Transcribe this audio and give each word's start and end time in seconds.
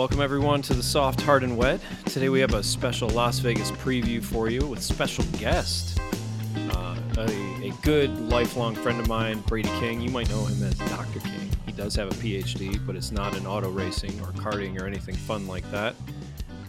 Welcome, 0.00 0.22
everyone, 0.22 0.62
to 0.62 0.72
the 0.72 0.82
Soft, 0.82 1.20
Hard, 1.20 1.44
and 1.44 1.58
Wet. 1.58 1.78
Today 2.06 2.30
we 2.30 2.40
have 2.40 2.54
a 2.54 2.62
special 2.62 3.10
Las 3.10 3.38
Vegas 3.40 3.70
preview 3.70 4.22
for 4.22 4.48
you 4.48 4.66
with 4.66 4.82
special 4.82 5.24
guest, 5.38 6.00
uh, 6.70 6.96
a, 7.18 7.68
a 7.68 7.70
good 7.82 8.18
lifelong 8.30 8.74
friend 8.74 8.98
of 8.98 9.08
mine, 9.08 9.40
Brady 9.40 9.68
King. 9.78 10.00
You 10.00 10.08
might 10.08 10.30
know 10.30 10.46
him 10.46 10.62
as 10.62 10.72
Dr. 10.78 11.20
King. 11.20 11.50
He 11.66 11.72
does 11.72 11.94
have 11.96 12.10
a 12.10 12.14
PhD, 12.14 12.80
but 12.86 12.96
it's 12.96 13.12
not 13.12 13.36
in 13.36 13.46
auto 13.46 13.68
racing 13.68 14.18
or 14.22 14.28
karting 14.28 14.80
or 14.80 14.86
anything 14.86 15.16
fun 15.16 15.46
like 15.46 15.70
that. 15.70 15.94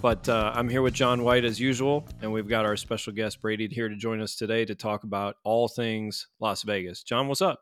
But 0.01 0.27
uh, 0.27 0.51
I'm 0.53 0.67
here 0.67 0.81
with 0.81 0.93
John 0.93 1.23
White 1.23 1.45
as 1.45 1.57
usual, 1.57 2.05
and 2.21 2.33
we've 2.33 2.49
got 2.49 2.65
our 2.65 2.75
special 2.75 3.13
guest 3.13 3.41
Brady 3.41 3.69
here 3.69 3.87
to 3.87 3.95
join 3.95 4.19
us 4.19 4.35
today 4.35 4.65
to 4.65 4.75
talk 4.75 5.05
about 5.05 5.37
all 5.45 5.69
things 5.69 6.27
Las 6.41 6.63
Vegas. 6.63 7.01
John, 7.01 7.29
what's 7.29 7.41
up? 7.41 7.61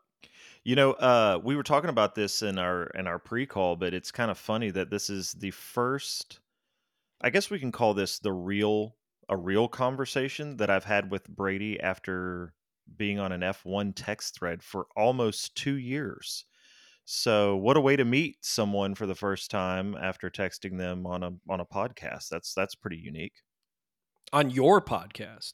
You 0.69 0.75
know, 0.75 0.91
uh, 0.91 1.39
we 1.43 1.55
were 1.55 1.63
talking 1.63 1.89
about 1.89 2.13
this 2.13 2.43
in 2.43 2.59
our 2.59 2.91
in 2.93 3.07
our 3.07 3.17
pre-call, 3.17 3.75
but 3.75 3.95
it's 3.95 4.11
kind 4.11 4.29
of 4.29 4.37
funny 4.37 4.69
that 4.69 4.91
this 4.91 5.09
is 5.09 5.31
the 5.31 5.49
first. 5.49 6.41
I 7.21 7.31
guess 7.31 7.49
we 7.49 7.57
can 7.57 7.71
call 7.71 7.95
this 7.95 8.19
the 8.19 8.31
real 8.31 8.95
a 9.29 9.35
real 9.35 9.67
conversation 9.67 10.57
that 10.57 10.69
I've 10.69 10.83
had 10.83 11.09
with 11.09 11.27
Brady 11.27 11.79
after 11.79 12.53
being 12.97 13.17
on 13.17 13.31
an 13.31 13.41
F1 13.41 13.93
text 13.95 14.35
thread 14.35 14.61
for 14.61 14.85
almost 14.95 15.57
two 15.57 15.73
years. 15.73 16.45
So, 17.03 17.55
what 17.55 17.75
a 17.75 17.81
way 17.81 17.95
to 17.95 18.05
meet 18.05 18.35
someone 18.41 18.93
for 18.93 19.07
the 19.07 19.15
first 19.15 19.49
time 19.49 19.97
after 19.99 20.29
texting 20.29 20.77
them 20.77 21.07
on 21.07 21.23
a 21.23 21.31
on 21.49 21.61
a 21.61 21.65
podcast. 21.65 22.29
That's 22.29 22.53
that's 22.53 22.75
pretty 22.75 22.97
unique. 22.97 23.41
On 24.33 24.51
your 24.51 24.81
podcast, 24.81 25.53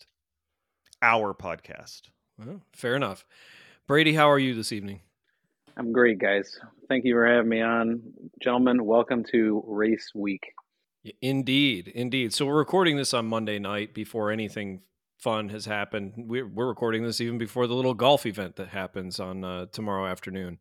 our 1.02 1.34
podcast. 1.34 2.02
Well, 2.38 2.64
fair 2.74 2.98
enough. 2.98 3.26
Brady, 3.88 4.16
how 4.16 4.32
are 4.32 4.40
you 4.40 4.56
this 4.56 4.72
evening? 4.72 5.02
I'm 5.78 5.92
great, 5.92 6.18
guys. 6.18 6.60
Thank 6.90 7.06
you 7.06 7.14
for 7.14 7.28
having 7.28 7.50
me 7.50 7.62
on. 7.62 8.02
Gentlemen, 8.42 8.84
welcome 8.84 9.24
to 9.32 9.64
Race 9.68 10.10
Week. 10.16 10.42
Indeed, 11.22 11.90
indeed. 11.90 12.34
So 12.34 12.48
we're 12.48 12.58
recording 12.58 12.98
this 12.98 13.14
on 13.14 13.28
Monday 13.28 13.60
night 13.60 13.94
before 13.94 14.32
anything 14.32 14.82
fun 15.20 15.50
has 15.50 15.66
happened. 15.66 16.14
We're, 16.18 16.48
we're 16.48 16.68
recording 16.68 17.04
this 17.04 17.22
even 17.22 17.38
before 17.38 17.68
the 17.68 17.76
little 17.76 17.94
golf 17.94 18.26
event 18.26 18.56
that 18.56 18.70
happens 18.70 19.20
on 19.20 19.44
uh, 19.44 19.68
tomorrow 19.72 20.08
afternoon. 20.08 20.58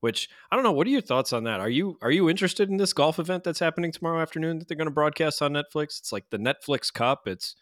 Which 0.00 0.30
I 0.50 0.56
don't 0.56 0.64
know. 0.64 0.72
What 0.72 0.86
are 0.86 0.90
your 0.90 1.02
thoughts 1.02 1.34
on 1.34 1.44
that? 1.44 1.60
Are 1.60 1.68
you 1.68 1.98
are 2.00 2.10
you 2.10 2.30
interested 2.30 2.70
in 2.70 2.78
this 2.78 2.94
golf 2.94 3.18
event 3.18 3.44
that's 3.44 3.60
happening 3.60 3.92
tomorrow 3.92 4.20
afternoon 4.20 4.58
that 4.58 4.66
they're 4.66 4.78
going 4.78 4.88
to 4.88 4.94
broadcast 4.94 5.42
on 5.42 5.52
Netflix? 5.52 5.98
It's 5.98 6.10
like 6.10 6.24
the 6.30 6.38
Netflix 6.38 6.90
Cup. 6.92 7.28
It's 7.28 7.54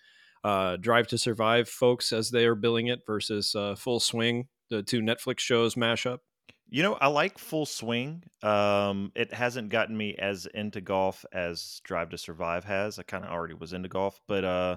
uh, 0.45 0.77
Drive 0.77 1.09
to 1.09 1.19
Survive, 1.19 1.69
folks, 1.69 2.13
as 2.13 2.31
they 2.31 2.47
are 2.47 2.55
billing 2.55 2.87
it, 2.87 3.01
versus 3.07 3.57
uh, 3.57 3.75
Full 3.75 4.01
Swing, 4.01 4.47
the 4.71 4.83
two 4.83 5.01
Netflix 5.01 5.41
shows 5.41 5.75
mashup? 5.75 6.19
You 6.69 6.85
know, 6.85 6.95
I 6.95 7.09
like 7.09 7.39
Full 7.39 7.67
Swing. 7.67 8.23
Um, 8.43 9.11
it 9.17 9.35
hasn't 9.35 9.71
gotten 9.71 9.97
me 9.97 10.15
as 10.17 10.47
into 10.47 10.81
golf 10.81 11.25
as 11.33 11.81
Drive 11.85 12.11
to 12.11 12.19
Survive 12.19 12.65
has. 12.65 12.99
I 12.99 13.03
kind 13.03 13.25
of 13.25 13.31
already 13.31 13.55
was 13.55 13.73
into 13.73 13.89
golf, 13.89 14.21
but 14.29 14.45
uh, 14.45 14.77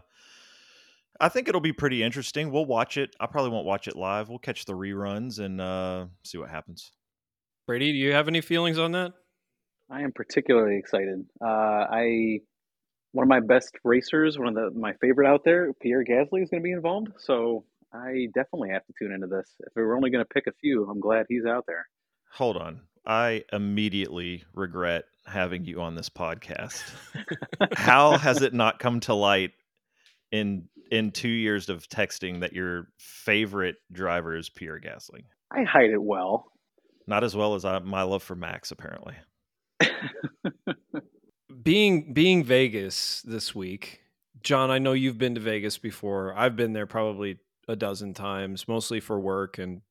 I 1.19 1.29
think 1.29 1.47
it'll 1.47 1.61
be 1.61 1.71
pretty 1.71 2.01
interesting. 2.01 2.51
We'll 2.51 2.65
watch 2.65 2.97
it. 2.97 3.15
I 3.19 3.27
probably 3.27 3.51
won't 3.51 3.67
watch 3.67 3.87
it 3.87 3.95
live. 3.95 4.29
We'll 4.29 4.39
catch 4.39 4.65
the 4.65 4.73
reruns 4.73 5.39
and 5.39 5.61
uh, 5.61 6.07
see 6.23 6.39
what 6.39 6.49
happens. 6.49 6.91
Brady, 7.67 7.91
do 7.91 7.97
you 7.97 8.13
have 8.13 8.27
any 8.27 8.41
feelings 8.41 8.79
on 8.79 8.93
that? 8.93 9.13
I 9.89 10.01
am 10.01 10.11
particularly 10.11 10.77
excited. 10.77 11.25
Uh, 11.39 11.45
I 11.45 12.39
one 13.11 13.23
of 13.23 13.29
my 13.29 13.39
best 13.39 13.75
racers, 13.83 14.39
one 14.39 14.47
of 14.47 14.55
the 14.55 14.71
my 14.77 14.93
favorite 14.93 15.27
out 15.27 15.43
there, 15.45 15.71
Pierre 15.73 16.03
Gasly, 16.03 16.41
is 16.41 16.49
going 16.49 16.61
to 16.61 16.63
be 16.63 16.71
involved. 16.71 17.09
So 17.19 17.65
I 17.93 18.27
definitely 18.33 18.69
have 18.69 18.85
to 18.87 18.93
tune 18.97 19.11
into 19.11 19.27
this. 19.27 19.47
If 19.59 19.73
we 19.75 19.83
are 19.83 19.95
only 19.95 20.09
going 20.09 20.23
to 20.23 20.33
pick 20.33 20.47
a 20.47 20.53
few, 20.59 20.89
I'm 20.89 20.99
glad 20.99 21.27
he's 21.29 21.45
out 21.45 21.65
there. 21.67 21.85
Hold 22.31 22.57
on. 22.57 22.81
I 23.05 23.43
immediately 23.51 24.43
regret 24.53 25.05
having 25.25 25.65
you 25.65 25.81
on 25.81 25.93
this 25.93 26.09
podcast. 26.09 26.81
How 27.73 28.17
has 28.17 28.41
it 28.41 28.53
not 28.53 28.79
come 28.79 28.99
to 29.01 29.13
light 29.13 29.51
in 30.31 30.67
in 30.91 31.11
2 31.11 31.27
years 31.27 31.69
of 31.69 31.87
texting 31.89 32.41
that 32.41 32.53
your 32.53 32.87
favorite 32.97 33.75
driver 33.91 34.35
is 34.35 34.49
Pierre 34.49 34.79
Gasly? 34.79 35.25
I 35.51 35.63
hide 35.63 35.91
it 35.91 36.01
well. 36.01 36.51
Not 37.05 37.23
as 37.23 37.35
well 37.35 37.55
as 37.55 37.65
I, 37.65 37.79
my 37.79 38.03
love 38.03 38.23
for 38.23 38.35
Max 38.35 38.71
apparently. 38.71 39.15
being 41.63 42.13
being 42.13 42.43
Vegas 42.43 43.21
this 43.23 43.53
week, 43.53 44.01
John, 44.41 44.71
I 44.71 44.79
know 44.79 44.93
you've 44.93 45.17
been 45.17 45.35
to 45.35 45.41
Vegas 45.41 45.77
before. 45.77 46.33
I've 46.35 46.55
been 46.55 46.73
there 46.73 46.87
probably 46.87 47.37
a 47.67 47.75
dozen 47.75 48.13
times, 48.13 48.67
mostly 48.67 48.99
for 48.99 49.19
work. 49.19 49.57
And 49.57 49.81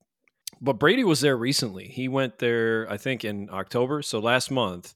but 0.61 0.73
Brady 0.73 1.03
was 1.03 1.21
there 1.21 1.37
recently. 1.37 1.87
He 1.87 2.07
went 2.07 2.39
there, 2.39 2.87
I 2.89 2.97
think, 2.97 3.25
in 3.25 3.49
October, 3.51 4.01
so 4.01 4.19
last 4.19 4.51
month. 4.51 4.93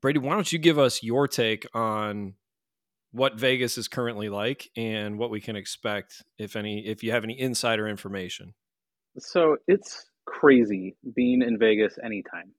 Brady, 0.00 0.18
why 0.18 0.34
don't 0.34 0.52
you 0.52 0.58
give 0.58 0.78
us 0.78 1.02
your 1.02 1.26
take 1.26 1.66
on 1.74 2.34
what 3.12 3.38
Vegas 3.38 3.78
is 3.78 3.88
currently 3.88 4.28
like 4.28 4.70
and 4.76 5.18
what 5.18 5.30
we 5.30 5.40
can 5.40 5.56
expect, 5.56 6.22
if 6.38 6.56
any, 6.56 6.86
if 6.86 7.02
you 7.02 7.12
have 7.12 7.24
any 7.24 7.38
insider 7.38 7.88
information? 7.88 8.54
So 9.18 9.56
it's 9.68 10.10
crazy 10.26 10.96
being 11.14 11.42
in 11.42 11.58
Vegas 11.58 11.96
anytime. 12.04 12.52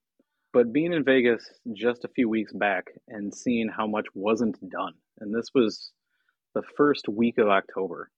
But 0.54 0.72
being 0.72 0.94
in 0.94 1.04
Vegas 1.04 1.44
just 1.74 2.06
a 2.06 2.10
few 2.10 2.30
weeks 2.30 2.54
back 2.54 2.86
and 3.10 3.34
seeing 3.34 3.68
how 3.68 3.86
much 3.86 4.06
wasn't 4.14 4.58
done, 4.70 4.94
and 5.20 5.36
this 5.36 5.50
was 5.54 5.92
the 6.56 6.64
first 6.76 7.08
week 7.08 7.38
of 7.38 7.50
October. 7.50 8.10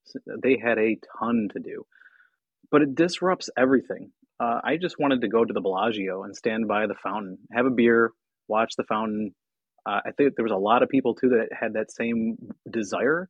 They 0.41 0.57
had 0.63 0.77
a 0.77 0.97
ton 1.19 1.49
to 1.53 1.59
do, 1.59 1.85
but 2.71 2.81
it 2.81 2.95
disrupts 2.95 3.49
everything. 3.57 4.11
Uh, 4.39 4.61
I 4.63 4.77
just 4.77 4.99
wanted 4.99 5.21
to 5.21 5.27
go 5.27 5.43
to 5.43 5.53
the 5.53 5.61
Bellagio 5.61 6.23
and 6.23 6.35
stand 6.35 6.67
by 6.67 6.85
the 6.85 6.95
fountain, 7.03 7.39
have 7.51 7.65
a 7.65 7.71
beer, 7.71 8.11
watch 8.47 8.75
the 8.77 8.83
fountain. 8.83 9.33
Uh, 9.85 10.01
I 10.05 10.11
think 10.11 10.35
there 10.35 10.43
was 10.45 10.51
a 10.51 10.57
lot 10.57 10.83
of 10.83 10.89
people 10.89 11.15
too 11.15 11.29
that 11.29 11.49
had 11.59 11.73
that 11.73 11.91
same 11.91 12.37
desire, 12.69 13.29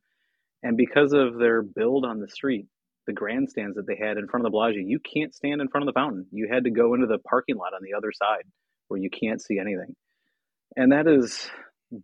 and 0.62 0.76
because 0.76 1.12
of 1.14 1.38
their 1.38 1.62
build 1.62 2.04
on 2.04 2.20
the 2.20 2.28
street, 2.28 2.66
the 3.06 3.12
grandstands 3.14 3.76
that 3.76 3.86
they 3.86 3.96
had 3.96 4.18
in 4.18 4.28
front 4.28 4.44
of 4.44 4.52
the 4.52 4.54
Bellagio, 4.54 4.82
you 4.84 4.98
can't 5.00 5.34
stand 5.34 5.62
in 5.62 5.68
front 5.68 5.88
of 5.88 5.92
the 5.92 5.98
fountain. 5.98 6.26
You 6.30 6.48
had 6.52 6.64
to 6.64 6.70
go 6.70 6.92
into 6.92 7.06
the 7.06 7.18
parking 7.18 7.56
lot 7.56 7.72
on 7.72 7.80
the 7.82 7.96
other 7.96 8.12
side 8.12 8.44
where 8.88 9.00
you 9.00 9.08
can't 9.08 9.40
see 9.40 9.58
anything, 9.58 9.96
and 10.76 10.92
that 10.92 11.06
is 11.06 11.48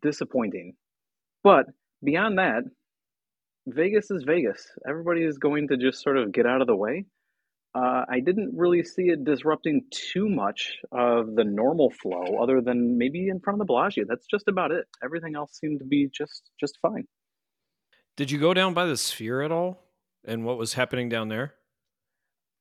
disappointing. 0.01 0.77
But 1.43 1.67
beyond 2.03 2.39
that, 2.39 2.63
Vegas 3.67 4.11
is 4.11 4.25
Vegas. 4.25 4.67
Everybody 4.89 5.25
is 5.25 5.39
going 5.39 5.69
to 5.69 5.77
just 5.77 6.03
sort 6.03 6.19
of 6.19 6.33
get 6.33 6.47
out 6.47 6.61
of 6.61 6.67
the 6.67 6.77
way. 6.77 7.07
Uh, 7.75 8.05
I 8.09 8.21
didn't 8.21 8.53
really 8.57 8.85
see 8.85 9.05
it 9.05 9.25
disrupting 9.25 9.83
too 9.91 10.29
much 10.29 10.77
of 10.93 11.35
the 11.35 11.43
normal 11.43 11.91
flow, 11.91 12.39
other 12.41 12.61
than 12.61 12.99
maybe 12.99 13.29
in 13.29 13.41
front 13.41 13.57
of 13.57 13.59
the 13.59 13.65
Bellagio. 13.65 14.05
That's 14.07 14.27
just 14.27 14.47
about 14.47 14.71
it. 14.71 14.87
Everything 15.03 15.35
else 15.35 15.59
seemed 15.59 15.81
to 15.81 15.85
be 15.85 16.09
just 16.15 16.51
just 16.61 16.79
fine. 16.81 17.09
Did 18.17 18.31
you 18.31 18.39
go 18.39 18.55
down 18.55 18.75
by 18.75 18.87
the 18.87 18.97
Sphere 18.97 19.43
at 19.43 19.51
all, 19.51 19.83
and 20.25 20.45
what 20.45 20.57
was 20.57 20.75
happening 20.75 21.09
down 21.09 21.29
there? 21.29 21.55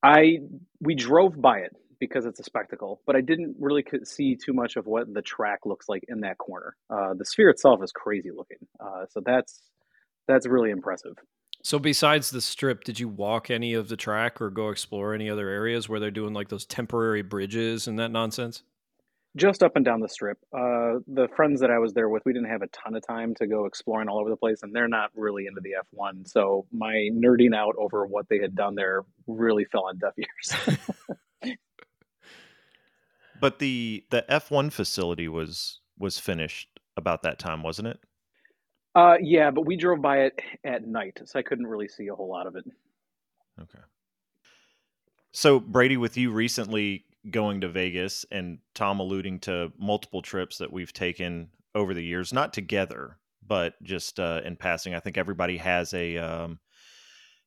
I 0.02 0.38
we 0.80 0.96
drove 0.96 1.40
by 1.40 1.58
it 1.58 1.76
because 2.00 2.26
it's 2.26 2.40
a 2.40 2.44
spectacle, 2.44 3.00
but 3.06 3.14
I 3.14 3.20
didn't 3.20 3.54
really 3.60 3.84
see 4.02 4.34
too 4.34 4.52
much 4.52 4.74
of 4.74 4.86
what 4.86 5.12
the 5.14 5.22
track 5.22 5.60
looks 5.64 5.88
like 5.88 6.02
in 6.08 6.20
that 6.20 6.38
corner. 6.38 6.74
Uh, 6.90 7.14
the 7.14 7.24
Sphere 7.24 7.50
itself 7.50 7.84
is 7.84 7.92
crazy 7.92 8.30
looking, 8.36 8.58
uh, 8.80 9.04
so 9.10 9.20
that's 9.24 9.60
that's 10.26 10.46
really 10.46 10.70
impressive. 10.70 11.14
So 11.64 11.78
besides 11.78 12.30
the 12.30 12.42
strip, 12.42 12.84
did 12.84 13.00
you 13.00 13.08
walk 13.08 13.50
any 13.50 13.72
of 13.72 13.88
the 13.88 13.96
track 13.96 14.42
or 14.42 14.50
go 14.50 14.68
explore 14.68 15.14
any 15.14 15.30
other 15.30 15.48
areas 15.48 15.88
where 15.88 15.98
they're 15.98 16.10
doing 16.10 16.34
like 16.34 16.48
those 16.48 16.66
temporary 16.66 17.22
bridges 17.22 17.88
and 17.88 17.98
that 17.98 18.10
nonsense? 18.10 18.62
Just 19.34 19.62
up 19.62 19.74
and 19.74 19.84
down 19.84 20.00
the 20.00 20.08
strip. 20.08 20.36
Uh, 20.52 21.00
the 21.08 21.26
friends 21.34 21.60
that 21.62 21.70
I 21.70 21.78
was 21.78 21.94
there 21.94 22.10
with, 22.10 22.22
we 22.26 22.34
didn't 22.34 22.50
have 22.50 22.60
a 22.60 22.68
ton 22.68 22.94
of 22.94 23.04
time 23.04 23.34
to 23.36 23.46
go 23.46 23.64
exploring 23.64 24.08
all 24.08 24.20
over 24.20 24.28
the 24.28 24.36
place, 24.36 24.62
and 24.62 24.74
they're 24.74 24.88
not 24.88 25.10
really 25.16 25.46
into 25.46 25.60
the 25.62 25.74
F1. 25.96 26.28
So 26.28 26.66
my 26.70 27.08
nerding 27.12 27.56
out 27.56 27.74
over 27.78 28.06
what 28.06 28.28
they 28.28 28.38
had 28.38 28.54
done 28.54 28.74
there 28.74 29.02
really 29.26 29.64
fell 29.64 29.86
on 29.86 29.98
deaf 29.98 30.12
ears. 30.18 31.56
but 33.40 33.58
the 33.58 34.04
the 34.10 34.24
F1 34.28 34.70
facility 34.70 35.28
was 35.28 35.80
was 35.98 36.18
finished 36.18 36.68
about 36.96 37.22
that 37.22 37.38
time, 37.38 37.62
wasn't 37.62 37.88
it? 37.88 37.98
Uh, 38.94 39.16
yeah, 39.20 39.50
but 39.50 39.66
we 39.66 39.76
drove 39.76 40.00
by 40.00 40.20
it 40.20 40.40
at 40.62 40.86
night, 40.86 41.20
so 41.24 41.38
I 41.38 41.42
couldn't 41.42 41.66
really 41.66 41.88
see 41.88 42.08
a 42.08 42.14
whole 42.14 42.28
lot 42.28 42.46
of 42.46 42.54
it. 42.54 42.64
Okay. 43.60 43.80
So 45.32 45.58
Brady, 45.58 45.96
with 45.96 46.16
you 46.16 46.30
recently 46.30 47.04
going 47.30 47.60
to 47.62 47.68
Vegas 47.68 48.24
and 48.30 48.58
Tom 48.74 49.00
alluding 49.00 49.40
to 49.40 49.72
multiple 49.78 50.22
trips 50.22 50.58
that 50.58 50.72
we've 50.72 50.92
taken 50.92 51.48
over 51.74 51.92
the 51.92 52.04
years, 52.04 52.32
not 52.32 52.52
together, 52.52 53.18
but 53.46 53.74
just 53.82 54.20
uh, 54.20 54.40
in 54.44 54.56
passing. 54.56 54.94
I 54.94 55.00
think 55.00 55.18
everybody 55.18 55.56
has 55.56 55.92
a 55.92 56.18
um, 56.18 56.60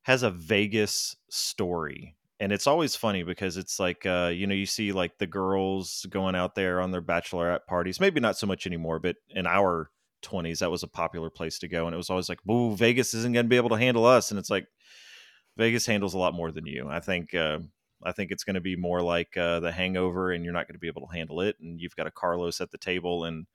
has 0.02 0.24
a 0.24 0.32
Vegas 0.32 1.16
story, 1.30 2.18
and 2.42 2.52
it's 2.52 2.68
always 2.68 2.98
funny 2.98 3.24
because 3.24 3.56
it's 3.56 3.80
like 3.80 4.06
uh, 4.06 4.32
you 4.34 4.48
know 4.48 4.56
you 4.56 4.66
see 4.66 4.92
like 4.92 5.18
the 5.18 5.28
girls 5.28 6.06
going 6.10 6.36
out 6.36 6.56
there 6.56 6.82
on 6.82 6.92
their 6.92 7.02
bachelorette 7.02 7.66
parties. 7.68 8.02
Maybe 8.02 8.20
not 8.20 8.38
so 8.38 8.48
much 8.48 8.68
anymore, 8.68 9.00
but 9.00 9.16
in 9.30 9.48
our 9.48 9.92
20s 10.22 10.60
that 10.60 10.72
was 10.72 10.84
a 10.84 10.88
popular 10.88 11.30
place 11.30 11.60
to 11.60 11.68
go 11.68 11.86
and 11.86 11.94
it 11.94 11.98
was 11.98 12.10
always 12.10 12.30
like 12.30 12.40
"Ooh, 12.50 12.76
vegas 12.76 13.14
isn't 13.14 13.34
going 13.34 13.46
to 13.46 13.50
be 13.50 13.58
able 13.58 13.70
to 13.70 13.78
handle 13.78 14.06
us 14.06 14.32
and 14.32 14.40
it's 14.40 14.50
like 14.50 14.68
vegas 15.58 15.86
handles 15.86 16.14
a 16.14 16.18
lot 16.18 16.34
more 16.34 16.52
than 16.52 16.66
you 16.66 16.88
i 16.90 17.00
think 17.00 17.34
uh, 17.34 17.60
i 18.04 18.12
think 18.12 18.32
it's 18.32 18.44
going 18.44 18.56
to 18.56 18.62
be 18.62 18.76
more 18.76 19.02
like 19.02 19.36
uh, 19.38 19.60
the 19.60 19.72
hangover 19.72 20.32
and 20.32 20.44
you're 20.44 20.54
not 20.54 20.68
going 20.68 20.76
to 20.76 20.80
be 20.80 20.88
able 20.88 21.08
to 21.08 21.14
handle 21.14 21.42
it 21.42 21.56
and 21.62 21.80
you've 21.80 21.96
got 21.96 22.08
a 22.08 22.12
carlos 22.12 22.62
at 22.62 22.72
the 22.72 22.78
table 22.78 23.26
and 23.26 23.46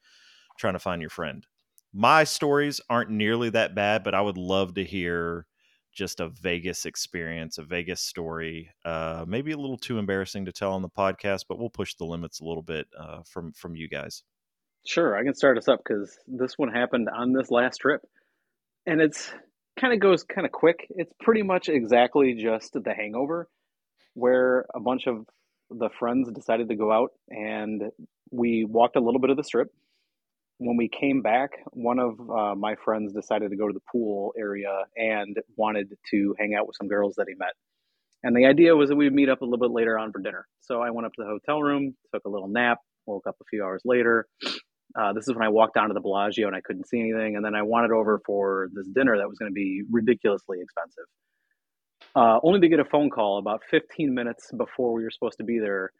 trying 0.58 0.74
to 0.74 0.78
find 0.78 1.00
your 1.00 1.10
friend. 1.10 1.46
My 1.92 2.24
stories 2.24 2.80
aren't 2.88 3.10
nearly 3.10 3.50
that 3.50 3.74
bad, 3.74 4.02
but 4.02 4.14
I 4.14 4.20
would 4.20 4.38
love 4.38 4.74
to 4.74 4.84
hear 4.84 5.46
just 5.92 6.20
a 6.20 6.28
Vegas 6.28 6.86
experience, 6.86 7.58
a 7.58 7.62
Vegas 7.62 8.00
story. 8.00 8.70
Uh, 8.84 9.26
maybe 9.28 9.52
a 9.52 9.58
little 9.58 9.76
too 9.76 9.98
embarrassing 9.98 10.46
to 10.46 10.52
tell 10.52 10.72
on 10.72 10.80
the 10.82 10.88
podcast, 10.88 11.44
but 11.48 11.58
we'll 11.58 11.68
push 11.68 11.94
the 11.94 12.06
limits 12.06 12.40
a 12.40 12.44
little 12.44 12.62
bit 12.62 12.86
uh, 12.98 13.22
from 13.26 13.52
from 13.52 13.76
you 13.76 13.88
guys. 13.88 14.22
Sure, 14.84 15.16
I 15.16 15.22
can 15.22 15.34
start 15.34 15.58
us 15.58 15.68
up 15.68 15.80
because 15.84 16.18
this 16.26 16.58
one 16.58 16.72
happened 16.72 17.08
on 17.08 17.32
this 17.32 17.50
last 17.50 17.78
trip, 17.78 18.02
and 18.86 19.00
it's 19.00 19.32
kind 19.78 19.92
of 19.94 20.00
goes 20.00 20.24
kind 20.24 20.44
of 20.44 20.52
quick. 20.52 20.86
It's 20.90 21.12
pretty 21.20 21.42
much 21.42 21.68
exactly 21.68 22.34
just 22.34 22.72
the 22.72 22.94
Hangover, 22.94 23.48
where 24.14 24.66
a 24.74 24.80
bunch 24.80 25.06
of 25.06 25.26
the 25.70 25.88
friends 25.98 26.30
decided 26.32 26.68
to 26.68 26.74
go 26.76 26.92
out 26.92 27.12
and 27.30 27.82
we 28.30 28.66
walked 28.68 28.96
a 28.96 29.00
little 29.00 29.20
bit 29.20 29.30
of 29.30 29.38
the 29.38 29.44
strip 29.44 29.70
when 30.66 30.76
we 30.76 30.88
came 30.88 31.22
back, 31.22 31.50
one 31.72 31.98
of 31.98 32.18
uh, 32.30 32.54
my 32.54 32.76
friends 32.84 33.12
decided 33.12 33.50
to 33.50 33.56
go 33.56 33.66
to 33.66 33.74
the 33.74 33.82
pool 33.90 34.32
area 34.38 34.84
and 34.96 35.36
wanted 35.56 35.92
to 36.10 36.34
hang 36.38 36.54
out 36.54 36.66
with 36.66 36.76
some 36.76 36.88
girls 36.88 37.14
that 37.16 37.26
he 37.28 37.34
met. 37.34 37.54
And 38.22 38.36
the 38.36 38.46
idea 38.46 38.76
was 38.76 38.88
that 38.88 38.96
we 38.96 39.04
would 39.04 39.14
meet 39.14 39.28
up 39.28 39.42
a 39.42 39.44
little 39.44 39.58
bit 39.58 39.72
later 39.72 39.98
on 39.98 40.12
for 40.12 40.20
dinner. 40.20 40.46
So 40.60 40.80
I 40.80 40.90
went 40.90 41.06
up 41.06 41.12
to 41.14 41.22
the 41.22 41.28
hotel 41.28 41.60
room, 41.60 41.96
took 42.14 42.24
a 42.24 42.28
little 42.28 42.48
nap, 42.48 42.78
woke 43.06 43.26
up 43.26 43.36
a 43.40 43.44
few 43.50 43.64
hours 43.64 43.82
later. 43.84 44.26
Uh, 44.98 45.12
this 45.12 45.26
is 45.26 45.34
when 45.34 45.44
I 45.44 45.48
walked 45.48 45.74
down 45.74 45.88
to 45.88 45.94
the 45.94 46.00
Bellagio 46.00 46.46
and 46.46 46.56
I 46.56 46.60
couldn't 46.60 46.88
see 46.88 47.00
anything. 47.00 47.36
And 47.36 47.44
then 47.44 47.54
I 47.54 47.62
wanted 47.62 47.92
over 47.92 48.20
for 48.26 48.68
this 48.72 48.86
dinner 48.88 49.16
that 49.16 49.28
was 49.28 49.38
going 49.38 49.50
to 49.50 49.54
be 49.54 49.82
ridiculously 49.90 50.58
expensive. 50.60 51.04
Uh, 52.14 52.38
only 52.42 52.60
to 52.60 52.68
get 52.68 52.80
a 52.80 52.84
phone 52.84 53.08
call 53.08 53.38
about 53.38 53.62
15 53.70 54.12
minutes 54.12 54.50
before 54.56 54.92
we 54.92 55.02
were 55.02 55.10
supposed 55.10 55.38
to 55.38 55.44
be 55.44 55.58
there. 55.58 55.92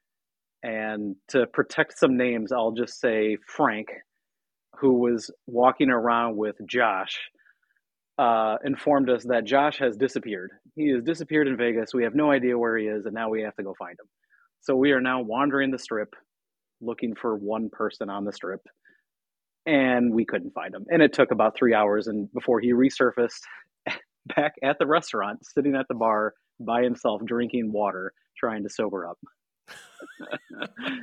And 0.63 1.17
to 1.29 1.47
protect 1.47 1.99
some 1.99 2.17
names, 2.17 2.53
I'll 2.53 2.73
just 2.73 3.01
say 3.01 3.39
Frank, 3.47 3.89
who 4.79 5.01
was 5.01 5.31
walking 5.47 5.91
around 5.91 6.37
with 6.37 6.57
Josh, 6.67 7.19
uh, 8.19 8.57
informed 8.65 9.09
us 9.09 9.25
that 9.25 9.45
Josh 9.45 9.79
has 9.79 9.97
disappeared. 9.97 10.51
He 10.77 10.91
has 10.91 11.03
disappeared 11.03 11.49
in 11.49 11.57
Vegas. 11.57 11.95
We 11.95 12.05
have 12.05 12.15
no 12.15 12.31
idea 12.31 12.59
where 12.59 12.77
he 12.77 12.87
is, 12.87 13.07
and 13.07 13.15
now 13.15 13.31
we 13.31 13.43
have 13.43 13.57
to 13.57 13.63
go 13.63 13.75
find 13.79 13.93
him. 13.93 14.07
So 14.61 14.77
we 14.77 14.93
are 14.93 15.01
now 15.01 15.23
wandering 15.23 15.71
the 15.71 15.79
strip 15.79 16.15
looking 16.81 17.15
for 17.15 17.37
one 17.37 17.71
person 17.71 18.11
on 18.11 18.25
the 18.25 18.33
strip, 18.33 18.61
and 19.67 20.13
we 20.13 20.25
couldn't 20.25 20.53
find 20.53 20.75
him. 20.75 20.85
And 20.91 21.03
it 21.03 21.13
took 21.13 21.31
about 21.31 21.57
three 21.57 21.75
hours 21.75 22.07
and 22.07 22.33
before 22.33 22.61
he 22.61 22.73
resurfaced 22.73 23.41
back 24.37 24.55
at 24.63 24.79
the 24.79 24.87
restaurant, 24.87 25.41
sitting 25.45 25.75
at 25.75 25.87
the 25.89 25.95
bar 25.95 26.35
by 26.61 26.83
himself, 26.83 27.23
drinking 27.25 27.73
water, 27.73 28.13
trying 28.37 28.63
to 28.63 28.69
sober 28.69 29.07
up. 29.07 29.19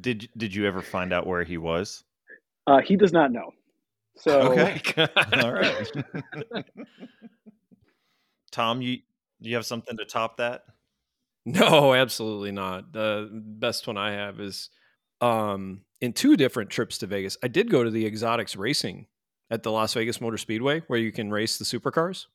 did 0.00 0.28
Did 0.36 0.54
you 0.54 0.66
ever 0.66 0.82
find 0.82 1.12
out 1.12 1.26
where 1.26 1.44
he 1.44 1.58
was? 1.58 2.04
Uh, 2.66 2.80
he 2.80 2.96
does 2.96 3.12
not 3.12 3.32
know. 3.32 3.50
So 4.16 4.52
okay, 4.52 5.08
all 5.42 5.52
right. 5.52 5.90
Tom, 8.50 8.82
you 8.82 8.98
you 9.40 9.54
have 9.54 9.66
something 9.66 9.96
to 9.96 10.04
top 10.04 10.38
that? 10.38 10.64
No, 11.46 11.94
absolutely 11.94 12.52
not. 12.52 12.92
The 12.92 13.28
best 13.32 13.86
one 13.86 13.96
I 13.96 14.12
have 14.12 14.40
is 14.40 14.70
um, 15.20 15.82
in 16.00 16.12
two 16.12 16.36
different 16.36 16.70
trips 16.70 16.98
to 16.98 17.06
Vegas. 17.06 17.36
I 17.42 17.48
did 17.48 17.70
go 17.70 17.84
to 17.84 17.90
the 17.90 18.06
Exotics 18.06 18.56
Racing 18.56 19.06
at 19.50 19.62
the 19.62 19.72
Las 19.72 19.94
Vegas 19.94 20.20
Motor 20.20 20.38
Speedway, 20.38 20.82
where 20.86 20.98
you 20.98 21.12
can 21.12 21.30
race 21.30 21.58
the 21.58 21.64
supercars. 21.64 22.26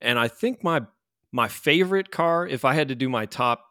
And 0.00 0.18
I 0.18 0.28
think 0.28 0.62
my 0.62 0.82
my 1.32 1.48
favorite 1.48 2.10
car, 2.10 2.46
if 2.46 2.64
I 2.64 2.74
had 2.74 2.88
to 2.88 2.94
do 2.94 3.08
my 3.08 3.26
top 3.26 3.64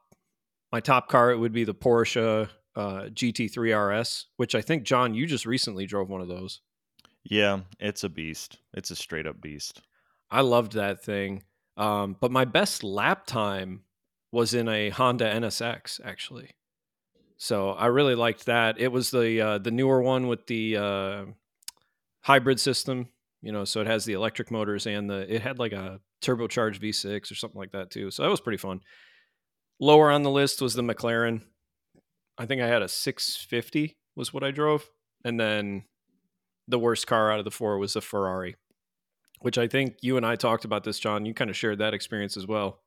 my 0.71 0.79
top 0.79 1.09
car, 1.09 1.31
it 1.31 1.37
would 1.37 1.53
be 1.53 1.63
the 1.63 1.73
Porsche 1.73 2.49
uh, 2.75 3.01
GT3 3.05 4.01
RS, 4.01 4.27
which 4.35 4.53
I 4.53 4.61
think 4.61 4.83
John, 4.83 5.15
you 5.15 5.25
just 5.25 5.45
recently 5.45 5.85
drove 5.85 6.09
one 6.09 6.21
of 6.21 6.27
those. 6.27 6.61
Yeah, 7.23 7.61
it's 7.79 8.03
a 8.03 8.09
beast. 8.09 8.59
It's 8.73 8.91
a 8.91 8.95
straight 8.95 9.25
up 9.25 9.41
beast. 9.41 9.81
I 10.29 10.41
loved 10.41 10.73
that 10.73 11.03
thing. 11.03 11.43
Um, 11.77 12.17
but 12.19 12.31
my 12.31 12.45
best 12.45 12.83
lap 12.83 13.25
time 13.25 13.83
was 14.31 14.53
in 14.53 14.67
a 14.67 14.89
Honda 14.89 15.31
NSX 15.31 15.99
actually. 16.03 16.51
So 17.37 17.71
I 17.71 17.87
really 17.87 18.15
liked 18.15 18.45
that. 18.47 18.79
It 18.79 18.91
was 18.91 19.11
the 19.11 19.41
uh, 19.41 19.57
the 19.59 19.71
newer 19.71 20.01
one 20.01 20.27
with 20.27 20.47
the 20.47 20.77
uh, 20.77 21.25
hybrid 22.21 22.59
system, 22.59 23.09
you 23.41 23.51
know, 23.51 23.63
so 23.63 23.81
it 23.81 23.87
has 23.87 24.05
the 24.05 24.13
electric 24.13 24.49
motors 24.51 24.87
and 24.87 25.09
the 25.09 25.33
it 25.33 25.41
had 25.41 25.59
like 25.59 25.71
a 25.71 25.99
turbocharged 26.21 26.81
V6 26.81 27.31
or 27.31 27.35
something 27.35 27.59
like 27.59 27.71
that 27.71 27.91
too. 27.91 28.09
So 28.11 28.23
that 28.23 28.29
was 28.29 28.41
pretty 28.41 28.57
fun. 28.57 28.81
Lower 29.79 30.09
on 30.09 30.23
the 30.23 30.31
list 30.31 30.61
was 30.61 30.73
the 30.73 30.81
McLaren 30.81 31.41
I 32.37 32.45
think 32.45 32.61
I 32.61 32.67
had 32.67 32.81
a 32.81 32.87
650 32.87 33.97
was 34.15 34.33
what 34.33 34.43
I 34.43 34.51
drove, 34.51 34.89
and 35.23 35.39
then 35.39 35.83
the 36.67 36.79
worst 36.79 37.07
car 37.07 37.31
out 37.31 37.39
of 37.39 37.45
the 37.45 37.51
four 37.51 37.77
was 37.77 37.95
a 37.95 38.01
Ferrari, 38.01 38.55
which 39.39 39.57
I 39.57 39.67
think 39.67 39.95
you 40.01 40.17
and 40.17 40.25
I 40.25 40.35
talked 40.35 40.65
about 40.65 40.83
this, 40.83 40.99
John. 40.99 41.25
You 41.25 41.33
kind 41.33 41.49
of 41.49 41.57
shared 41.57 41.79
that 41.79 41.93
experience 41.93 42.37
as 42.37 42.45
well. 42.45 42.81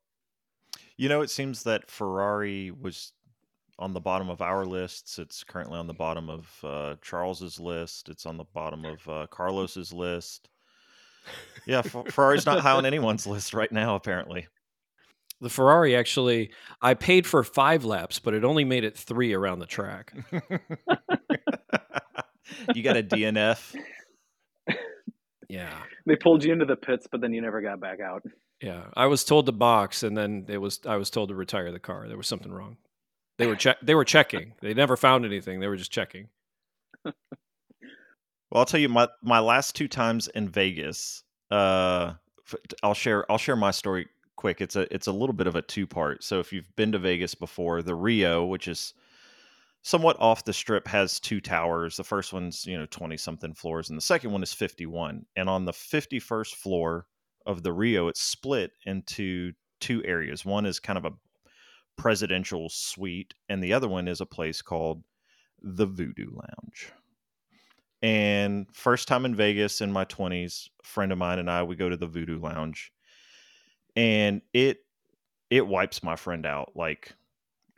You 0.97 1.09
know, 1.09 1.23
it 1.23 1.31
seems 1.31 1.65
that 1.65 1.91
Ferrari 1.91 2.71
was 2.71 3.13
on 3.81 3.95
the 3.95 4.01
bottom 4.01 4.29
of 4.29 4.41
our 4.43 4.65
lists. 4.65 5.19
It's 5.19 5.43
currently 5.43 5.79
on 5.79 5.87
the 5.87 5.95
bottom 5.95 6.29
of 6.29 6.49
uh, 6.63 6.97
Charles's 7.03 7.59
list. 7.59 8.09
It's 8.09 8.27
on 8.27 8.37
the 8.37 8.45
bottom 8.45 8.85
of 8.85 9.09
uh, 9.09 9.27
Carlos's 9.31 9.93
list. 9.93 10.49
Yeah, 11.67 11.83
Ferrari's 12.11 12.47
not 12.47 12.61
high 12.61 12.73
on 12.73 12.87
anyone's 12.87 13.27
list 13.27 13.55
right 13.55 13.73
now, 13.73 13.95
apparently. 13.95 14.47
The 15.41 15.49
Ferrari 15.49 15.97
actually, 15.97 16.51
I 16.83 16.93
paid 16.95 17.27
for 17.27 17.43
five 17.43 17.85
laps, 17.85 18.19
but 18.19 18.35
it 18.35 18.45
only 18.45 18.65
made 18.65 18.85
it 18.85 18.97
three 18.97 19.33
around 19.33 19.61
the 19.61 19.67
track. 19.67 20.13
you 22.75 22.83
got 22.83 22.99
a 22.99 23.03
DNF. 23.03 23.75
Yeah. 25.49 25.83
They 26.07 26.15
pulled 26.15 26.45
you 26.45 26.53
into 26.53 26.65
the 26.65 26.77
pits, 26.77 27.09
but 27.11 27.21
then 27.21 27.33
you 27.33 27.43
never 27.43 27.61
got 27.61 27.81
back 27.81 27.99
out. 27.99 28.23
Yeah. 28.63 28.85
I 28.97 29.07
was 29.07 29.25
told 29.25 29.47
to 29.47 29.53
box 29.53 30.05
and 30.05 30.17
then 30.17 30.47
it 30.49 30.59
was 30.59 30.79
I 30.87 30.95
was 30.95 31.11
told 31.11 31.31
to 31.31 31.35
retire 31.35 31.73
the 31.73 31.81
car. 31.81 32.07
There 32.07 32.17
was 32.17 32.29
something 32.29 32.53
wrong. 32.53 32.77
They 33.41 33.47
were 33.47 33.57
check 33.57 33.79
they 33.81 33.95
were 33.95 34.05
checking. 34.05 34.53
They 34.61 34.75
never 34.75 34.99
found 34.99 35.25
anything. 35.25 35.61
They 35.61 35.67
were 35.67 35.77
just 35.77 35.91
checking. 35.91 36.29
well, 37.07 37.15
I'll 38.53 38.67
tell 38.67 38.79
you 38.79 38.91
my 38.91 39.09
my 39.23 39.41
last 39.41 39.75
two 39.75 39.89
times 39.89 40.29
in 40.29 40.47
Vegas, 40.47 41.25
uh 41.51 42.13
I'll 42.83 42.93
share 42.93 43.25
I'll 43.33 43.39
share 43.39 43.57
my 43.57 43.71
story 43.71 44.09
quick. 44.37 44.61
It's 44.61 44.77
a 44.77 44.93
it's 44.95 45.07
a 45.07 45.13
little 45.13 45.33
bit 45.33 45.47
of 45.47 45.57
a 45.57 45.63
two 45.63 45.87
part. 45.87 46.23
So 46.23 46.39
if 46.39 46.53
you've 46.53 46.71
been 46.77 46.93
to 46.93 46.99
Vegas 46.99 47.35
before, 47.35 47.81
the 47.81 47.95
Rio, 47.95 48.45
which 48.45 48.69
is 48.69 48.93
somewhat 49.81 50.21
off 50.21 50.45
the 50.45 50.53
strip, 50.53 50.87
has 50.87 51.19
two 51.19 51.41
towers. 51.41 51.97
The 51.97 52.05
first 52.05 52.35
one's 52.35 52.67
you 52.67 52.77
know 52.77 52.87
twenty 52.91 53.17
something 53.17 53.55
floors, 53.55 53.89
and 53.89 53.97
the 53.97 54.03
second 54.03 54.33
one 54.33 54.43
is 54.43 54.53
fifty 54.53 54.85
one. 54.85 55.25
And 55.35 55.49
on 55.49 55.65
the 55.65 55.73
fifty 55.73 56.19
first 56.19 56.57
floor 56.57 57.07
of 57.47 57.63
the 57.63 57.73
Rio, 57.73 58.09
it's 58.09 58.21
split 58.21 58.73
into 58.85 59.55
two 59.81 60.05
areas. 60.05 60.45
One 60.45 60.67
is 60.67 60.79
kind 60.79 60.99
of 60.99 61.07
a 61.07 61.13
presidential 62.01 62.69
suite, 62.71 63.35
and 63.49 63.63
the 63.63 63.73
other 63.73 63.89
one 63.89 64.09
is 64.09 64.21
a 64.21 64.27
place 64.27 64.63
called 64.63 65.03
the 65.63 65.87
Voodoo 65.87 66.31
Lounge. 66.31 66.93
And 68.03 68.67
first 68.73 69.07
time 69.07 69.27
in 69.27 69.35
Vegas 69.35 69.83
in 69.83 69.93
my 69.93 70.07
20s, 70.07 70.69
a 70.83 70.87
friend 70.87 71.13
of 71.13 71.19
mine 71.19 71.39
and 71.39 71.51
I, 71.51 71.63
we 71.63 71.77
go 71.77 71.91
to 71.91 71.99
the 71.99 72.07
Voodoo 72.07 72.41
Lounge 72.41 72.93
and 73.97 74.43
it 74.53 74.79
it 75.51 75.67
wipes 75.67 76.03
my 76.03 76.17
friend 76.17 76.47
out 76.47 76.73
like 76.75 77.13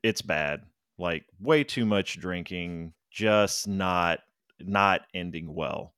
it's 0.03 0.23
bad 0.23 0.63
like 0.99 1.25
way 1.41 1.65
too 1.65 1.87
much 1.87 2.21
drinking 2.21 2.93
just 3.11 3.67
not 3.67 4.21
not 4.61 5.03
ending 5.15 5.55
well 5.55 5.95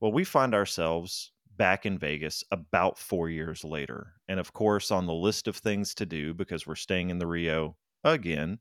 well 0.00 0.12
we 0.12 0.24
find 0.24 0.54
ourselves 0.54 1.31
back 1.56 1.86
in 1.86 1.98
Vegas 1.98 2.42
about 2.50 2.98
4 2.98 3.28
years 3.28 3.64
later 3.64 4.14
and 4.28 4.40
of 4.40 4.52
course 4.52 4.90
on 4.90 5.06
the 5.06 5.12
list 5.12 5.48
of 5.48 5.56
things 5.56 5.94
to 5.94 6.06
do 6.06 6.34
because 6.34 6.66
we're 6.66 6.74
staying 6.74 7.10
in 7.10 7.18
the 7.18 7.26
Rio 7.26 7.76
again 8.04 8.58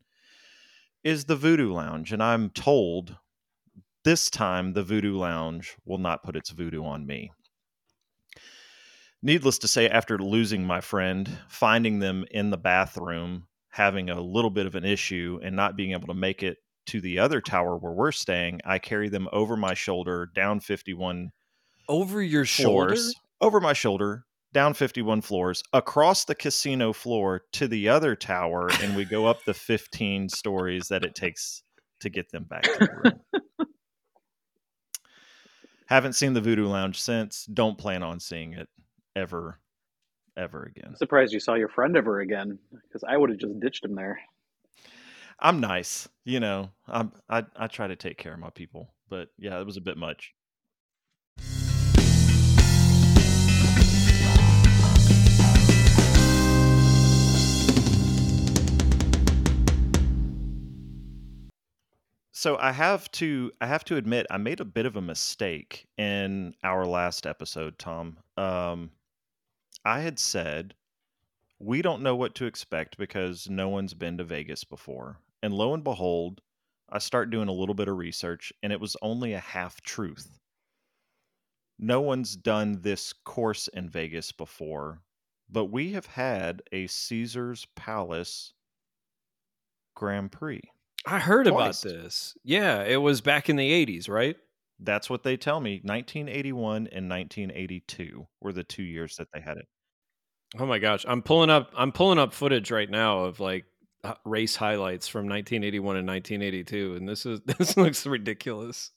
is 1.03 1.25
the 1.25 1.35
Voodoo 1.35 1.73
Lounge 1.73 2.11
and 2.11 2.21
I'm 2.21 2.49
told 2.49 3.15
this 4.03 4.29
time 4.29 4.73
the 4.73 4.83
Voodoo 4.83 5.15
Lounge 5.15 5.75
will 5.85 5.99
not 5.99 6.23
put 6.23 6.35
its 6.35 6.49
voodoo 6.49 6.83
on 6.83 7.05
me. 7.05 7.31
Needless 9.21 9.59
to 9.59 9.67
say, 9.67 9.87
after 9.87 10.17
losing 10.17 10.65
my 10.65 10.81
friend, 10.81 11.29
finding 11.47 11.99
them 11.99 12.25
in 12.31 12.49
the 12.49 12.57
bathroom, 12.57 13.47
having 13.69 14.09
a 14.09 14.19
little 14.19 14.49
bit 14.49 14.65
of 14.65 14.73
an 14.73 14.83
issue, 14.83 15.39
and 15.43 15.55
not 15.55 15.75
being 15.75 15.91
able 15.91 16.07
to 16.07 16.15
make 16.15 16.41
it 16.41 16.57
to 16.87 16.99
the 16.99 17.19
other 17.19 17.39
tower 17.39 17.77
where 17.77 17.91
we're 17.91 18.11
staying, 18.11 18.59
I 18.65 18.79
carry 18.79 19.09
them 19.09 19.27
over 19.31 19.55
my 19.55 19.75
shoulder 19.75 20.31
down 20.33 20.59
51 20.59 21.31
over 21.91 22.21
your 22.21 22.45
floors, 22.45 22.99
shoulder, 22.99 23.19
over 23.41 23.59
my 23.59 23.73
shoulder, 23.73 24.25
down 24.53 24.73
51 24.73 25.21
floors, 25.21 25.61
across 25.73 26.23
the 26.23 26.33
casino 26.33 26.93
floor 26.93 27.43
to 27.51 27.67
the 27.67 27.89
other 27.89 28.15
tower, 28.15 28.69
and 28.81 28.95
we 28.95 29.03
go 29.03 29.25
up 29.25 29.43
the 29.43 29.53
15 29.53 30.29
stories 30.29 30.87
that 30.87 31.03
it 31.03 31.15
takes 31.15 31.63
to 31.99 32.09
get 32.09 32.31
them 32.31 32.45
back 32.45 32.63
to 32.63 32.77
the 32.79 32.89
room. 33.03 33.67
Haven't 35.85 36.13
seen 36.13 36.33
the 36.33 36.39
Voodoo 36.39 36.67
Lounge 36.67 37.01
since. 37.01 37.45
Don't 37.53 37.77
plan 37.77 38.01
on 38.01 38.21
seeing 38.21 38.53
it 38.53 38.69
ever, 39.13 39.59
ever 40.37 40.63
again. 40.63 40.91
I'm 40.91 40.95
surprised 40.95 41.33
you 41.33 41.41
saw 41.41 41.55
your 41.55 41.67
friend 41.67 41.97
ever 41.97 42.21
again 42.21 42.57
because 42.87 43.03
I 43.03 43.17
would 43.17 43.29
have 43.29 43.39
just 43.39 43.59
ditched 43.59 43.83
him 43.83 43.95
there. 43.95 44.17
I'm 45.41 45.59
nice, 45.59 46.07
you 46.23 46.39
know. 46.39 46.69
I'm 46.87 47.11
I 47.29 47.43
I 47.57 47.67
try 47.67 47.87
to 47.87 47.95
take 47.97 48.17
care 48.17 48.33
of 48.33 48.39
my 48.39 48.51
people, 48.51 48.93
but 49.09 49.29
yeah, 49.37 49.59
it 49.59 49.65
was 49.65 49.75
a 49.75 49.81
bit 49.81 49.97
much. 49.97 50.33
So 62.41 62.57
I 62.57 62.71
have 62.71 63.11
to 63.11 63.51
I 63.61 63.67
have 63.67 63.83
to 63.83 63.97
admit 63.97 64.25
I 64.31 64.37
made 64.37 64.61
a 64.61 64.65
bit 64.65 64.87
of 64.87 64.95
a 64.95 65.01
mistake 65.01 65.85
in 65.99 66.55
our 66.63 66.87
last 66.87 67.27
episode, 67.27 67.77
Tom. 67.77 68.17
Um, 68.35 68.89
I 69.85 69.99
had 69.99 70.17
said 70.17 70.73
we 71.59 71.83
don't 71.83 72.01
know 72.01 72.15
what 72.15 72.33
to 72.33 72.45
expect 72.45 72.97
because 72.97 73.47
no 73.47 73.69
one's 73.69 73.93
been 73.93 74.17
to 74.17 74.23
Vegas 74.23 74.63
before. 74.63 75.19
And 75.43 75.53
lo 75.53 75.75
and 75.75 75.83
behold, 75.83 76.41
I 76.89 76.97
start 76.97 77.29
doing 77.29 77.47
a 77.47 77.53
little 77.53 77.75
bit 77.75 77.87
of 77.87 77.97
research 77.99 78.51
and 78.63 78.73
it 78.73 78.79
was 78.79 78.97
only 79.03 79.33
a 79.33 79.39
half 79.39 79.79
truth. 79.81 80.39
No 81.77 82.01
one's 82.01 82.35
done 82.35 82.81
this 82.81 83.13
course 83.13 83.67
in 83.67 83.87
Vegas 83.87 84.31
before, 84.31 85.03
but 85.47 85.65
we 85.65 85.91
have 85.91 86.07
had 86.07 86.63
a 86.71 86.87
Caesars 86.87 87.67
Palace 87.75 88.53
Grand 89.93 90.31
Prix. 90.31 90.63
I 91.05 91.19
heard 91.19 91.47
Twice. 91.47 91.83
about 91.83 91.93
this. 91.93 92.37
Yeah, 92.43 92.83
it 92.83 92.97
was 92.97 93.21
back 93.21 93.49
in 93.49 93.55
the 93.55 93.85
80s, 93.85 94.09
right? 94.09 94.35
That's 94.79 95.09
what 95.09 95.23
they 95.23 95.37
tell 95.37 95.59
me. 95.59 95.81
1981 95.83 96.87
and 96.87 97.09
1982 97.09 98.27
were 98.39 98.53
the 98.53 98.63
two 98.63 98.83
years 98.83 99.15
that 99.17 99.27
they 99.33 99.41
had 99.41 99.57
it. 99.57 99.67
Oh 100.59 100.65
my 100.65 100.79
gosh, 100.79 101.05
I'm 101.07 101.21
pulling 101.21 101.49
up 101.49 101.71
I'm 101.77 101.91
pulling 101.91 102.19
up 102.19 102.33
footage 102.33 102.71
right 102.71 102.89
now 102.89 103.25
of 103.25 103.39
like 103.39 103.65
race 104.25 104.55
highlights 104.55 105.07
from 105.07 105.27
1981 105.27 105.97
and 105.97 106.07
1982 106.07 106.95
and 106.95 107.07
this 107.07 107.25
is 107.25 107.39
this 107.45 107.77
looks 107.77 108.05
ridiculous. 108.05 108.91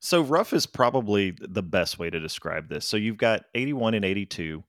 So 0.00 0.22
rough 0.22 0.52
is 0.52 0.66
probably 0.66 1.36
the 1.40 1.62
best 1.62 1.98
way 1.98 2.08
to 2.08 2.20
describe 2.20 2.68
this. 2.68 2.86
So 2.86 2.96
you've 2.96 3.18
got 3.18 3.44
81 3.54 3.94
and 3.94 4.04
82. 4.04 4.64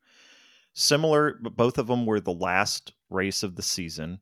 Similar, 0.74 1.38
but 1.42 1.56
both 1.56 1.78
of 1.78 1.88
them 1.88 2.06
were 2.06 2.20
the 2.20 2.34
last 2.34 2.94
race 3.10 3.44
of 3.44 3.56
the 3.56 3.62
season. 3.62 4.20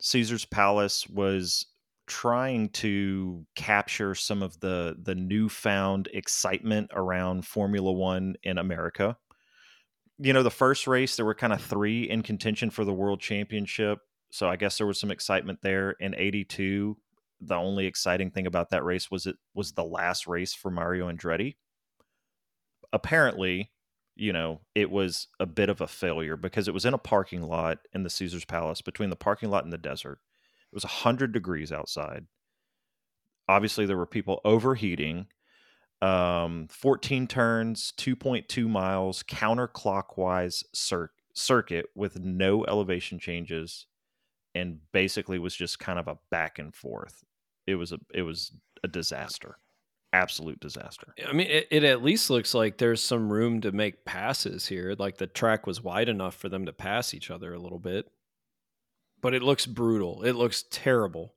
Caesar's 0.00 0.44
Palace 0.44 1.08
was 1.08 1.66
trying 2.06 2.68
to 2.70 3.46
capture 3.54 4.14
some 4.14 4.42
of 4.42 4.58
the 4.60 4.96
the 5.00 5.14
newfound 5.14 6.08
excitement 6.12 6.90
around 6.94 7.46
Formula 7.46 7.92
1 7.92 8.34
in 8.42 8.58
America. 8.58 9.16
You 10.18 10.32
know, 10.32 10.42
the 10.42 10.50
first 10.50 10.86
race 10.86 11.16
there 11.16 11.24
were 11.24 11.34
kind 11.34 11.52
of 11.52 11.62
3 11.62 12.10
in 12.10 12.22
contention 12.22 12.70
for 12.70 12.84
the 12.84 12.92
world 12.92 13.20
championship. 13.20 14.00
So 14.30 14.48
I 14.48 14.56
guess 14.56 14.78
there 14.78 14.86
was 14.86 15.00
some 15.00 15.10
excitement 15.10 15.60
there 15.62 15.92
in 16.00 16.14
82 16.14 16.96
the 17.40 17.54
only 17.54 17.86
exciting 17.86 18.30
thing 18.30 18.46
about 18.46 18.70
that 18.70 18.84
race 18.84 19.10
was 19.10 19.26
it 19.26 19.36
was 19.54 19.72
the 19.72 19.84
last 19.84 20.26
race 20.26 20.52
for 20.52 20.70
Mario 20.70 21.10
Andretti. 21.10 21.56
Apparently, 22.92 23.70
you 24.20 24.32
know, 24.32 24.60
it 24.74 24.90
was 24.90 25.28
a 25.38 25.46
bit 25.46 25.70
of 25.70 25.80
a 25.80 25.86
failure 25.86 26.36
because 26.36 26.68
it 26.68 26.74
was 26.74 26.84
in 26.84 26.94
a 26.94 26.98
parking 26.98 27.42
lot 27.42 27.78
in 27.92 28.02
the 28.02 28.10
Caesar's 28.10 28.44
Palace 28.44 28.82
between 28.82 29.10
the 29.10 29.16
parking 29.16 29.50
lot 29.50 29.64
and 29.64 29.72
the 29.72 29.78
desert. 29.78 30.18
It 30.70 30.74
was 30.74 30.84
100 30.84 31.32
degrees 31.32 31.72
outside. 31.72 32.26
Obviously, 33.48 33.86
there 33.86 33.96
were 33.96 34.06
people 34.06 34.40
overheating. 34.44 35.26
Um, 36.02 36.68
14 36.70 37.26
turns, 37.26 37.92
2.2 37.96 38.68
miles, 38.68 39.22
counterclockwise 39.22 40.64
cir- 40.72 41.10
circuit 41.34 41.86
with 41.94 42.20
no 42.20 42.64
elevation 42.66 43.18
changes, 43.18 43.86
and 44.54 44.80
basically 44.92 45.38
was 45.38 45.56
just 45.56 45.78
kind 45.78 45.98
of 45.98 46.08
a 46.08 46.18
back 46.30 46.58
and 46.58 46.74
forth 46.74 47.24
it 47.70 47.76
was 47.76 47.92
a 47.92 47.98
it 48.12 48.22
was 48.22 48.52
a 48.82 48.88
disaster 48.88 49.56
absolute 50.12 50.58
disaster 50.58 51.14
I 51.28 51.32
mean, 51.32 51.46
it, 51.48 51.68
it 51.70 51.84
at 51.84 52.02
least 52.02 52.30
looks 52.30 52.54
like 52.54 52.78
there's 52.78 53.02
some 53.02 53.32
room 53.32 53.60
to 53.62 53.72
make 53.72 54.04
passes 54.04 54.66
here. 54.66 54.94
Like 54.98 55.18
the 55.18 55.26
track 55.26 55.66
was 55.66 55.82
wide 55.82 56.08
enough 56.08 56.34
for 56.34 56.48
them 56.48 56.66
to 56.66 56.72
pass 56.72 57.14
each 57.14 57.30
other 57.30 57.52
a 57.52 57.58
little 57.58 57.78
bit. 57.78 58.10
But 59.20 59.34
it 59.34 59.42
looks 59.42 59.66
brutal. 59.66 60.22
It 60.22 60.32
looks 60.32 60.64
terrible. 60.70 61.34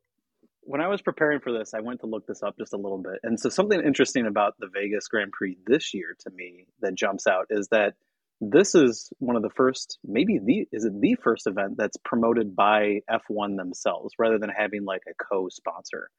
When 0.61 0.79
I 0.79 0.87
was 0.87 1.01
preparing 1.01 1.41
for 1.41 1.51
this, 1.51 1.73
I 1.73 1.81
went 1.81 1.99
to 2.01 2.07
look 2.07 2.25
this 2.25 2.41
up 2.41 2.57
just 2.57 2.73
a 2.73 2.77
little 2.77 2.97
bit. 2.97 3.19
And 3.23 3.37
so, 3.37 3.49
something 3.49 3.81
interesting 3.81 4.25
about 4.25 4.55
the 4.59 4.69
Vegas 4.73 5.07
Grand 5.09 5.31
Prix 5.33 5.57
this 5.67 5.93
year 5.93 6.15
to 6.21 6.29
me 6.29 6.67
that 6.79 6.95
jumps 6.95 7.27
out 7.27 7.47
is 7.49 7.67
that 7.69 7.95
this 8.39 8.73
is 8.73 9.11
one 9.19 9.35
of 9.35 9.41
the 9.41 9.49
first, 9.49 9.99
maybe 10.05 10.39
the, 10.39 10.67
is 10.71 10.85
it 10.85 10.99
the 11.01 11.15
first 11.21 11.47
event 11.47 11.75
that's 11.77 11.97
promoted 12.05 12.55
by 12.55 13.01
F1 13.09 13.57
themselves 13.57 14.13
rather 14.17 14.39
than 14.39 14.49
having 14.49 14.85
like 14.85 15.03
a 15.09 15.23
co 15.23 15.49
sponsor. 15.49 16.09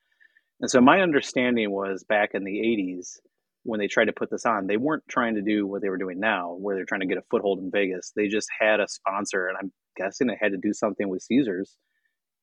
And 0.61 0.71
so, 0.71 0.81
my 0.81 1.01
understanding 1.01 1.71
was 1.71 2.05
back 2.05 2.31
in 2.35 2.45
the 2.45 2.53
80s 2.53 3.19
when 3.65 3.81
they 3.81 3.87
tried 3.87 4.07
to 4.07 4.13
put 4.13 4.31
this 4.31 4.47
on, 4.47 4.67
they 4.67 4.77
weren't 4.77 5.03
trying 5.09 5.35
to 5.35 5.43
do 5.43 5.67
what 5.67 5.83
they 5.83 5.89
were 5.89 5.97
doing 5.97 6.21
now, 6.21 6.55
where 6.61 6.77
they're 6.77 6.85
trying 6.85 7.01
to 7.01 7.07
get 7.07 7.19
a 7.19 7.25
foothold 7.31 7.59
in 7.59 7.71
Vegas. 7.71 8.13
They 8.15 8.29
just 8.29 8.49
had 8.61 8.79
a 8.79 8.87
sponsor, 8.87 9.49
and 9.49 9.57
I'm 9.59 9.73
guessing 9.97 10.29
it 10.29 10.39
had 10.41 10.53
to 10.53 10.59
do 10.59 10.73
something 10.73 11.09
with 11.09 11.23
Caesars. 11.23 11.77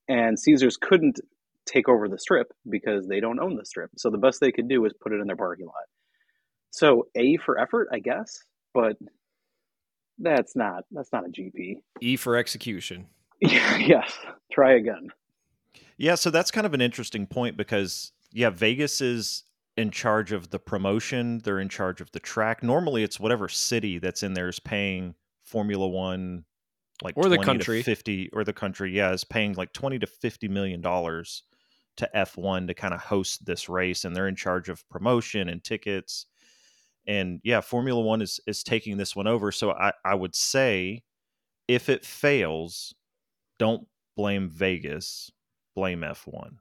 And 0.10 0.38
Caesars 0.38 0.78
couldn't 0.78 1.20
take 1.66 1.88
over 1.88 2.10
the 2.10 2.18
strip 2.18 2.48
because 2.70 3.08
they 3.08 3.20
don't 3.20 3.40
own 3.40 3.56
the 3.56 3.66
strip. 3.66 3.92
So 3.98 4.10
the 4.10 4.18
best 4.18 4.40
they 4.42 4.52
could 4.52 4.68
do 4.68 4.82
was 4.82 4.94
put 5.02 5.14
it 5.14 5.22
in 5.22 5.28
their 5.28 5.36
parking 5.36 5.68
lot. 5.68 5.86
So 6.72 7.08
A 7.16 7.38
for 7.38 7.60
effort, 7.60 7.90
I 7.94 8.00
guess, 8.00 8.40
but 8.74 8.98
that's 10.18 10.56
not 10.56 10.84
that's 10.92 11.12
not 11.14 11.26
a 11.26 11.30
GP. 11.30 11.76
E 12.02 12.16
for 12.16 12.36
execution. 12.36 13.08
yes, 13.42 14.18
try 14.52 14.74
again. 14.74 15.10
Yeah 16.02 16.16
so 16.16 16.30
that's 16.30 16.52
kind 16.52 16.66
of 16.66 16.74
an 16.74 16.82
interesting 16.82 17.28
point 17.28 17.56
because 17.56 18.12
yeah 18.32 18.50
vegas 18.50 19.02
is 19.02 19.44
in 19.78 19.92
charge 19.92 20.32
of 20.32 20.50
the 20.50 20.60
promotion 20.60 21.40
they're 21.40 21.60
in 21.60 21.70
charge 21.70 22.02
of 22.02 22.12
the 22.12 22.20
track. 22.20 22.62
Normally 22.64 23.04
it's 23.04 23.20
whatever 23.20 23.48
city 23.48 24.00
that's 24.00 24.24
in 24.24 24.34
there 24.34 24.50
is 24.50 24.60
paying 24.60 25.16
formula 25.44 25.88
one 25.88 26.44
like 27.04 27.18
Or 27.18 27.30
the 27.30 27.38
country. 27.38 27.82
50 27.82 28.30
or 28.34 28.44
the 28.44 28.54
country 28.54 28.96
yeah 28.96 29.12
is 29.12 29.24
paying 29.24 29.54
like 29.54 29.74
20 29.74 30.00
to 30.00 30.08
50 30.08 30.48
million 30.48 30.82
dollars 30.82 31.44
to 31.98 32.10
f1 32.16 32.68
to 32.68 32.74
kind 32.74 32.94
of 32.94 33.02
host 33.02 33.46
this 33.46 33.70
race 33.70 34.06
and 34.06 34.16
they're 34.16 34.28
in 34.28 34.36
charge 34.36 34.70
of 34.70 34.88
promotion 34.90 35.50
and 35.50 35.64
tickets. 35.64 36.26
And 37.08 37.40
yeah 37.44 37.62
formula 37.62 38.02
one 38.02 38.22
is 38.22 38.40
is 38.46 38.64
taking 38.64 38.98
this 38.98 39.16
one 39.16 39.28
over 39.28 39.52
so 39.52 39.72
i 39.72 39.94
i 40.04 40.14
would 40.14 40.36
say 40.36 41.04
if 41.68 41.90
it 41.90 42.06
fails 42.06 42.94
don't 43.58 43.88
blame 44.16 44.50
vegas 44.50 45.32
blame 45.76 46.02
f1 46.02 46.58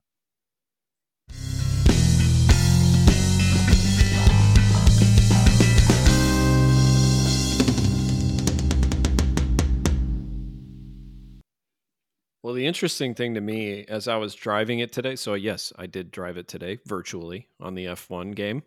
Well, 12.42 12.54
the 12.54 12.66
interesting 12.66 13.14
thing 13.14 13.34
to 13.34 13.40
me 13.40 13.84
as 13.86 14.08
I 14.08 14.16
was 14.16 14.34
driving 14.34 14.78
it 14.78 14.92
today, 14.92 15.14
so 15.14 15.34
yes, 15.34 15.72
I 15.78 15.86
did 15.86 16.10
drive 16.10 16.38
it 16.38 16.48
today 16.48 16.78
virtually 16.86 17.48
on 17.60 17.74
the 17.74 17.84
F1 17.84 18.34
game. 18.34 18.62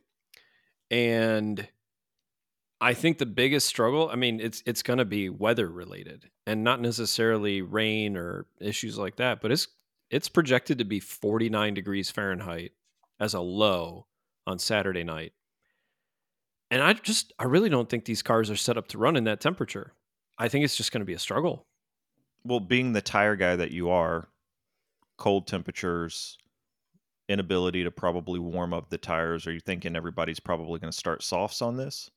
And 0.91 1.67
I 2.79 2.93
think 2.93 3.17
the 3.17 3.25
biggest 3.25 3.67
struggle, 3.67 4.09
I 4.09 4.15
mean, 4.15 4.39
it's 4.39 4.61
it's 4.65 4.83
going 4.83 4.99
to 4.99 5.05
be 5.05 5.29
weather 5.29 5.67
related 5.67 6.29
and 6.45 6.63
not 6.63 6.81
necessarily 6.81 7.61
rain 7.61 8.15
or 8.15 8.45
issues 8.61 8.97
like 8.97 9.15
that, 9.15 9.41
but 9.41 9.51
it's 9.51 9.67
it's 10.13 10.29
projected 10.29 10.77
to 10.77 10.85
be 10.85 10.99
49 10.99 11.73
degrees 11.73 12.11
Fahrenheit 12.11 12.73
as 13.19 13.33
a 13.33 13.39
low 13.39 14.05
on 14.45 14.59
Saturday 14.59 15.03
night. 15.03 15.33
And 16.69 16.83
I 16.83 16.93
just 16.93 17.33
I 17.39 17.45
really 17.45 17.69
don't 17.69 17.89
think 17.89 18.05
these 18.05 18.21
cars 18.21 18.51
are 18.51 18.55
set 18.55 18.77
up 18.77 18.87
to 18.89 18.99
run 18.99 19.15
in 19.15 19.23
that 19.23 19.41
temperature. 19.41 19.93
I 20.37 20.49
think 20.49 20.65
it's 20.65 20.77
just 20.77 20.91
going 20.91 21.01
to 21.01 21.05
be 21.05 21.13
a 21.13 21.19
struggle. 21.19 21.65
well 22.43 22.59
being 22.59 22.93
the 22.93 23.01
tire 23.01 23.35
guy 23.35 23.55
that 23.55 23.71
you 23.71 23.89
are 23.89 24.29
cold 25.17 25.47
temperatures 25.47 26.37
inability 27.27 27.83
to 27.83 27.91
probably 27.91 28.39
warm 28.39 28.73
up 28.73 28.89
the 28.89 28.97
tires 28.97 29.47
are 29.47 29.53
you 29.53 29.59
thinking 29.59 29.95
everybody's 29.95 30.39
probably 30.39 30.79
going 30.79 30.91
to 30.91 30.97
start 30.97 31.23
softs 31.23 31.61
on 31.61 31.77
this 31.77 32.11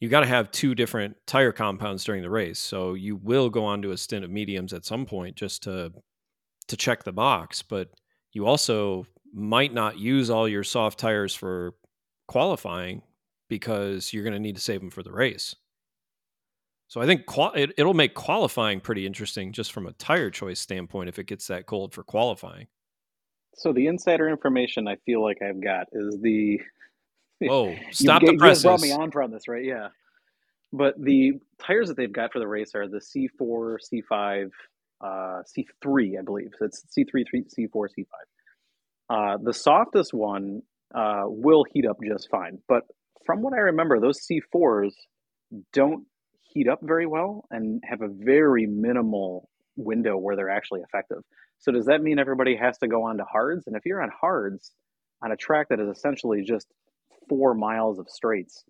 you 0.00 0.08
got 0.08 0.20
to 0.20 0.26
have 0.26 0.50
two 0.50 0.74
different 0.74 1.16
tire 1.26 1.52
compounds 1.52 2.04
during 2.04 2.22
the 2.22 2.30
race. 2.30 2.58
So 2.58 2.94
you 2.94 3.16
will 3.16 3.50
go 3.50 3.64
on 3.64 3.82
to 3.82 3.90
a 3.90 3.96
stint 3.96 4.24
of 4.24 4.30
mediums 4.30 4.72
at 4.72 4.84
some 4.84 5.06
point 5.06 5.34
just 5.34 5.64
to 5.64 5.92
to 6.68 6.76
check 6.76 7.04
the 7.04 7.12
box, 7.12 7.62
but 7.62 7.90
you 8.32 8.46
also 8.46 9.06
might 9.32 9.74
not 9.74 9.98
use 9.98 10.30
all 10.30 10.48
your 10.48 10.64
soft 10.64 10.98
tires 10.98 11.34
for 11.34 11.74
qualifying 12.26 13.02
because 13.48 14.12
you're 14.12 14.24
going 14.24 14.34
to 14.34 14.38
need 14.40 14.56
to 14.56 14.62
save 14.62 14.80
them 14.80 14.90
for 14.90 15.02
the 15.02 15.12
race. 15.12 15.54
So 16.88 17.02
I 17.02 17.06
think 17.06 17.26
qual- 17.26 17.52
it, 17.52 17.72
it'll 17.76 17.94
make 17.94 18.14
qualifying 18.14 18.80
pretty 18.80 19.06
interesting 19.06 19.52
just 19.52 19.72
from 19.72 19.86
a 19.86 19.92
tire 19.92 20.30
choice 20.30 20.60
standpoint 20.60 21.08
if 21.08 21.18
it 21.18 21.26
gets 21.26 21.46
that 21.48 21.66
cold 21.66 21.92
for 21.92 22.02
qualifying. 22.02 22.66
So 23.54 23.72
the 23.72 23.86
insider 23.86 24.28
information 24.28 24.88
I 24.88 24.96
feel 25.04 25.22
like 25.22 25.38
I've 25.42 25.62
got 25.62 25.86
is 25.92 26.18
the 26.22 26.60
Whoa, 27.40 27.76
stop 27.90 28.22
the 28.22 28.32
you 28.32 28.38
guys 28.38 28.62
brought 28.62 28.80
presses. 28.80 28.96
me 28.96 29.02
on 29.02 29.10
from 29.10 29.30
this, 29.30 29.48
right? 29.48 29.64
Yeah. 29.64 29.88
But 30.72 30.94
the 31.02 31.34
tires 31.60 31.88
that 31.88 31.96
they've 31.96 32.12
got 32.12 32.32
for 32.32 32.40
the 32.40 32.48
race 32.48 32.74
are 32.74 32.88
the 32.88 32.98
C4, 32.98 33.78
C5, 33.92 34.50
uh, 35.00 35.42
C3, 35.46 36.18
I 36.18 36.22
believe. 36.22 36.50
So 36.58 36.64
it's 36.66 36.84
C3, 36.96 37.24
three- 37.28 37.44
C4, 37.44 37.88
C5. 37.98 38.04
Uh, 39.10 39.38
the 39.42 39.54
softest 39.54 40.12
one 40.12 40.62
uh, 40.94 41.22
will 41.24 41.64
heat 41.72 41.86
up 41.86 41.98
just 42.06 42.28
fine. 42.30 42.58
But 42.68 42.82
from 43.24 43.42
what 43.42 43.52
I 43.52 43.58
remember, 43.58 44.00
those 44.00 44.20
C4s 44.26 44.92
don't 45.72 46.04
heat 46.42 46.68
up 46.68 46.80
very 46.82 47.06
well 47.06 47.44
and 47.50 47.82
have 47.88 48.02
a 48.02 48.08
very 48.08 48.66
minimal 48.66 49.48
window 49.76 50.16
where 50.16 50.36
they're 50.36 50.50
actually 50.50 50.80
effective. 50.80 51.18
So 51.58 51.72
does 51.72 51.86
that 51.86 52.02
mean 52.02 52.18
everybody 52.18 52.56
has 52.56 52.78
to 52.78 52.88
go 52.88 53.04
on 53.04 53.18
to 53.18 53.24
hards? 53.24 53.66
And 53.66 53.76
if 53.76 53.84
you're 53.84 54.02
on 54.02 54.10
hards 54.20 54.72
on 55.22 55.32
a 55.32 55.36
track 55.36 55.68
that 55.70 55.80
is 55.80 55.88
essentially 55.88 56.42
just 56.42 56.66
four 57.28 57.54
miles 57.54 57.98
of 57.98 58.08
straights, 58.08 58.64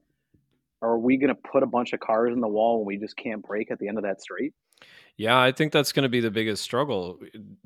are 0.80 0.98
we 0.98 1.18
going 1.18 1.34
to 1.34 1.40
put 1.52 1.62
a 1.62 1.66
bunch 1.66 1.92
of 1.92 2.00
cars 2.00 2.32
in 2.32 2.40
the 2.40 2.48
wall 2.48 2.78
when 2.78 2.86
we 2.86 2.96
just 2.98 3.16
can't 3.16 3.42
brake 3.42 3.70
at 3.70 3.78
the 3.78 3.88
end 3.88 3.98
of 3.98 4.04
that 4.04 4.20
straight? 4.20 4.54
Yeah, 5.18 5.38
I 5.38 5.50
think 5.50 5.72
that's 5.72 5.92
going 5.92 6.04
to 6.04 6.08
be 6.08 6.20
the 6.20 6.30
biggest 6.30 6.62
struggle. 6.62 7.18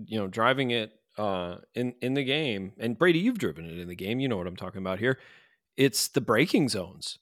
You 0.04 0.18
know, 0.18 0.26
driving 0.26 0.70
it 0.70 0.92
uh, 1.18 1.56
in 1.74 1.94
in 2.00 2.14
the 2.14 2.24
game, 2.24 2.72
and 2.78 2.98
Brady, 2.98 3.18
you've 3.18 3.38
driven 3.38 3.66
it 3.66 3.78
in 3.78 3.88
the 3.88 3.94
game. 3.94 4.18
You 4.20 4.28
know 4.28 4.38
what 4.38 4.46
I'm 4.46 4.56
talking 4.56 4.80
about 4.80 4.98
here. 4.98 5.18
It's 5.76 6.08
the 6.08 6.22
braking 6.22 6.70
zones. 6.70 7.18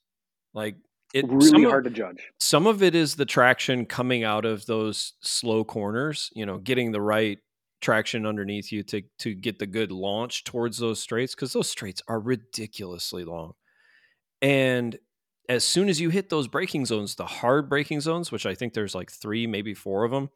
Like 0.54 0.76
it 1.12 1.26
really 1.28 1.64
hard 1.64 1.86
of, 1.86 1.92
to 1.92 1.98
judge. 1.98 2.30
Some 2.38 2.68
of 2.68 2.80
it 2.82 2.94
is 2.94 3.16
the 3.16 3.26
traction 3.26 3.86
coming 3.86 4.22
out 4.22 4.44
of 4.44 4.66
those 4.66 5.14
slow 5.20 5.64
corners. 5.64 6.30
You 6.32 6.46
know, 6.46 6.58
getting 6.58 6.92
the 6.92 7.00
right 7.00 7.38
traction 7.80 8.24
underneath 8.24 8.70
you 8.70 8.84
to 8.84 9.02
to 9.18 9.34
get 9.34 9.58
the 9.58 9.66
good 9.66 9.90
launch 9.90 10.44
towards 10.44 10.78
those 10.78 11.00
straights 11.00 11.34
because 11.34 11.52
those 11.52 11.68
straights 11.68 12.02
are 12.06 12.20
ridiculously 12.20 13.24
long. 13.24 13.54
And 14.40 14.96
as 15.50 15.64
soon 15.64 15.88
as 15.88 16.00
you 16.00 16.10
hit 16.10 16.30
those 16.30 16.46
braking 16.46 16.86
zones, 16.86 17.16
the 17.16 17.26
hard 17.26 17.68
braking 17.68 18.00
zones, 18.00 18.30
which 18.30 18.46
I 18.46 18.54
think 18.54 18.72
there's 18.72 18.94
like 18.94 19.10
three, 19.10 19.48
maybe 19.48 19.74
four 19.74 20.04
of 20.04 20.12
them, 20.12 20.30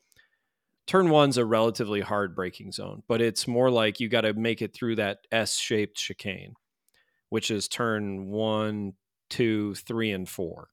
turn 0.89 1.09
one's 1.09 1.39
a 1.39 1.45
relatively 1.45 2.01
hard 2.01 2.35
braking 2.35 2.73
zone, 2.73 3.05
but 3.07 3.21
it's 3.21 3.47
more 3.47 3.71
like 3.71 4.01
you 4.01 4.09
got 4.09 4.23
to 4.23 4.35
make 4.35 4.61
it 4.61 4.75
through 4.75 4.97
that 4.97 5.19
S 5.31 5.57
shaped 5.57 5.97
chicane, 5.97 6.55
which 7.29 7.53
is 7.53 7.69
turn 7.69 8.27
one, 8.27 8.95
two, 9.31 9.77
three, 9.77 10.11
and 10.11 10.29
four. 10.29 10.71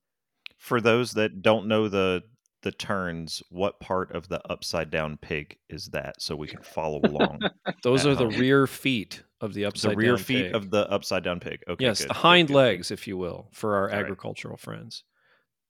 For 0.57 0.81
those 0.81 1.11
that 1.11 1.43
don't 1.43 1.67
know 1.67 1.87
the 1.87 2.23
the 2.61 2.71
turns, 2.71 3.41
what 3.49 3.79
part 3.79 4.11
of 4.11 4.27
the 4.27 4.41
upside 4.51 4.91
down 4.91 5.17
pig 5.17 5.57
is 5.69 5.87
that 5.87 6.21
so 6.21 6.35
we 6.35 6.47
can 6.47 6.61
follow 6.63 6.99
along? 7.03 7.41
Those 7.83 8.05
are 8.05 8.15
home. 8.15 8.29
the 8.29 8.35
um, 8.35 8.41
rear 8.41 8.67
feet 8.67 9.23
of 9.39 9.53
the 9.53 9.65
upside 9.65 9.93
the 9.93 9.97
rear 9.97 10.17
feet 10.17 10.47
pig. 10.47 10.55
of 10.55 10.69
the 10.69 10.89
upside 10.91 11.23
down 11.23 11.39
pig. 11.39 11.61
Okay. 11.67 11.85
Yes, 11.85 12.01
good, 12.01 12.09
the 12.09 12.13
hind 12.13 12.47
good, 12.49 12.55
legs, 12.55 12.91
if 12.91 13.07
you 13.07 13.17
will, 13.17 13.47
for 13.51 13.75
our 13.75 13.89
All 13.89 13.95
agricultural 13.95 14.53
right. 14.53 14.59
friends. 14.59 15.03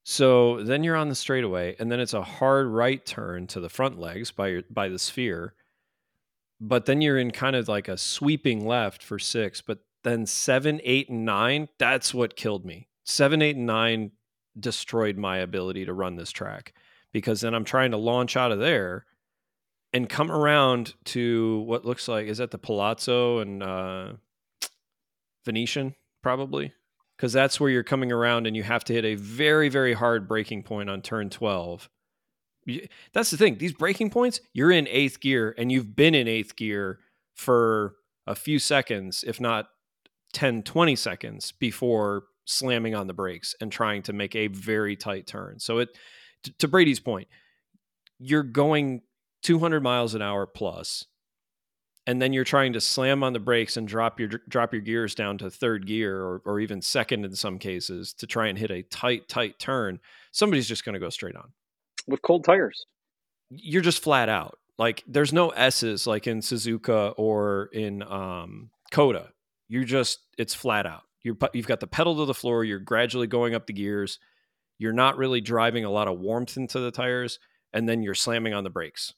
So 0.03 0.63
then 0.63 0.83
you're 0.83 0.95
on 0.95 1.09
the 1.09 1.15
straightaway, 1.15 1.75
and 1.79 1.91
then 1.91 1.99
it's 1.99 2.13
a 2.13 2.23
hard 2.23 2.67
right 2.67 3.05
turn 3.05 3.47
to 3.47 3.59
the 3.59 3.69
front 3.69 3.99
legs 3.99 4.31
by 4.31 4.47
your, 4.47 4.63
by 4.69 4.89
the 4.89 4.99
sphere. 4.99 5.53
But 6.59 6.85
then 6.85 7.01
you're 7.01 7.19
in 7.19 7.31
kind 7.31 7.55
of 7.55 7.67
like 7.67 7.87
a 7.87 7.97
sweeping 7.97 8.65
left 8.65 9.03
for 9.03 9.19
six. 9.19 9.61
But 9.61 9.79
then 10.03 10.25
seven, 10.25 10.81
eight, 10.83 11.09
and 11.09 11.25
nine, 11.25 11.69
that's 11.77 12.13
what 12.13 12.35
killed 12.35 12.65
me. 12.65 12.87
Seven, 13.03 13.41
eight, 13.41 13.55
and 13.55 13.65
nine 13.65 14.11
destroyed 14.59 15.17
my 15.17 15.37
ability 15.37 15.85
to 15.85 15.93
run 15.93 16.15
this 16.15 16.31
track 16.31 16.73
because 17.11 17.41
then 17.41 17.53
I'm 17.53 17.65
trying 17.65 17.91
to 17.91 17.97
launch 17.97 18.37
out 18.37 18.51
of 18.51 18.59
there 18.59 19.05
and 19.93 20.07
come 20.07 20.31
around 20.31 20.93
to 21.05 21.59
what 21.61 21.85
looks 21.85 22.07
like 22.07 22.27
is 22.27 22.37
that 22.37 22.51
the 22.51 22.57
Palazzo 22.57 23.39
and 23.39 23.61
uh, 23.61 24.13
Venetian 25.45 25.95
probably? 26.21 26.73
Because 27.17 27.33
that's 27.33 27.59
where 27.59 27.69
you're 27.69 27.83
coming 27.83 28.11
around 28.11 28.47
and 28.47 28.55
you 28.55 28.63
have 28.63 28.83
to 28.85 28.93
hit 28.93 29.05
a 29.05 29.15
very 29.15 29.69
very 29.69 29.93
hard 29.93 30.27
braking 30.27 30.63
point 30.63 30.89
on 30.89 31.01
turn 31.01 31.29
12 31.29 31.89
that's 33.11 33.31
the 33.31 33.37
thing 33.37 33.57
these 33.57 33.73
braking 33.73 34.11
points 34.11 34.39
you're 34.53 34.71
in 34.71 34.87
eighth 34.87 35.19
gear 35.19 35.55
and 35.57 35.71
you've 35.71 35.95
been 35.95 36.13
in 36.13 36.27
eighth 36.27 36.55
gear 36.55 36.99
for 37.35 37.95
a 38.27 38.35
few 38.35 38.59
seconds 38.59 39.23
if 39.25 39.41
not 39.41 39.69
10 40.33 40.61
20 40.61 40.95
seconds 40.95 41.51
before 41.53 42.25
slamming 42.45 42.95
on 42.95 43.07
the 43.07 43.13
brakes 43.13 43.55
and 43.61 43.71
trying 43.71 44.01
to 44.03 44.13
make 44.13 44.35
a 44.35 44.47
very 44.47 44.95
tight 44.95 45.27
turn. 45.27 45.59
So 45.59 45.79
it 45.79 45.89
to 46.57 46.67
brady's 46.67 46.99
point 46.99 47.27
you're 48.19 48.43
going 48.43 49.01
200 49.43 49.81
miles 49.81 50.15
an 50.15 50.21
hour 50.21 50.45
plus 50.45 51.05
and 52.07 52.21
then 52.21 52.33
you're 52.33 52.43
trying 52.43 52.73
to 52.73 52.81
slam 52.81 53.23
on 53.23 53.33
the 53.33 53.39
brakes 53.39 53.77
and 53.77 53.87
drop 53.87 54.19
your 54.19 54.29
drop 54.49 54.73
your 54.73 54.81
gears 54.81 55.13
down 55.15 55.37
to 55.37 55.49
third 55.49 55.85
gear 55.85 56.21
or, 56.21 56.41
or 56.45 56.59
even 56.59 56.81
second 56.81 57.25
in 57.25 57.35
some 57.35 57.59
cases 57.59 58.13
to 58.13 58.27
try 58.27 58.47
and 58.47 58.57
hit 58.57 58.71
a 58.71 58.81
tight 58.83 59.27
tight 59.27 59.59
turn 59.59 59.99
somebody's 60.31 60.67
just 60.67 60.83
going 60.83 60.93
to 60.93 60.99
go 60.99 61.09
straight 61.09 61.35
on. 61.35 61.51
With 62.07 62.21
cold 62.21 62.43
tires. 62.43 62.85
You're 63.49 63.81
just 63.81 64.01
flat 64.01 64.29
out. 64.29 64.57
Like 64.77 65.03
there's 65.07 65.33
no 65.33 65.49
s's 65.49 66.07
like 66.07 66.25
in 66.25 66.39
suzuka 66.39 67.13
or 67.17 67.69
in 67.71 68.01
um 68.03 68.71
COTA 68.91 69.29
you're 69.67 69.83
just 69.83 70.19
it's 70.37 70.53
flat 70.53 70.85
out. 70.85 71.03
You're 71.23 71.37
you've 71.53 71.67
got 71.67 71.79
the 71.79 71.87
pedal 71.87 72.17
to 72.17 72.25
the 72.25 72.33
floor 72.33 72.63
you're 72.63 72.79
gradually 72.79 73.27
going 73.27 73.53
up 73.53 73.67
the 73.67 73.73
gears 73.73 74.19
you're 74.81 74.93
not 74.93 75.17
really 75.17 75.41
driving 75.41 75.85
a 75.85 75.89
lot 75.89 76.07
of 76.07 76.19
warmth 76.19 76.57
into 76.57 76.79
the 76.79 76.91
tires 76.91 77.39
and 77.73 77.87
then 77.87 78.01
you're 78.01 78.13
slamming 78.13 78.53
on 78.53 78.63
the 78.63 78.69
brakes 78.69 79.13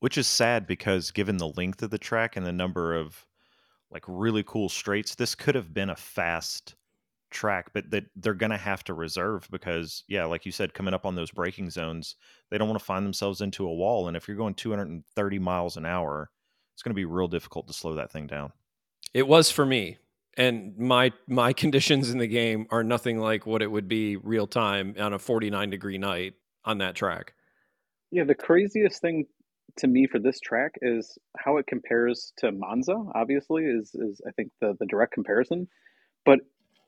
which 0.00 0.18
is 0.18 0.26
sad 0.26 0.66
because 0.66 1.10
given 1.10 1.36
the 1.36 1.48
length 1.56 1.82
of 1.82 1.90
the 1.90 1.98
track 1.98 2.36
and 2.36 2.46
the 2.46 2.52
number 2.52 2.94
of 2.94 3.26
like 3.90 4.04
really 4.06 4.42
cool 4.44 4.68
straights, 4.68 5.14
this 5.14 5.34
could 5.34 5.54
have 5.54 5.72
been 5.72 5.90
a 5.90 5.96
fast 5.96 6.74
track, 7.30 7.70
but 7.72 7.90
that 7.90 8.04
they're 8.16 8.34
going 8.34 8.50
to 8.50 8.56
have 8.56 8.84
to 8.84 8.94
reserve 8.94 9.48
because, 9.50 10.04
yeah, 10.08 10.24
like 10.24 10.44
you 10.44 10.52
said, 10.52 10.74
coming 10.74 10.94
up 10.94 11.06
on 11.06 11.14
those 11.14 11.30
braking 11.30 11.70
zones, 11.70 12.16
they 12.50 12.58
don't 12.58 12.68
want 12.68 12.78
to 12.78 12.84
find 12.84 13.04
themselves 13.04 13.40
into 13.40 13.66
a 13.66 13.74
wall. 13.74 14.08
And 14.08 14.16
if 14.16 14.28
you're 14.28 14.36
going 14.36 14.54
230 14.54 15.38
miles 15.38 15.76
an 15.76 15.86
hour, 15.86 16.30
it's 16.74 16.82
going 16.82 16.92
to 16.92 16.96
be 16.96 17.04
real 17.04 17.28
difficult 17.28 17.66
to 17.68 17.72
slow 17.72 17.94
that 17.94 18.10
thing 18.10 18.26
down. 18.26 18.52
It 19.14 19.26
was 19.26 19.50
for 19.50 19.64
me. 19.64 19.98
And 20.36 20.76
my 20.78 21.12
my 21.26 21.52
conditions 21.64 22.10
in 22.10 22.18
the 22.18 22.26
game 22.26 22.66
are 22.70 22.84
nothing 22.84 23.18
like 23.18 23.46
what 23.46 23.62
it 23.62 23.70
would 23.70 23.88
be 23.88 24.16
real 24.16 24.46
time 24.46 24.94
on 24.98 25.12
a 25.12 25.18
49 25.18 25.70
degree 25.70 25.98
night 25.98 26.34
on 26.64 26.78
that 26.78 26.94
track. 26.94 27.34
Yeah, 28.10 28.24
the 28.24 28.34
craziest 28.34 29.00
thing 29.00 29.26
to 29.78 29.86
me 29.86 30.06
for 30.06 30.18
this 30.18 30.40
track 30.40 30.74
is 30.80 31.18
how 31.38 31.56
it 31.58 31.66
compares 31.66 32.32
to 32.38 32.52
Monza. 32.52 32.96
Obviously, 33.14 33.64
is 33.64 33.94
is 33.94 34.20
I 34.26 34.30
think 34.32 34.50
the 34.60 34.76
the 34.78 34.86
direct 34.86 35.12
comparison. 35.12 35.68
But 36.24 36.40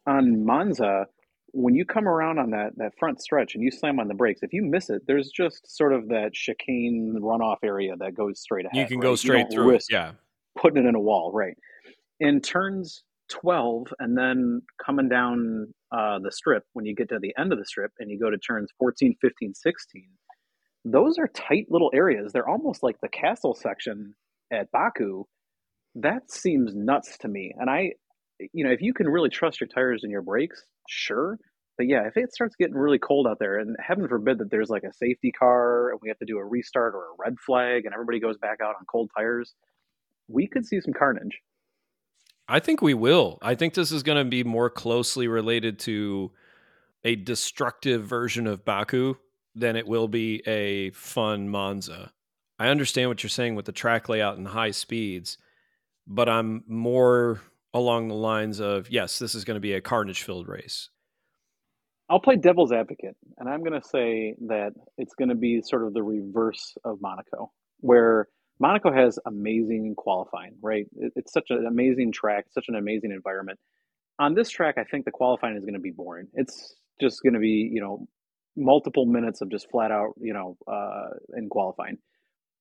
on 0.06 0.44
Monza, 0.44 1.06
when 1.52 1.74
you 1.74 1.84
come 1.84 2.08
around 2.08 2.38
on 2.38 2.50
that 2.50 2.72
that 2.76 2.92
front 2.98 3.20
stretch 3.20 3.54
and 3.54 3.62
you 3.62 3.70
slam 3.70 4.00
on 4.00 4.08
the 4.08 4.14
brakes, 4.14 4.42
if 4.42 4.52
you 4.52 4.62
miss 4.62 4.90
it, 4.90 5.02
there's 5.06 5.30
just 5.30 5.76
sort 5.76 5.92
of 5.92 6.08
that 6.08 6.32
chicane 6.32 7.18
runoff 7.20 7.58
area 7.62 7.94
that 7.96 8.14
goes 8.14 8.40
straight 8.40 8.66
ahead. 8.66 8.76
You 8.76 8.86
can 8.86 8.98
right? 8.98 9.02
go 9.02 9.16
straight 9.16 9.46
through. 9.50 9.78
Yeah, 9.90 10.12
putting 10.56 10.84
it 10.84 10.88
in 10.88 10.94
a 10.94 11.00
wall, 11.00 11.32
right? 11.32 11.56
In 12.20 12.40
turns 12.40 13.04
12 13.28 13.88
and 13.98 14.16
then 14.16 14.62
coming 14.84 15.08
down 15.08 15.72
uh, 15.92 16.18
the 16.18 16.32
strip 16.32 16.64
when 16.72 16.84
you 16.86 16.94
get 16.94 17.08
to 17.08 17.18
the 17.20 17.34
end 17.38 17.52
of 17.52 17.58
the 17.58 17.64
strip 17.64 17.92
and 17.98 18.10
you 18.10 18.18
go 18.18 18.30
to 18.30 18.38
turns 18.38 18.70
14 18.78 19.16
15 19.20 19.54
16 19.54 20.08
those 20.84 21.18
are 21.18 21.28
tight 21.28 21.66
little 21.68 21.90
areas. 21.94 22.32
They're 22.32 22.48
almost 22.48 22.82
like 22.82 23.00
the 23.00 23.08
castle 23.08 23.54
section 23.54 24.14
at 24.52 24.70
Baku. 24.70 25.24
That 25.94 26.30
seems 26.30 26.74
nuts 26.74 27.18
to 27.18 27.28
me. 27.28 27.52
And 27.58 27.68
I, 27.68 27.92
you 28.52 28.64
know, 28.64 28.70
if 28.70 28.80
you 28.80 28.94
can 28.94 29.08
really 29.08 29.28
trust 29.30 29.60
your 29.60 29.68
tires 29.68 30.02
and 30.02 30.12
your 30.12 30.22
brakes, 30.22 30.64
sure. 30.88 31.38
But 31.76 31.88
yeah, 31.88 32.06
if 32.06 32.16
it 32.16 32.32
starts 32.32 32.56
getting 32.56 32.74
really 32.74 32.98
cold 32.98 33.26
out 33.26 33.38
there, 33.38 33.58
and 33.58 33.76
heaven 33.84 34.08
forbid 34.08 34.38
that 34.38 34.50
there's 34.50 34.70
like 34.70 34.82
a 34.82 34.92
safety 34.92 35.30
car 35.30 35.90
and 35.90 36.00
we 36.02 36.08
have 36.08 36.18
to 36.18 36.26
do 36.26 36.38
a 36.38 36.44
restart 36.44 36.94
or 36.94 37.04
a 37.04 37.16
red 37.18 37.34
flag 37.44 37.84
and 37.84 37.94
everybody 37.94 38.18
goes 38.18 38.36
back 38.38 38.58
out 38.60 38.74
on 38.78 38.84
cold 38.90 39.10
tires, 39.16 39.54
we 40.28 40.46
could 40.46 40.66
see 40.66 40.80
some 40.80 40.92
carnage. 40.92 41.40
I 42.48 42.60
think 42.60 42.80
we 42.80 42.94
will. 42.94 43.38
I 43.42 43.54
think 43.54 43.74
this 43.74 43.92
is 43.92 44.02
going 44.02 44.24
to 44.24 44.28
be 44.28 44.42
more 44.42 44.70
closely 44.70 45.28
related 45.28 45.78
to 45.80 46.32
a 47.04 47.14
destructive 47.14 48.04
version 48.04 48.46
of 48.46 48.64
Baku 48.64 49.16
than 49.54 49.76
it 49.76 49.86
will 49.86 50.08
be 50.08 50.42
a 50.46 50.90
fun 50.90 51.48
Monza. 51.48 52.10
I 52.58 52.68
understand 52.68 53.10
what 53.10 53.22
you're 53.22 53.30
saying 53.30 53.54
with 53.54 53.66
the 53.66 53.72
track 53.72 54.08
layout 54.08 54.36
and 54.36 54.46
the 54.46 54.50
high 54.50 54.70
speeds, 54.70 55.36
but 56.06 56.28
I'm 56.28 56.64
more 56.66 57.40
along 57.74 58.08
the 58.08 58.14
lines 58.14 58.60
of 58.60 58.90
yes, 58.90 59.18
this 59.18 59.34
is 59.34 59.44
going 59.44 59.56
to 59.56 59.60
be 59.60 59.74
a 59.74 59.80
carnage 59.80 60.22
filled 60.22 60.48
race. 60.48 60.88
I'll 62.10 62.20
play 62.20 62.36
devil's 62.36 62.72
advocate, 62.72 63.16
and 63.36 63.48
I'm 63.48 63.62
going 63.62 63.78
to 63.78 63.86
say 63.86 64.34
that 64.46 64.72
it's 64.96 65.14
going 65.14 65.28
to 65.28 65.34
be 65.34 65.60
sort 65.60 65.86
of 65.86 65.92
the 65.92 66.02
reverse 66.02 66.74
of 66.82 67.02
Monaco, 67.02 67.52
where 67.80 68.28
Monaco 68.60 68.92
has 68.92 69.18
amazing 69.26 69.94
qualifying, 69.96 70.54
right? 70.60 70.86
It's 71.16 71.32
such 71.32 71.50
an 71.50 71.66
amazing 71.66 72.12
track, 72.12 72.46
such 72.50 72.66
an 72.68 72.74
amazing 72.74 73.12
environment. 73.12 73.58
On 74.18 74.34
this 74.34 74.50
track, 74.50 74.76
I 74.78 74.84
think 74.84 75.04
the 75.04 75.12
qualifying 75.12 75.56
is 75.56 75.64
going 75.64 75.74
to 75.74 75.80
be 75.80 75.92
boring. 75.92 76.26
It's 76.34 76.74
just 77.00 77.22
going 77.22 77.34
to 77.34 77.40
be, 77.40 77.70
you 77.72 77.80
know, 77.80 78.08
multiple 78.56 79.06
minutes 79.06 79.40
of 79.40 79.50
just 79.50 79.70
flat 79.70 79.92
out, 79.92 80.14
you 80.20 80.34
know, 80.34 80.56
uh, 80.66 81.10
in 81.36 81.48
qualifying. 81.48 81.98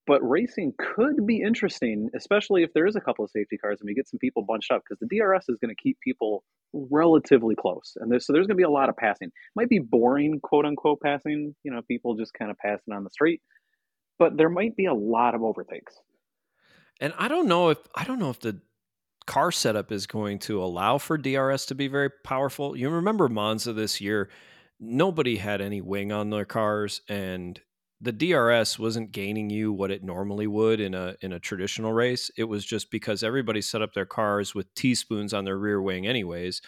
But 0.06 0.22
racing 0.22 0.74
could 0.78 1.26
be 1.26 1.42
interesting, 1.42 2.10
especially 2.16 2.64
if 2.64 2.72
there 2.74 2.88
is 2.88 2.96
a 2.96 3.02
couple 3.02 3.26
of 3.26 3.32
safety 3.32 3.58
cars 3.58 3.80
and 3.82 3.88
we 3.88 3.94
get 3.94 4.08
some 4.08 4.20
people 4.20 4.44
bunched 4.44 4.72
up, 4.72 4.82
because 4.88 5.00
the 5.00 5.18
DRS 5.18 5.50
is 5.50 5.58
going 5.60 5.76
to 5.76 5.82
keep 5.82 5.98
people 6.00 6.46
relatively 6.74 7.56
close, 7.56 7.98
and 7.98 8.10
there's, 8.10 8.26
so 8.26 8.32
there's 8.32 8.48
going 8.48 8.56
to 8.56 8.62
be 8.62 8.64
a 8.64 8.70
lot 8.70 8.88
of 8.88 8.96
passing. 8.96 9.32
Might 9.56 9.68
be 9.68 9.80
boring, 9.80 10.40
quote 10.42 10.66
unquote, 10.66 11.02
passing. 11.02 11.56
You 11.64 11.72
know, 11.72 11.82
people 11.82 12.16
just 12.16 12.34
kind 12.34 12.50
of 12.52 12.58
passing 12.58 12.94
on 12.94 13.04
the 13.04 13.10
street, 13.10 13.42
but 14.20 14.38
there 14.38 14.50
might 14.50 14.76
be 14.76 14.86
a 14.86 14.94
lot 14.94 15.36
of 15.36 15.44
overtakes. 15.44 15.96
And 17.00 17.14
I 17.18 17.28
don't 17.28 17.48
know 17.48 17.70
if 17.70 17.78
I 17.96 18.04
don't 18.04 18.20
know 18.20 18.30
if 18.30 18.40
the 18.40 18.60
car 19.26 19.52
setup 19.52 19.92
is 19.92 20.08
going 20.08 20.40
to 20.40 20.64
allow 20.64 20.98
for 20.98 21.18
DRS 21.18 21.66
to 21.68 21.76
be 21.76 21.88
very 21.88 22.10
powerful. 22.24 22.76
You 22.76 22.90
remember 22.90 23.28
Monza 23.28 23.74
this 23.74 24.00
year, 24.00 24.30
nobody 24.80 25.38
had 25.38 25.62
any 25.62 25.82
wing 25.82 26.12
on 26.12 26.30
their 26.30 26.46
cars 26.46 27.02
and 27.10 27.60
the 28.00 28.12
DRS 28.12 28.78
wasn't 28.78 29.12
gaining 29.12 29.50
you 29.50 29.74
what 29.74 29.90
it 29.90 30.04
normally 30.04 30.46
would 30.46 30.80
in 30.80 30.94
a 30.94 31.16
in 31.22 31.34
a 31.34 31.40
traditional 31.40 31.94
race. 31.94 32.30
It 32.38 32.44
was 32.44 32.64
just 32.64 32.92
because 32.92 33.24
everybody 33.24 33.62
set 33.62 33.82
up 33.82 33.94
their 33.94 34.06
cars 34.06 34.54
with 34.54 34.74
teaspoons 34.76 35.34
on 35.34 35.46
their 35.46 35.58
rear 35.58 35.82
wing 35.82 36.06
anyways. 36.06 36.62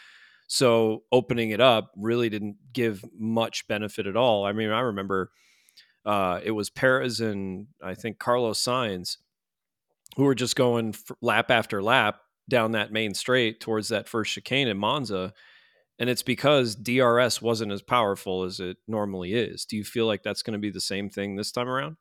So 0.47 1.03
opening 1.11 1.51
it 1.51 1.61
up 1.61 1.91
really 1.95 2.29
didn't 2.29 2.57
give 2.73 3.05
much 3.17 3.67
benefit 3.67 4.07
at 4.07 4.17
all. 4.17 4.43
I 4.43 4.53
mean, 4.53 4.71
I 4.71 4.79
remember 4.79 5.29
uh, 6.09 6.39
it 6.43 6.51
was 6.51 6.69
Perez 6.69 7.19
and 7.19 7.67
I 7.83 7.93
think 7.93 8.17
Carlos 8.17 8.61
Sainz 8.61 9.17
who 10.15 10.23
were 10.23 10.35
just 10.35 10.55
going 10.55 10.95
lap 11.21 11.51
after 11.51 11.81
lap 11.81 12.21
down 12.49 12.71
that 12.71 12.91
main 12.91 13.13
straight 13.13 13.59
towards 13.59 13.89
that 13.89 14.09
first 14.09 14.33
chicane 14.33 14.67
in 14.67 14.77
Monza. 14.77 15.33
And 15.99 16.09
it's 16.09 16.23
because 16.23 16.75
DRS 16.75 17.41
wasn't 17.41 17.71
as 17.71 17.81
powerful 17.81 18.43
as 18.43 18.59
it 18.59 18.77
normally 18.87 19.33
is. 19.33 19.65
Do 19.65 19.77
you 19.77 19.83
feel 19.83 20.07
like 20.07 20.23
that's 20.23 20.41
going 20.41 20.53
to 20.53 20.59
be 20.59 20.71
the 20.71 20.81
same 20.81 21.09
thing 21.09 21.35
this 21.35 21.51
time 21.51 21.69
around? 21.69 21.97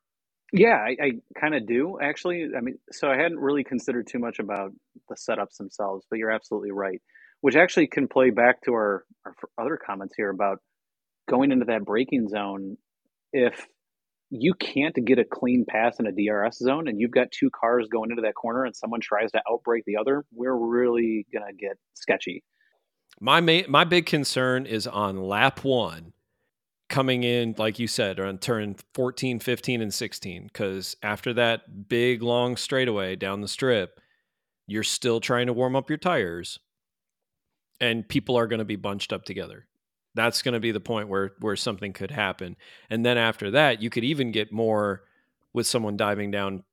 Yeah, 0.53 0.77
I, 0.77 0.97
I 1.03 1.11
kind 1.39 1.55
of 1.55 1.67
do 1.67 1.99
actually. 2.01 2.49
I 2.57 2.61
mean, 2.61 2.79
so 2.91 3.09
I 3.11 3.17
hadn't 3.17 3.39
really 3.39 3.65
considered 3.65 4.07
too 4.07 4.19
much 4.19 4.39
about 4.39 4.73
the 5.09 5.17
setups 5.17 5.59
themselves, 5.59 6.07
but 6.09 6.19
you're 6.19 6.31
absolutely 6.31 6.71
right. 6.71 7.03
Which 7.43 7.55
actually 7.55 7.89
can 7.89 8.09
play 8.09 8.31
back 8.31 8.63
to 8.63 8.73
our, 8.73 9.05
our 9.27 9.35
other 9.61 9.77
comments 9.77 10.15
here 10.17 10.31
about 10.31 10.61
going 11.29 11.53
into 11.53 11.67
that 11.67 11.85
braking 11.85 12.29
zone. 12.29 12.79
If 13.33 13.67
you 14.31 14.55
can't 14.55 14.95
get 15.07 15.19
a 15.19 15.25
clean 15.25 15.65
pass 15.67 15.99
in 15.99 16.07
a 16.07 16.13
DRS 16.13 16.59
zone 16.59 16.89
and 16.89 17.01
you've 17.01 17.11
got 17.11 17.31
two 17.31 17.51
cars 17.51 17.89
going 17.91 18.11
into 18.11 18.23
that 18.23 18.35
corner 18.35 18.65
and 18.65 18.77
someone 18.77 19.01
tries 19.01 19.31
to 19.33 19.43
outbrake 19.51 19.85
the 19.87 19.97
other, 19.97 20.25
we're 20.33 20.57
really 20.57 21.27
going 21.33 21.47
to 21.47 21.55
get 21.55 21.79
sketchy. 21.95 22.45
My 23.21 23.41
ma- 23.41 23.67
my 23.69 23.85
big 23.85 24.07
concern 24.07 24.67
is 24.67 24.87
on 24.87 25.17
lap 25.17 25.65
1 25.65 26.13
coming 26.89 27.23
in 27.23 27.55
like 27.59 27.79
you 27.79 27.87
said 27.87 28.19
on 28.21 28.39
turn 28.39 28.77
14, 28.95 29.41
15 29.41 29.83
and 29.83 29.93
16 29.93 30.49
cuz 30.55 30.97
after 31.03 31.35
that 31.35 31.89
big 31.89 32.23
long 32.23 32.57
straightaway 32.57 33.17
down 33.17 33.41
the 33.41 33.49
strip, 33.49 34.01
you're 34.67 34.83
still 34.83 35.21
trying 35.21 35.47
to 35.47 35.53
warm 35.53 35.75
up 35.75 35.89
your 35.89 35.99
tires 35.99 36.59
and 37.81 38.09
people 38.09 38.37
are 38.37 38.47
going 38.47 38.59
to 38.59 38.65
be 38.65 38.77
bunched 38.77 39.13
up 39.13 39.25
together. 39.25 39.68
That's 40.19 40.43
going 40.43 40.55
to 40.55 40.61
be 40.61 40.73
the 40.73 40.81
point 40.81 41.09
where 41.09 41.33
where 41.41 41.57
something 41.57 41.93
could 41.93 42.11
happen. 42.11 42.57
And 42.91 43.05
then 43.05 43.17
after 43.19 43.51
that, 43.53 43.81
you 43.81 43.91
could 43.91 44.05
even 44.05 44.33
get 44.33 44.53
more 44.53 45.03
with 45.53 45.67
someone 45.67 45.97
diving 45.97 46.31
down 46.31 46.65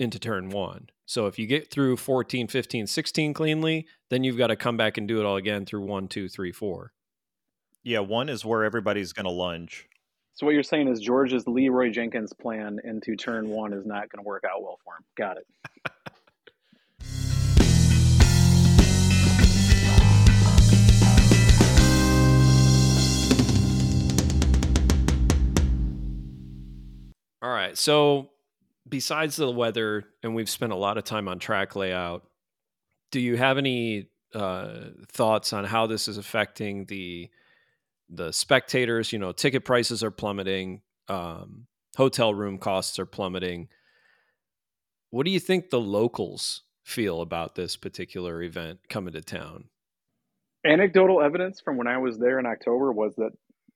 into 0.00 0.18
turn 0.18 0.50
1. 0.50 0.88
So 1.06 1.26
if 1.26 1.38
you 1.38 1.46
get 1.46 1.70
through 1.70 1.98
14, 1.98 2.48
15, 2.48 2.86
16 2.86 3.34
cleanly, 3.34 3.86
then 4.08 4.24
you've 4.24 4.38
got 4.38 4.46
to 4.46 4.56
come 4.56 4.76
back 4.76 4.96
and 4.96 5.06
do 5.06 5.20
it 5.20 5.26
all 5.26 5.36
again 5.36 5.66
through 5.66 5.82
one, 5.82 6.08
two, 6.08 6.28
three, 6.28 6.52
four. 6.52 6.92
Yeah, 7.82 7.98
one 7.98 8.28
is 8.28 8.44
where 8.44 8.64
everybody's 8.64 9.12
going 9.12 9.24
to 9.24 9.30
lunge. 9.30 9.86
So 10.32 10.46
what 10.46 10.54
you're 10.54 10.62
saying 10.62 10.88
is 10.88 11.00
George's 11.00 11.46
Leeroy 11.46 11.90
Jenkins 11.90 12.32
plan 12.32 12.80
into 12.82 13.14
turn 13.14 13.48
one 13.48 13.72
is 13.72 13.86
not 13.86 14.10
going 14.10 14.24
to 14.24 14.26
work 14.26 14.44
out 14.44 14.62
well 14.62 14.80
for 14.82 14.94
him. 14.94 15.04
Got 15.16 15.36
it. 15.36 15.46
All 27.44 27.50
right. 27.50 27.76
So, 27.76 28.30
besides 28.88 29.36
the 29.36 29.50
weather, 29.50 30.06
and 30.22 30.34
we've 30.34 30.48
spent 30.48 30.72
a 30.72 30.76
lot 30.76 30.96
of 30.96 31.04
time 31.04 31.28
on 31.28 31.38
track 31.38 31.76
layout, 31.76 32.26
do 33.10 33.20
you 33.20 33.36
have 33.36 33.58
any 33.58 34.08
uh, 34.34 34.84
thoughts 35.08 35.52
on 35.52 35.64
how 35.66 35.86
this 35.86 36.08
is 36.08 36.16
affecting 36.16 36.86
the 36.86 37.28
the 38.08 38.32
spectators? 38.32 39.12
You 39.12 39.18
know, 39.18 39.32
ticket 39.32 39.66
prices 39.66 40.02
are 40.02 40.10
plummeting, 40.10 40.80
um, 41.08 41.66
hotel 41.98 42.32
room 42.32 42.56
costs 42.56 42.98
are 42.98 43.04
plummeting. 43.04 43.68
What 45.10 45.26
do 45.26 45.30
you 45.30 45.38
think 45.38 45.68
the 45.68 45.78
locals 45.78 46.62
feel 46.82 47.20
about 47.20 47.56
this 47.56 47.76
particular 47.76 48.42
event 48.42 48.78
coming 48.88 49.12
to 49.12 49.20
town? 49.20 49.64
Anecdotal 50.64 51.20
evidence 51.20 51.60
from 51.60 51.76
when 51.76 51.88
I 51.88 51.98
was 51.98 52.16
there 52.16 52.38
in 52.38 52.46
October 52.46 52.90
was 52.90 53.14
that 53.16 53.32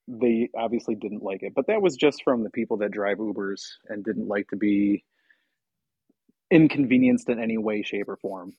they 0.09 0.49
obviously 0.57 0.95
didn't 0.95 1.23
like 1.23 1.43
it. 1.43 1.53
But 1.55 1.67
that 1.67 1.83
was 1.83 1.95
just 1.95 2.23
from 2.25 2.43
the 2.43 2.51
people 2.51 2.79
that 2.79 2.91
drive 2.91 3.19
Ubers 3.19 3.63
and 3.89 4.05
didn't 4.05 4.27
like 4.27 4.49
to 4.49 4.57
be 4.57 5.05
inconvenienced 6.51 7.29
in 7.29 7.39
any 7.39 7.59
way, 7.59 7.83
shape, 7.83 8.09
or 8.09 8.17
form. 8.17 8.55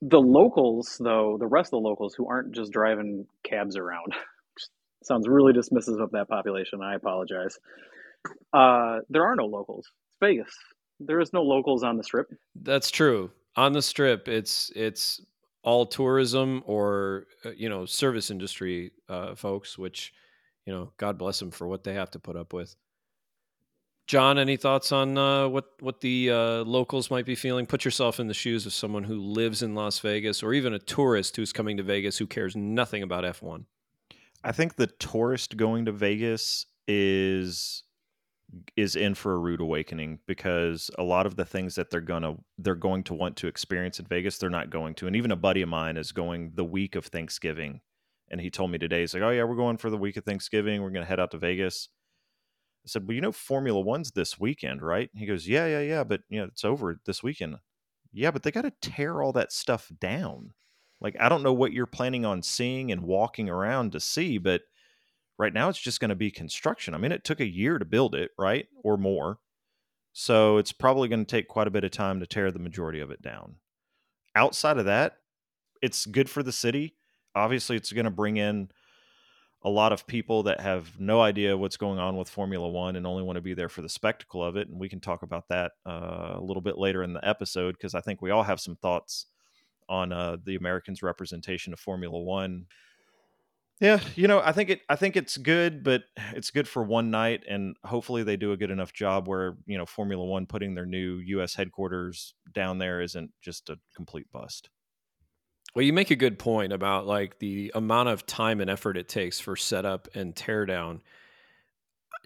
The 0.00 0.20
locals, 0.20 0.96
though, 0.98 1.36
the 1.38 1.46
rest 1.46 1.68
of 1.68 1.82
the 1.82 1.88
locals 1.88 2.14
who 2.14 2.28
aren't 2.28 2.52
just 2.52 2.72
driving 2.72 3.26
cabs 3.44 3.76
around, 3.76 4.14
sounds 5.04 5.28
really 5.28 5.52
dismissive 5.52 6.02
of 6.02 6.10
that 6.12 6.28
population. 6.28 6.80
I 6.82 6.94
apologize. 6.94 7.58
Uh, 8.52 9.00
there 9.10 9.24
are 9.24 9.36
no 9.36 9.46
locals. 9.46 9.86
It's 9.86 10.18
Vegas. 10.20 10.54
There 11.00 11.20
is 11.20 11.32
no 11.32 11.42
locals 11.42 11.82
on 11.82 11.98
the 11.98 12.04
strip. 12.04 12.28
That's 12.54 12.90
true. 12.90 13.30
On 13.56 13.72
the 13.72 13.82
strip, 13.82 14.28
it's 14.28 14.70
it's 14.74 15.20
all 15.62 15.86
tourism 15.86 16.62
or 16.66 17.26
uh, 17.44 17.50
you 17.50 17.68
know 17.68 17.84
service 17.84 18.30
industry 18.30 18.92
uh, 19.08 19.34
folks, 19.34 19.76
which 19.76 20.12
you 20.66 20.72
know, 20.72 20.92
God 20.96 21.16
bless 21.16 21.38
them 21.38 21.50
for 21.50 21.66
what 21.66 21.84
they 21.84 21.94
have 21.94 22.10
to 22.10 22.18
put 22.18 22.36
up 22.36 22.52
with. 22.52 22.74
John, 24.06 24.38
any 24.38 24.56
thoughts 24.56 24.92
on 24.92 25.18
uh, 25.18 25.48
what 25.48 25.72
what 25.80 26.00
the 26.00 26.30
uh, 26.30 26.64
locals 26.64 27.10
might 27.10 27.26
be 27.26 27.34
feeling? 27.34 27.66
Put 27.66 27.84
yourself 27.84 28.20
in 28.20 28.28
the 28.28 28.34
shoes 28.34 28.64
of 28.64 28.72
someone 28.72 29.02
who 29.02 29.16
lives 29.20 29.62
in 29.62 29.74
Las 29.74 29.98
Vegas, 29.98 30.42
or 30.42 30.52
even 30.52 30.74
a 30.74 30.78
tourist 30.78 31.36
who's 31.36 31.52
coming 31.52 31.76
to 31.76 31.82
Vegas 31.82 32.18
who 32.18 32.26
cares 32.26 32.54
nothing 32.54 33.02
about 33.02 33.24
F 33.24 33.42
one. 33.42 33.66
I 34.44 34.52
think 34.52 34.76
the 34.76 34.86
tourist 34.86 35.56
going 35.56 35.86
to 35.86 35.92
Vegas 35.92 36.66
is 36.86 37.82
is 38.76 38.94
in 38.94 39.16
for 39.16 39.34
a 39.34 39.38
rude 39.38 39.60
awakening 39.60 40.20
because 40.26 40.88
a 40.98 41.02
lot 41.02 41.26
of 41.26 41.34
the 41.34 41.44
things 41.44 41.74
that 41.74 41.90
they're 41.90 42.00
gonna 42.00 42.36
they're 42.58 42.76
going 42.76 43.02
to 43.04 43.14
want 43.14 43.34
to 43.38 43.48
experience 43.48 43.98
in 43.98 44.06
Vegas, 44.06 44.38
they're 44.38 44.50
not 44.50 44.70
going 44.70 44.94
to. 44.94 45.08
And 45.08 45.16
even 45.16 45.32
a 45.32 45.36
buddy 45.36 45.62
of 45.62 45.68
mine 45.68 45.96
is 45.96 46.12
going 46.12 46.52
the 46.54 46.64
week 46.64 46.94
of 46.94 47.06
Thanksgiving 47.06 47.80
and 48.28 48.40
he 48.40 48.50
told 48.50 48.70
me 48.70 48.78
today, 48.78 49.00
he's 49.00 49.14
like, 49.14 49.22
"Oh 49.22 49.30
yeah, 49.30 49.44
we're 49.44 49.56
going 49.56 49.76
for 49.76 49.90
the 49.90 49.96
week 49.96 50.16
of 50.16 50.24
Thanksgiving. 50.24 50.82
We're 50.82 50.90
going 50.90 51.04
to 51.04 51.08
head 51.08 51.20
out 51.20 51.30
to 51.32 51.38
Vegas." 51.38 51.88
I 52.84 52.88
said, 52.88 53.06
"Well, 53.06 53.14
you 53.14 53.20
know, 53.20 53.32
Formula 53.32 53.80
One's 53.80 54.12
this 54.12 54.38
weekend, 54.38 54.82
right?" 54.82 55.10
He 55.14 55.26
goes, 55.26 55.48
"Yeah, 55.48 55.66
yeah, 55.66 55.80
yeah, 55.80 56.04
but 56.04 56.22
you 56.28 56.40
know, 56.40 56.46
it's 56.46 56.64
over 56.64 57.00
this 57.04 57.22
weekend." 57.22 57.56
Yeah, 58.12 58.30
but 58.30 58.42
they 58.42 58.50
got 58.50 58.62
to 58.62 58.72
tear 58.80 59.22
all 59.22 59.32
that 59.32 59.52
stuff 59.52 59.90
down. 60.00 60.54
Like, 61.00 61.16
I 61.20 61.28
don't 61.28 61.42
know 61.42 61.52
what 61.52 61.72
you're 61.72 61.86
planning 61.86 62.24
on 62.24 62.42
seeing 62.42 62.90
and 62.90 63.02
walking 63.02 63.50
around 63.50 63.92
to 63.92 64.00
see, 64.00 64.38
but 64.38 64.62
right 65.38 65.52
now 65.52 65.68
it's 65.68 65.78
just 65.78 66.00
going 66.00 66.08
to 66.08 66.14
be 66.14 66.30
construction. 66.30 66.94
I 66.94 66.98
mean, 66.98 67.12
it 67.12 67.24
took 67.24 67.40
a 67.40 67.46
year 67.46 67.78
to 67.78 67.84
build 67.84 68.14
it, 68.14 68.30
right, 68.38 68.66
or 68.82 68.96
more. 68.96 69.38
So 70.12 70.56
it's 70.56 70.72
probably 70.72 71.08
going 71.08 71.26
to 71.26 71.30
take 71.30 71.48
quite 71.48 71.66
a 71.66 71.70
bit 71.70 71.84
of 71.84 71.90
time 71.90 72.20
to 72.20 72.26
tear 72.26 72.50
the 72.50 72.58
majority 72.58 73.00
of 73.00 73.10
it 73.10 73.20
down. 73.20 73.56
Outside 74.34 74.78
of 74.78 74.86
that, 74.86 75.18
it's 75.82 76.06
good 76.06 76.30
for 76.30 76.42
the 76.42 76.52
city 76.52 76.94
obviously 77.36 77.76
it's 77.76 77.92
going 77.92 78.06
to 78.06 78.10
bring 78.10 78.38
in 78.38 78.70
a 79.62 79.70
lot 79.70 79.92
of 79.92 80.06
people 80.06 80.44
that 80.44 80.60
have 80.60 80.98
no 80.98 81.20
idea 81.20 81.56
what's 81.56 81.76
going 81.76 81.98
on 81.98 82.16
with 82.16 82.28
Formula 82.28 82.68
One 82.68 82.96
and 82.96 83.06
only 83.06 83.22
want 83.22 83.36
to 83.36 83.42
be 83.42 83.54
there 83.54 83.68
for 83.68 83.82
the 83.82 83.88
spectacle 83.88 84.42
of 84.42 84.56
it. 84.56 84.68
And 84.68 84.78
we 84.78 84.88
can 84.88 85.00
talk 85.00 85.22
about 85.22 85.48
that 85.48 85.72
uh, 85.84 86.34
a 86.34 86.40
little 86.40 86.60
bit 86.60 86.78
later 86.78 87.02
in 87.02 87.12
the 87.12 87.26
episode 87.26 87.72
because 87.72 87.94
I 87.94 88.00
think 88.00 88.22
we 88.22 88.30
all 88.30 88.42
have 88.42 88.60
some 88.60 88.76
thoughts 88.76 89.26
on 89.88 90.12
uh, 90.12 90.36
the 90.44 90.56
Americans' 90.56 91.02
representation 91.02 91.72
of 91.72 91.80
Formula 91.80 92.18
One. 92.18 92.66
Yeah, 93.80 94.00
you 94.14 94.26
know, 94.26 94.40
I 94.40 94.52
think 94.52 94.70
it. 94.70 94.80
I 94.88 94.96
think 94.96 95.16
it's 95.16 95.36
good, 95.36 95.84
but 95.84 96.04
it's 96.32 96.50
good 96.50 96.66
for 96.66 96.82
one 96.82 97.10
night, 97.10 97.42
and 97.46 97.76
hopefully 97.84 98.22
they 98.22 98.36
do 98.36 98.52
a 98.52 98.56
good 98.56 98.70
enough 98.70 98.92
job 98.92 99.28
where 99.28 99.56
you 99.66 99.76
know 99.76 99.84
Formula 99.84 100.24
One 100.24 100.46
putting 100.46 100.74
their 100.74 100.86
new 100.86 101.18
U.S. 101.18 101.54
headquarters 101.54 102.34
down 102.54 102.78
there 102.78 103.02
isn't 103.02 103.32
just 103.42 103.68
a 103.68 103.78
complete 103.94 104.30
bust. 104.32 104.70
Well, 105.76 105.84
you 105.84 105.92
make 105.92 106.10
a 106.10 106.16
good 106.16 106.38
point 106.38 106.72
about 106.72 107.06
like 107.06 107.38
the 107.38 107.70
amount 107.74 108.08
of 108.08 108.24
time 108.24 108.62
and 108.62 108.70
effort 108.70 108.96
it 108.96 109.10
takes 109.10 109.38
for 109.38 109.56
setup 109.56 110.08
and 110.14 110.34
teardown. 110.34 111.00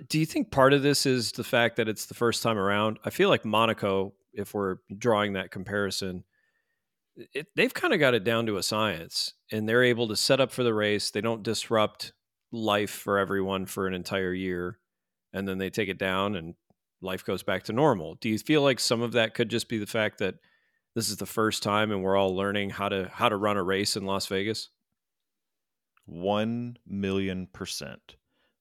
Do 0.08 0.20
you 0.20 0.24
think 0.24 0.52
part 0.52 0.72
of 0.72 0.84
this 0.84 1.04
is 1.04 1.32
the 1.32 1.42
fact 1.42 1.74
that 1.74 1.88
it's 1.88 2.06
the 2.06 2.14
first 2.14 2.44
time 2.44 2.56
around? 2.56 3.00
I 3.04 3.10
feel 3.10 3.28
like 3.28 3.44
Monaco, 3.44 4.14
if 4.32 4.54
we're 4.54 4.76
drawing 4.96 5.32
that 5.32 5.50
comparison, 5.50 6.22
it, 7.16 7.48
they've 7.56 7.74
kind 7.74 7.92
of 7.92 7.98
got 7.98 8.14
it 8.14 8.22
down 8.22 8.46
to 8.46 8.56
a 8.56 8.62
science 8.62 9.34
and 9.50 9.68
they're 9.68 9.82
able 9.82 10.06
to 10.06 10.16
set 10.16 10.40
up 10.40 10.52
for 10.52 10.62
the 10.62 10.72
race. 10.72 11.10
They 11.10 11.20
don't 11.20 11.42
disrupt 11.42 12.12
life 12.52 12.90
for 12.90 13.18
everyone 13.18 13.66
for 13.66 13.88
an 13.88 13.94
entire 13.94 14.32
year 14.32 14.78
and 15.32 15.48
then 15.48 15.58
they 15.58 15.70
take 15.70 15.88
it 15.88 15.98
down 15.98 16.36
and 16.36 16.54
life 17.02 17.24
goes 17.24 17.42
back 17.42 17.64
to 17.64 17.72
normal. 17.72 18.14
Do 18.20 18.28
you 18.28 18.38
feel 18.38 18.62
like 18.62 18.78
some 18.78 19.02
of 19.02 19.10
that 19.14 19.34
could 19.34 19.48
just 19.48 19.68
be 19.68 19.78
the 19.78 19.86
fact 19.86 20.18
that 20.18 20.36
this 20.94 21.08
is 21.08 21.16
the 21.16 21.26
first 21.26 21.62
time 21.62 21.90
and 21.90 22.02
we're 22.02 22.16
all 22.16 22.34
learning 22.34 22.70
how 22.70 22.88
to 22.88 23.10
how 23.12 23.28
to 23.28 23.36
run 23.36 23.56
a 23.56 23.62
race 23.62 23.96
in 23.96 24.04
Las 24.04 24.26
Vegas? 24.26 24.70
1 26.06 26.78
million 26.86 27.46
percent. 27.46 28.16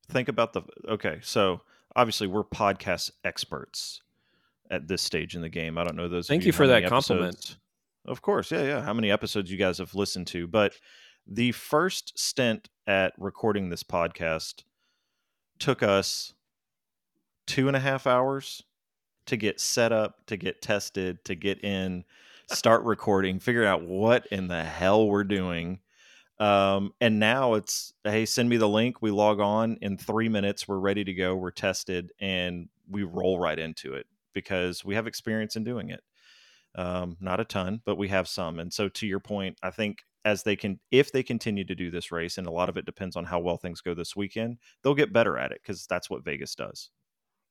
Think 0.10 0.28
about 0.28 0.54
the 0.54 0.64
okay, 0.88 1.20
so 1.22 1.62
obviously 1.96 2.28
we're 2.28 2.44
podcast 2.44 3.12
experts 3.24 4.02
at 4.70 4.88
this 4.88 5.02
stage 5.02 5.36
in 5.36 5.42
the 5.42 5.50
game. 5.50 5.78
I 5.78 5.84
don't 5.84 5.96
know 5.96 6.08
those. 6.08 6.28
Thank 6.28 6.44
you, 6.44 6.48
you 6.48 6.52
for 6.54 6.68
that 6.68 6.88
compliment. 6.88 7.58
of 8.06 8.22
course. 8.22 8.52
Yeah, 8.52 8.64
yeah. 8.64 8.82
How 8.82 8.94
many 8.94 9.12
episodes 9.12 9.52
you 9.52 9.58
guys 9.58 9.80
have 9.80 9.96
listened 9.96 10.28
to? 10.28 10.48
But 10.48 10.74
the 11.28 11.52
first 11.52 12.18
stint 12.18 12.70
at 12.88 13.14
recording 13.18 13.70
this 13.70 13.84
podcast 13.84 14.64
took 15.58 15.84
us 15.84 16.34
two 17.46 17.68
and 17.68 17.76
a 17.76 17.80
half 17.80 18.08
hours 18.08 18.64
to 19.30 19.38
get 19.38 19.60
set 19.60 19.92
up, 19.92 20.26
to 20.28 20.38
get 20.38 20.62
tested, 20.62 21.24
to 21.26 21.36
get 21.36 21.64
in, 21.64 22.04
start 22.48 22.84
recording, 22.84 23.40
figure 23.40 23.66
out 23.66 23.84
what 23.84 24.26
in 24.28 24.48
the 24.48 24.64
hell 24.64 25.08
we're 25.08 25.24
doing. 25.24 25.80
Um, 26.40 26.94
and 27.02 27.20
now 27.20 27.56
it's 27.56 27.94
hey, 28.04 28.26
send 28.26 28.50
me 28.50 28.58
the 28.58 28.70
link. 28.70 29.02
We 29.02 29.12
log 29.12 29.40
on 29.40 29.78
in 29.82 29.98
three 29.98 30.30
minutes. 30.30 30.68
We're 30.68 30.80
ready 30.80 31.04
to 31.04 31.14
go. 31.14 31.36
We're 31.36 31.52
tested, 31.52 32.12
and 32.20 32.70
we 32.90 33.04
roll 33.04 33.40
right 33.40 33.60
into 33.60 33.94
it 33.94 34.08
because 34.34 34.86
we 34.86 34.96
have 34.96 35.06
experience 35.06 35.56
in 35.56 35.64
doing 35.64 35.90
it. 35.90 36.02
Um, 36.76 37.18
not 37.20 37.40
a 37.40 37.46
ton, 37.46 37.82
but 37.86 37.98
we 37.98 38.08
have 38.08 38.28
some. 38.28 38.60
And 38.60 38.72
so, 38.72 38.88
to 38.90 39.08
your 39.08 39.20
point, 39.20 39.58
I 39.62 39.70
think 39.70 40.00
as 40.24 40.44
they 40.44 40.56
can, 40.56 40.80
if 40.92 41.12
they 41.12 41.24
continue 41.24 41.66
to 41.66 41.76
do 41.76 41.92
this 41.92 42.12
race, 42.12 42.38
and 42.38 42.48
a 42.48 42.52
lot 42.52 42.70
of 42.70 42.78
it 42.78 42.86
depends 42.86 43.16
on 43.18 43.26
how 43.26 43.40
well 43.40 43.58
things 43.58 43.82
go 43.82 43.94
this 43.94 44.16
weekend, 44.16 44.58
they'll 44.82 44.96
get 44.96 45.14
better 45.14 45.38
at 45.38 45.52
it 45.52 45.62
because 45.62 45.86
that's 45.88 46.10
what 46.10 46.24
Vegas 46.24 46.56
does. 46.56 46.90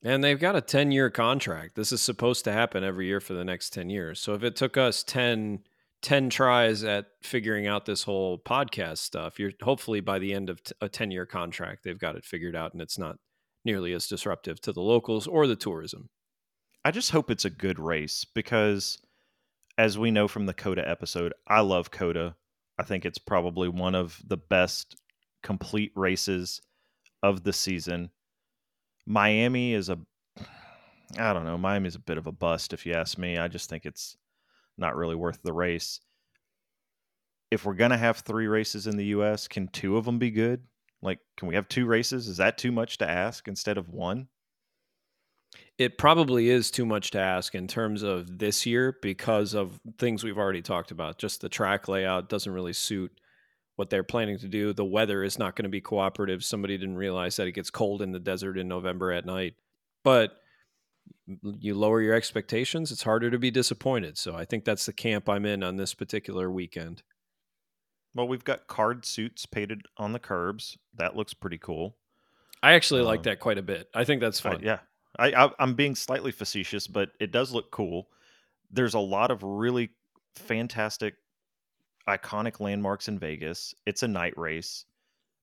And 0.03 0.23
they've 0.23 0.39
got 0.39 0.55
a 0.55 0.61
10 0.61 0.91
year 0.91 1.09
contract. 1.09 1.75
This 1.75 1.91
is 1.91 2.01
supposed 2.01 2.45
to 2.45 2.51
happen 2.51 2.83
every 2.83 3.07
year 3.07 3.19
for 3.19 3.33
the 3.33 3.43
next 3.43 3.71
10 3.71 3.89
years. 3.89 4.19
So 4.19 4.33
if 4.33 4.43
it 4.43 4.55
took 4.55 4.77
us 4.77 5.03
10, 5.03 5.59
10 6.01 6.29
tries 6.29 6.83
at 6.83 7.07
figuring 7.21 7.67
out 7.67 7.85
this 7.85 8.03
whole 8.03 8.39
podcast 8.39 8.99
stuff, 8.99 9.39
you're 9.39 9.51
hopefully 9.61 9.99
by 9.99 10.19
the 10.19 10.33
end 10.33 10.49
of 10.49 10.63
t- 10.63 10.73
a 10.79 10.87
10 10.87 11.11
year 11.11 11.25
contract, 11.25 11.83
they've 11.83 11.99
got 11.99 12.15
it 12.15 12.23
figured 12.23 12.55
out 12.55 12.73
and 12.73 12.81
it's 12.81 12.97
not 12.97 13.17
nearly 13.65 13.93
as 13.93 14.07
disruptive 14.07 14.61
to 14.61 14.71
the 14.71 14.81
locals 14.81 15.27
or 15.27 15.47
the 15.47 15.55
tourism. 15.55 16.09
I 16.85 16.91
just 16.91 17.11
hope 17.11 17.29
it's 17.29 17.45
a 17.45 17.49
good 17.49 17.77
race 17.77 18.25
because, 18.33 18.99
as 19.77 19.97
we 19.97 20.11
know 20.11 20.29
from 20.29 20.45
the 20.45 20.53
COTA 20.53 20.87
episode, 20.87 21.33
I 21.45 21.59
love 21.59 21.91
COTA. 21.91 22.35
I 22.77 22.83
think 22.83 23.05
it's 23.05 23.17
probably 23.17 23.67
one 23.67 23.95
of 23.95 24.21
the 24.25 24.37
best 24.37 24.95
complete 25.43 25.91
races 25.95 26.61
of 27.21 27.43
the 27.43 27.51
season. 27.51 28.11
Miami 29.09 29.73
is 29.73 29.89
a 29.89 29.97
I 31.17 31.33
don't 31.33 31.43
know, 31.43 31.57
Miami 31.57 31.87
is 31.87 31.95
a 31.95 31.99
bit 31.99 32.19
of 32.19 32.27
a 32.27 32.31
bust 32.31 32.71
if 32.71 32.85
you 32.85 32.93
ask 32.93 33.17
me. 33.17 33.37
I 33.37 33.47
just 33.47 33.67
think 33.67 33.85
it's 33.85 34.15
not 34.77 34.95
really 34.95 35.15
worth 35.15 35.41
the 35.41 35.51
race. 35.51 35.99
If 37.49 37.65
we're 37.65 37.73
going 37.73 37.89
to 37.89 37.97
have 37.97 38.19
3 38.19 38.45
races 38.45 38.85
in 38.85 38.95
the 38.95 39.05
US, 39.05 39.47
can 39.47 39.67
two 39.69 39.97
of 39.97 40.05
them 40.05 40.19
be 40.19 40.29
good? 40.29 40.63
Like 41.01 41.17
can 41.35 41.47
we 41.47 41.55
have 41.55 41.67
two 41.67 41.87
races? 41.87 42.27
Is 42.27 42.37
that 42.37 42.59
too 42.59 42.71
much 42.71 42.99
to 42.99 43.09
ask 43.09 43.47
instead 43.47 43.79
of 43.79 43.89
one? 43.89 44.27
It 45.79 45.97
probably 45.97 46.49
is 46.49 46.69
too 46.69 46.85
much 46.85 47.09
to 47.11 47.19
ask 47.19 47.55
in 47.55 47.65
terms 47.65 48.03
of 48.03 48.37
this 48.37 48.67
year 48.67 48.95
because 49.01 49.55
of 49.55 49.79
things 49.97 50.23
we've 50.23 50.37
already 50.37 50.61
talked 50.61 50.91
about. 50.91 51.17
Just 51.17 51.41
the 51.41 51.49
track 51.49 51.87
layout 51.87 52.29
doesn't 52.29 52.53
really 52.53 52.73
suit 52.73 53.19
what 53.79 53.89
they're 53.89 54.03
planning 54.03 54.37
to 54.37 54.49
do. 54.49 54.73
The 54.73 54.83
weather 54.83 55.23
is 55.23 55.39
not 55.39 55.55
going 55.55 55.63
to 55.63 55.69
be 55.69 55.79
cooperative. 55.79 56.43
Somebody 56.43 56.77
didn't 56.77 56.97
realize 56.97 57.37
that 57.37 57.47
it 57.47 57.53
gets 57.53 57.69
cold 57.69 58.01
in 58.01 58.11
the 58.11 58.19
desert 58.19 58.57
in 58.57 58.67
November 58.67 59.13
at 59.13 59.25
night. 59.25 59.53
But 60.03 60.33
you 61.41 61.73
lower 61.75 62.01
your 62.01 62.13
expectations, 62.13 62.91
it's 62.91 63.03
harder 63.03 63.31
to 63.31 63.39
be 63.39 63.51
disappointed. 63.51 64.17
So 64.17 64.35
I 64.35 64.43
think 64.43 64.65
that's 64.65 64.85
the 64.85 64.91
camp 64.91 65.29
I'm 65.29 65.45
in 65.45 65.63
on 65.63 65.77
this 65.77 65.93
particular 65.93 66.51
weekend. 66.51 67.03
Well, 68.13 68.27
we've 68.27 68.43
got 68.43 68.67
card 68.67 69.05
suits 69.05 69.45
painted 69.45 69.83
on 69.95 70.11
the 70.11 70.19
curbs. 70.19 70.77
That 70.95 71.15
looks 71.15 71.33
pretty 71.33 71.57
cool. 71.57 71.95
I 72.61 72.73
actually 72.73 72.99
um, 72.99 73.07
like 73.07 73.23
that 73.23 73.39
quite 73.39 73.57
a 73.57 73.63
bit. 73.63 73.87
I 73.93 74.03
think 74.03 74.19
that's 74.19 74.41
fun. 74.41 74.57
I, 74.57 74.59
yeah. 74.61 74.79
I, 75.17 75.45
I 75.45 75.51
I'm 75.57 75.75
being 75.75 75.95
slightly 75.95 76.33
facetious, 76.33 76.85
but 76.85 77.11
it 77.21 77.31
does 77.31 77.53
look 77.53 77.71
cool. 77.71 78.09
There's 78.69 78.93
a 78.93 78.99
lot 78.99 79.31
of 79.31 79.41
really 79.41 79.91
fantastic 80.35 81.13
iconic 82.09 82.59
landmarks 82.59 83.07
in 83.07 83.19
Vegas. 83.19 83.73
It's 83.85 84.03
a 84.03 84.07
night 84.07 84.37
race. 84.37 84.85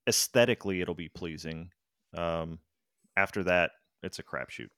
Aesthetically, 0.08 0.80
it'll 0.80 0.94
be 0.94 1.08
pleasing. 1.08 1.70
Um, 2.14 2.58
after 3.16 3.44
that, 3.44 3.72
it's 4.02 4.18
a 4.18 4.22
crapshoot. 4.22 4.68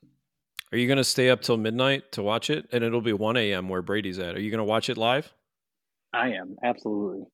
Are 0.71 0.79
you 0.79 0.87
going 0.87 0.99
to 0.99 1.05
stay 1.05 1.31
up 1.31 1.41
till 1.41 1.57
midnight 1.57 2.13
to 2.13 2.23
watch 2.23 2.51
it? 2.51 2.69
And 2.73 2.85
it'll 2.85 3.01
be 3.01 3.13
1 3.13 3.37
a.m. 3.37 3.69
where 3.69 3.83
Brady's 3.83 4.19
at. 4.19 4.37
Are 4.37 4.41
you 4.41 4.51
going 4.51 4.59
to 4.59 4.65
watch 4.65 4.91
it 4.91 4.99
live? 4.99 5.33
I 6.13 6.33
am 6.33 6.57
absolutely. 6.63 7.25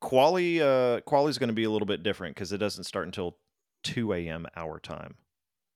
Quali 0.00 0.62
uh, 0.62 1.00
Quali 1.00 1.28
is 1.28 1.38
going 1.38 1.48
to 1.48 1.54
be 1.54 1.64
a 1.64 1.70
little 1.70 1.86
bit 1.86 2.02
different 2.02 2.34
because 2.34 2.52
it 2.52 2.58
doesn't 2.58 2.84
start 2.84 3.06
until 3.06 3.36
2 3.84 4.14
a.m. 4.14 4.46
our 4.56 4.78
time. 4.78 5.14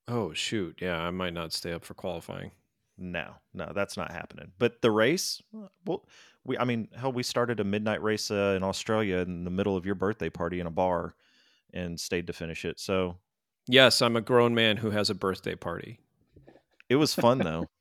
Oh 0.08 0.32
shoot! 0.32 0.78
Yeah, 0.80 0.98
I 0.98 1.10
might 1.10 1.34
not 1.34 1.52
stay 1.52 1.72
up 1.72 1.84
for 1.84 1.94
qualifying. 1.94 2.50
No, 2.96 3.34
no, 3.52 3.72
that's 3.74 3.96
not 3.96 4.12
happening. 4.12 4.52
But 4.58 4.80
the 4.80 4.90
race, 4.90 5.42
well, 5.84 6.06
we, 6.44 6.56
I 6.56 6.64
mean, 6.64 6.88
hell, 6.96 7.12
we 7.12 7.22
started 7.22 7.58
a 7.58 7.64
midnight 7.64 8.02
race 8.02 8.30
uh, 8.30 8.54
in 8.56 8.62
Australia 8.62 9.18
in 9.18 9.44
the 9.44 9.50
middle 9.50 9.76
of 9.76 9.84
your 9.84 9.96
birthday 9.96 10.30
party 10.30 10.60
in 10.60 10.66
a 10.66 10.70
bar, 10.70 11.14
and 11.72 11.98
stayed 11.98 12.28
to 12.28 12.32
finish 12.32 12.64
it. 12.64 12.78
So, 12.78 13.16
yes, 13.66 14.00
I'm 14.00 14.16
a 14.16 14.20
grown 14.20 14.54
man 14.54 14.76
who 14.76 14.90
has 14.90 15.10
a 15.10 15.14
birthday 15.14 15.56
party. 15.56 15.98
It 16.88 16.96
was 16.96 17.14
fun 17.14 17.38
though. 17.38 17.66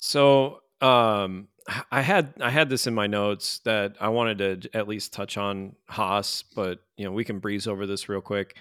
So, 0.00 0.62
um, 0.80 1.48
I 1.90 2.00
had 2.00 2.34
I 2.40 2.50
had 2.50 2.70
this 2.70 2.86
in 2.86 2.94
my 2.94 3.06
notes 3.06 3.58
that 3.60 3.96
I 4.00 4.08
wanted 4.08 4.62
to 4.62 4.76
at 4.76 4.88
least 4.88 5.12
touch 5.12 5.36
on 5.36 5.76
Haas, 5.88 6.42
but 6.54 6.80
you 6.96 7.04
know 7.04 7.12
we 7.12 7.24
can 7.24 7.40
breeze 7.40 7.66
over 7.66 7.86
this 7.86 8.08
real 8.08 8.20
quick. 8.20 8.56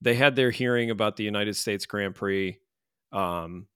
They 0.00 0.14
had 0.14 0.36
their 0.36 0.50
hearing 0.50 0.90
about 0.90 1.16
the 1.16 1.24
United 1.24 1.56
States 1.56 1.86
Grand 1.86 2.14
Prix 2.14 2.58
um, 3.12 3.66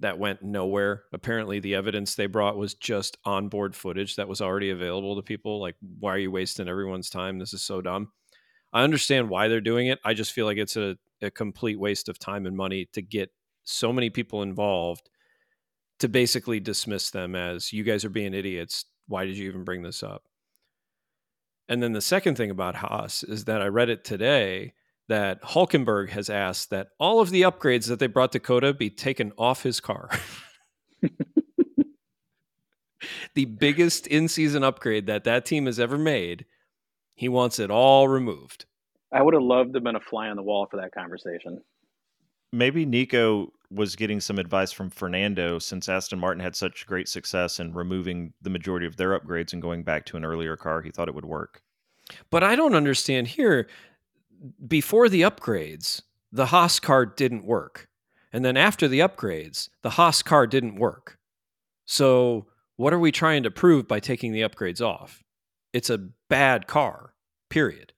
that 0.00 0.18
went 0.18 0.42
nowhere. 0.42 1.04
Apparently, 1.12 1.58
the 1.60 1.74
evidence 1.74 2.14
they 2.14 2.26
brought 2.26 2.56
was 2.56 2.74
just 2.74 3.16
onboard 3.24 3.74
footage 3.74 4.16
that 4.16 4.28
was 4.28 4.40
already 4.40 4.70
available 4.70 5.16
to 5.16 5.22
people. 5.22 5.60
Like, 5.60 5.76
why 5.98 6.14
are 6.14 6.18
you 6.18 6.30
wasting 6.30 6.68
everyone's 6.68 7.10
time? 7.10 7.38
This 7.38 7.54
is 7.54 7.62
so 7.62 7.80
dumb. 7.80 8.12
I 8.72 8.82
understand 8.82 9.30
why 9.30 9.48
they're 9.48 9.60
doing 9.62 9.86
it. 9.86 9.98
I 10.04 10.12
just 10.12 10.32
feel 10.32 10.44
like 10.44 10.58
it's 10.58 10.76
a, 10.76 10.96
a 11.22 11.30
complete 11.30 11.80
waste 11.80 12.08
of 12.10 12.18
time 12.18 12.44
and 12.46 12.56
money 12.56 12.88
to 12.92 13.00
get 13.00 13.30
so 13.64 13.92
many 13.92 14.10
people 14.10 14.42
involved 14.42 15.08
to 15.98 16.08
basically 16.08 16.60
dismiss 16.60 17.10
them 17.10 17.34
as 17.34 17.72
you 17.72 17.84
guys 17.84 18.04
are 18.04 18.10
being 18.10 18.34
idiots. 18.34 18.84
Why 19.06 19.24
did 19.24 19.36
you 19.36 19.48
even 19.48 19.64
bring 19.64 19.82
this 19.82 20.02
up? 20.02 20.24
And 21.68 21.82
then 21.82 21.92
the 21.92 22.00
second 22.00 22.36
thing 22.36 22.50
about 22.50 22.76
Haas 22.76 23.22
is 23.22 23.44
that 23.44 23.60
I 23.60 23.66
read 23.66 23.90
it 23.90 24.04
today 24.04 24.72
that 25.08 25.42
Hulkenberg 25.42 26.10
has 26.10 26.30
asked 26.30 26.70
that 26.70 26.88
all 26.98 27.20
of 27.20 27.30
the 27.30 27.42
upgrades 27.42 27.88
that 27.88 27.98
they 27.98 28.06
brought 28.06 28.32
to 28.32 28.38
COTA 28.38 28.74
be 28.74 28.90
taken 28.90 29.32
off 29.38 29.62
his 29.62 29.80
car. 29.80 30.10
the 33.34 33.46
biggest 33.46 34.06
in 34.06 34.28
season 34.28 34.62
upgrade 34.62 35.06
that 35.06 35.24
that 35.24 35.46
team 35.46 35.66
has 35.66 35.80
ever 35.80 35.98
made, 35.98 36.44
he 37.14 37.28
wants 37.28 37.58
it 37.58 37.70
all 37.70 38.08
removed. 38.08 38.66
I 39.12 39.22
would 39.22 39.34
have 39.34 39.42
loved 39.42 39.72
to 39.72 39.78
have 39.78 39.84
been 39.84 39.96
a 39.96 40.00
fly 40.00 40.28
on 40.28 40.36
the 40.36 40.42
wall 40.42 40.66
for 40.70 40.76
that 40.78 40.92
conversation. 40.92 41.62
Maybe 42.52 42.84
Nico 42.84 43.52
was 43.70 43.96
getting 43.96 44.20
some 44.20 44.38
advice 44.38 44.72
from 44.72 44.90
Fernando 44.90 45.58
since 45.58 45.88
Aston 45.88 46.18
Martin 46.18 46.42
had 46.42 46.56
such 46.56 46.86
great 46.86 47.08
success 47.08 47.60
in 47.60 47.74
removing 47.74 48.32
the 48.40 48.50
majority 48.50 48.86
of 48.86 48.96
their 48.96 49.18
upgrades 49.18 49.52
and 49.52 49.60
going 49.60 49.82
back 49.82 50.06
to 50.06 50.16
an 50.16 50.24
earlier 50.24 50.56
car. 50.56 50.80
He 50.80 50.90
thought 50.90 51.08
it 51.08 51.14
would 51.14 51.26
work. 51.26 51.62
But 52.30 52.42
I 52.42 52.56
don't 52.56 52.74
understand 52.74 53.28
here. 53.28 53.68
Before 54.66 55.08
the 55.08 55.22
upgrades, 55.22 56.02
the 56.32 56.46
Haas 56.46 56.80
car 56.80 57.04
didn't 57.04 57.44
work. 57.44 57.88
And 58.32 58.44
then 58.44 58.56
after 58.56 58.88
the 58.88 59.00
upgrades, 59.00 59.68
the 59.82 59.90
Haas 59.90 60.22
car 60.22 60.46
didn't 60.46 60.76
work. 60.76 61.18
So, 61.86 62.46
what 62.76 62.92
are 62.92 62.98
we 62.98 63.10
trying 63.10 63.42
to 63.42 63.50
prove 63.50 63.88
by 63.88 63.98
taking 63.98 64.32
the 64.32 64.42
upgrades 64.42 64.80
off? 64.80 65.24
It's 65.72 65.90
a 65.90 66.08
bad 66.28 66.66
car, 66.66 67.14
period. 67.50 67.92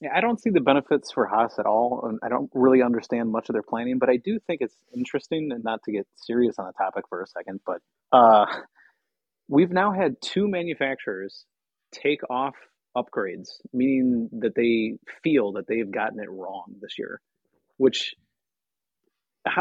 Yeah, 0.00 0.10
I 0.16 0.22
don't 0.22 0.40
see 0.40 0.48
the 0.50 0.60
benefits 0.62 1.12
for 1.12 1.26
Haas 1.26 1.58
at 1.58 1.66
all. 1.66 2.10
I 2.22 2.30
don't 2.30 2.50
really 2.54 2.82
understand 2.82 3.30
much 3.30 3.50
of 3.50 3.52
their 3.52 3.62
planning, 3.62 3.98
but 3.98 4.08
I 4.08 4.16
do 4.16 4.38
think 4.46 4.62
it's 4.62 4.76
interesting, 4.96 5.50
and 5.52 5.62
not 5.62 5.82
to 5.84 5.92
get 5.92 6.06
serious 6.16 6.58
on 6.58 6.66
the 6.66 6.72
topic 6.72 7.04
for 7.08 7.22
a 7.22 7.26
second, 7.26 7.60
but 7.66 7.80
uh, 8.10 8.46
we've 9.48 9.70
now 9.70 9.92
had 9.92 10.16
two 10.22 10.48
manufacturers 10.48 11.44
take 11.92 12.20
off 12.30 12.54
upgrades, 12.96 13.48
meaning 13.74 14.30
that 14.40 14.54
they 14.54 14.96
feel 15.22 15.52
that 15.52 15.66
they've 15.68 15.90
gotten 15.90 16.18
it 16.18 16.30
wrong 16.30 16.76
this 16.80 16.98
year, 16.98 17.20
which 17.76 18.14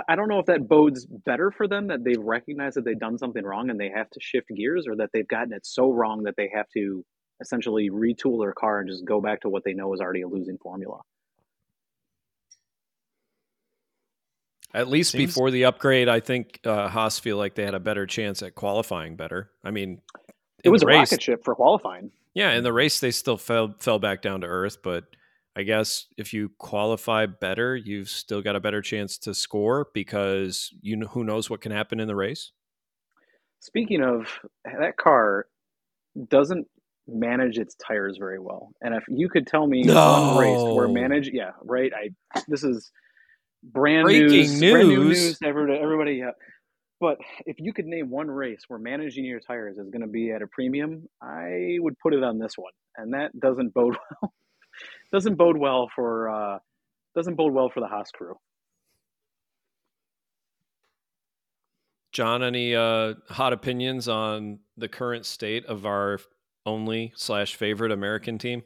I 0.08 0.16
don't 0.16 0.30
know 0.30 0.40
if 0.40 0.46
that 0.48 0.68
bodes 0.68 1.06
better 1.06 1.52
for 1.52 1.68
them 1.68 1.88
that 1.88 2.04
they've 2.04 2.20
recognized 2.20 2.78
that 2.78 2.86
they've 2.86 3.00
done 3.00 3.18
something 3.18 3.44
wrong 3.44 3.70
and 3.70 3.80
they 3.80 3.90
have 3.94 4.10
to 4.12 4.20
shift 4.22 4.48
gears, 4.56 4.88
or 4.88 4.96
that 4.98 5.10
they've 5.14 5.28
gotten 5.28 5.52
it 5.54 5.66
so 5.66 5.92
wrong 5.92 6.24
that 6.24 6.36
they 6.38 6.50
have 6.54 6.68
to 6.76 7.04
essentially 7.42 7.90
retool 7.90 8.42
their 8.42 8.54
car 8.54 8.80
and 8.80 8.90
just 8.90 9.06
go 9.06 9.22
back 9.22 9.42
to 9.42 9.50
what 9.50 9.64
they 9.64 9.74
know 9.74 9.94
is 9.94 10.00
already 10.00 10.22
a 10.22 10.28
losing 10.28 10.58
formula. 10.58 11.02
At 14.74 14.88
least 14.88 15.12
Seems... 15.12 15.32
before 15.34 15.50
the 15.52 15.66
upgrade, 15.66 16.08
I 16.10 16.20
think 16.20 16.60
uh, 16.64 16.90
Haas 16.90 17.18
feel 17.18 17.38
like 17.38 17.56
they 17.56 17.66
had 17.66 17.74
a 17.74 17.80
better 17.80 18.06
chance 18.06 18.44
at 18.44 18.56
qualifying 18.56 19.16
better. 19.16 19.50
I 19.64 19.72
mean, 19.72 20.02
it 20.64 20.70
was 20.70 20.84
a 20.84 20.86
race, 20.86 21.12
rocket 21.12 21.22
ship 21.24 21.44
for 21.44 21.56
qualifying. 21.56 22.12
Yeah, 22.34 22.52
in 22.52 22.64
the 22.64 22.74
race 22.74 23.00
they 23.00 23.12
still 23.12 23.38
fell 23.38 23.74
fell 23.80 24.00
back 24.00 24.22
down 24.22 24.42
to 24.42 24.48
earth, 24.48 24.78
but 24.84 25.06
I 25.56 25.64
guess 25.64 26.06
if 26.18 26.34
you 26.34 26.52
qualify 26.60 27.26
better, 27.26 27.76
you've 27.76 28.10
still 28.10 28.42
got 28.42 28.56
a 28.56 28.60
better 28.60 28.82
chance 28.82 29.18
to 29.20 29.34
score 29.34 29.88
because 29.94 30.72
you 30.82 30.96
know 30.96 31.08
who 31.08 31.24
knows 31.24 31.50
what 31.50 31.62
can 31.62 31.72
happen 31.72 32.00
in 32.00 32.08
the 32.08 32.16
race. 32.16 32.52
Speaking 33.60 34.02
of 34.02 34.28
that 34.64 34.98
car, 34.98 35.48
doesn't 36.30 36.68
manage 37.14 37.58
its 37.58 37.76
tires 37.76 38.18
very 38.18 38.40
well. 38.40 38.72
And 38.82 38.96
if 38.96 39.04
you 39.08 39.30
could 39.30 39.48
tell 39.48 39.68
me 39.68 39.84
no. 39.84 39.94
one 39.94 40.38
race 40.38 40.76
where 40.76 40.88
manage, 40.88 41.30
yeah, 41.32 41.52
right. 41.64 41.92
I 41.96 42.42
this 42.48 42.64
is 42.64 42.92
brand 43.64 44.06
Breaking 44.06 44.28
news, 44.28 44.60
brand 44.60 44.88
new 44.90 45.04
news. 45.04 45.22
news 45.22 45.40
to 45.40 45.48
everybody. 45.48 45.80
everybody 45.80 46.14
yeah. 46.16 46.32
But 47.02 47.18
if 47.46 47.56
you 47.60 47.72
could 47.72 47.86
name 47.86 48.10
one 48.10 48.28
race 48.28 48.64
where 48.68 48.78
managing 48.78 49.24
your 49.24 49.40
tires 49.40 49.78
is 49.78 49.90
going 49.90 50.02
to 50.02 50.08
be 50.08 50.32
at 50.32 50.42
a 50.42 50.48
premium, 50.48 51.08
I 51.22 51.78
would 51.80 51.98
put 52.00 52.14
it 52.14 52.24
on 52.24 52.40
this 52.40 52.54
one, 52.58 52.74
and 52.98 53.14
that 53.14 53.38
doesn't 53.40 53.74
bode 53.74 53.96
well. 54.22 54.34
doesn't 55.14 55.36
bode 55.36 55.58
well 55.58 55.90
for 55.96 56.30
uh, 56.30 56.60
doesn't 57.16 57.36
bode 57.36 57.54
well 57.54 57.70
for 57.70 57.80
the 57.80 57.88
Haas 57.88 58.12
crew. 58.12 58.36
John, 62.12 62.44
any 62.44 62.76
uh, 62.76 63.14
hot 63.30 63.54
opinions 63.54 64.08
on 64.08 64.60
the 64.78 64.88
current 64.88 65.26
state 65.26 65.66
of 65.68 65.86
our 65.86 66.20
only 66.70 67.12
slash 67.16 67.56
favorite 67.56 67.92
American 67.92 68.38
team? 68.38 68.64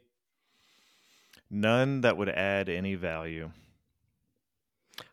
None 1.50 2.02
that 2.02 2.18
would 2.18 2.30
add 2.30 2.68
any 2.68 2.96
value. 2.96 3.52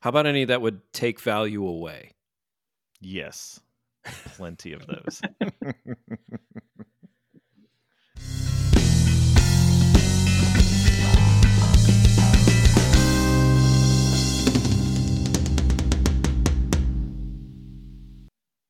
How 0.00 0.10
about 0.10 0.26
any 0.26 0.44
that 0.44 0.60
would 0.60 0.92
take 0.92 1.20
value 1.20 1.64
away? 1.66 2.12
Yes, 3.00 3.60
plenty 4.04 4.72
of 4.72 4.86
those. 4.86 5.22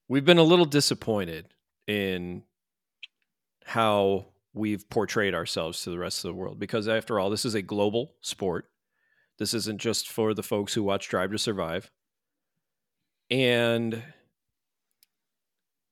We've 0.08 0.24
been 0.24 0.38
a 0.38 0.42
little 0.42 0.64
disappointed 0.64 1.46
in 1.86 2.42
how 3.70 4.26
we've 4.52 4.90
portrayed 4.90 5.32
ourselves 5.32 5.80
to 5.80 5.90
the 5.90 5.98
rest 5.98 6.24
of 6.24 6.28
the 6.28 6.34
world 6.34 6.58
because, 6.58 6.88
after 6.88 7.20
all, 7.20 7.30
this 7.30 7.44
is 7.44 7.54
a 7.54 7.62
global 7.62 8.14
sport. 8.20 8.68
This 9.38 9.54
isn't 9.54 9.80
just 9.80 10.08
for 10.08 10.34
the 10.34 10.42
folks 10.42 10.74
who 10.74 10.82
watch 10.82 11.08
Drive 11.08 11.30
to 11.30 11.38
Survive. 11.38 11.88
And 13.30 14.02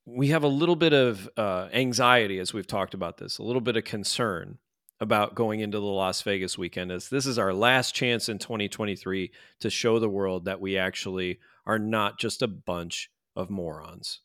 we 0.05 0.27
have 0.27 0.43
a 0.43 0.49
little 0.49 0.75
bit 0.75 0.91
of 0.91 1.29
uh, 1.37 1.69
anxiety 1.71 2.37
as 2.39 2.53
we've 2.53 2.67
talked 2.67 2.93
about 2.93 3.17
this, 3.17 3.37
a 3.37 3.43
little 3.43 3.61
bit 3.61 3.77
of 3.77 3.85
concern 3.85 4.57
about 4.99 5.33
going 5.33 5.61
into 5.61 5.79
the 5.79 5.85
Las 5.85 6.21
Vegas 6.23 6.57
weekend 6.57 6.91
as 6.91 7.07
this 7.07 7.25
is 7.25 7.39
our 7.39 7.53
last 7.53 7.95
chance 7.95 8.27
in 8.27 8.39
2023 8.39 9.31
to 9.61 9.69
show 9.69 9.99
the 9.99 10.09
world 10.09 10.43
that 10.43 10.59
we 10.59 10.77
actually 10.77 11.39
are 11.65 11.79
not 11.79 12.19
just 12.19 12.41
a 12.41 12.47
bunch 12.47 13.09
of 13.37 13.49
morons. 13.49 14.19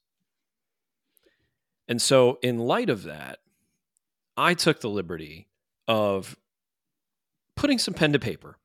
And 1.87 2.03
so, 2.03 2.39
in 2.43 2.59
light 2.59 2.91
of 2.91 3.05
that, 3.05 3.39
I 4.37 4.55
took 4.55 4.81
the 4.81 4.91
liberty 4.91 5.49
of 5.87 6.37
putting 7.57 7.79
some 7.79 7.95
pen 7.95 8.13
to 8.13 8.19
paper. 8.19 8.59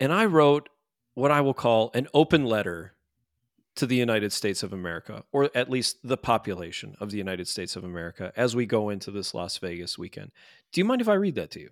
And 0.00 0.12
I 0.12 0.24
wrote 0.26 0.68
what 1.14 1.30
I 1.30 1.40
will 1.40 1.54
call 1.54 1.90
an 1.94 2.08
open 2.14 2.44
letter 2.44 2.94
to 3.76 3.86
the 3.86 3.96
United 3.96 4.32
States 4.32 4.64
of 4.64 4.72
America, 4.72 5.22
or 5.30 5.50
at 5.54 5.70
least 5.70 5.98
the 6.02 6.16
population 6.16 6.96
of 7.00 7.10
the 7.10 7.18
United 7.18 7.46
States 7.46 7.76
of 7.76 7.84
America, 7.84 8.32
as 8.36 8.56
we 8.56 8.66
go 8.66 8.90
into 8.90 9.10
this 9.12 9.34
Las 9.34 9.56
Vegas 9.58 9.96
weekend. 9.96 10.32
Do 10.72 10.80
you 10.80 10.84
mind 10.84 11.00
if 11.00 11.08
I 11.08 11.14
read 11.14 11.36
that 11.36 11.52
to 11.52 11.60
you? 11.60 11.70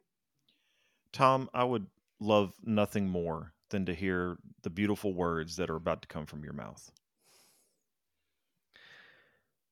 Tom, 1.12 1.51
I 1.53 1.64
would 1.64 1.87
love 2.21 2.55
nothing 2.64 3.09
more 3.09 3.53
than 3.71 3.87
to 3.87 3.95
hear 3.95 4.37
the 4.62 4.71
beautiful 4.71 5.14
words 5.14 5.57
that 5.57 5.69
are 5.69 5.77
about 5.77 6.03
to 6.03 6.09
come 6.09 6.27
from 6.27 6.45
your 6.45 6.53
mouth. 6.53 6.92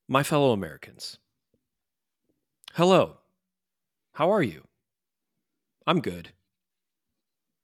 My 0.09 0.23
fellow 0.25 0.53
Americans, 0.53 1.19
hello. 2.75 3.19
How 4.15 4.33
are 4.33 4.43
you? 4.43 4.65
I'm 5.87 6.01
good. 6.01 6.31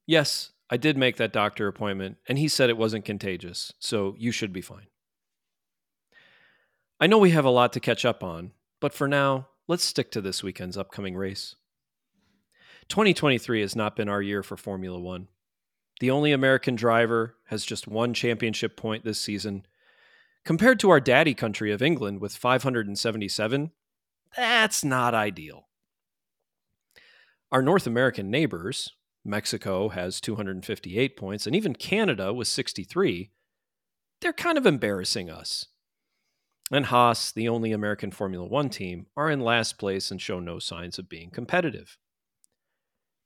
Yes, 0.07 0.53
I 0.71 0.77
did 0.77 0.97
make 0.97 1.17
that 1.17 1.33
doctor 1.33 1.67
appointment, 1.67 2.19
and 2.29 2.39
he 2.39 2.47
said 2.47 2.71
it 2.71 2.77
wasn't 2.77 3.05
contagious, 3.05 3.73
so 3.81 4.15
you 4.19 4.31
should 4.31 4.53
be 4.53 4.61
fine. 4.61 4.87
I 7.01 7.09
know 7.09 7.19
we 7.19 7.31
have 7.31 7.45
a 7.45 7.51
lot 7.51 7.73
to 7.73 7.81
catch 7.81 8.05
up 8.05 8.23
on, 8.23 8.53
but 8.79 8.95
for 8.95 9.09
now, 9.09 9.49
let's 9.67 9.85
stick 9.85 10.13
to 10.13 10.21
this 10.21 10.45
weekend's 10.45 10.79
upcoming 10.79 11.17
race. 11.17 11.57
2023 12.89 13.63
has 13.63 13.75
not 13.75 13.97
been 13.97 14.09
our 14.09 14.23
year 14.23 14.45
for 14.45 14.57
Formula 14.57 15.01
One. 15.01 15.27
The 15.99 16.13
only 16.13 16.31
American 16.31 16.77
driver 16.77 17.35
has 17.47 17.65
just 17.65 17.89
one 17.89 18.15
championship 18.15 18.77
point 18.77 19.05
this 19.05 19.21
season. 19.21 19.67
Compared 20.45 20.79
to 20.81 20.91
our 20.91 21.01
daddy 21.01 21.35
country 21.35 21.73
of 21.73 21.83
England 21.83 22.21
with 22.21 22.37
577, 22.37 23.73
that's 24.37 24.85
not 24.85 25.15
ideal. 25.15 25.69
Our 27.53 27.63
North 27.63 27.87
American 27.87 28.31
neighbors, 28.31 28.93
Mexico 29.25 29.89
has 29.89 30.21
258 30.21 31.17
points, 31.17 31.47
and 31.47 31.57
even 31.57 31.75
Canada 31.75 32.33
with 32.33 32.49
63, 32.49 33.31
they're 34.21 34.33
kind 34.33 34.57
of 34.57 34.67
embarrassing 34.67 35.31
us. 35.31 35.67
And 36.73 36.87
Haas, 36.87 37.33
the 37.33 37.49
only 37.49 37.73
American 37.73 38.13
Formula 38.13 38.47
One 38.47 38.71
team, 38.71 39.07
are 39.17 39.31
in 39.31 39.41
last 39.41 39.79
place 39.79 40.11
and 40.11 40.21
show 40.21 40.39
no 40.39 40.61
signs 40.61 40.99
of 40.99 41.09
being 41.09 41.31
competitive. 41.31 41.99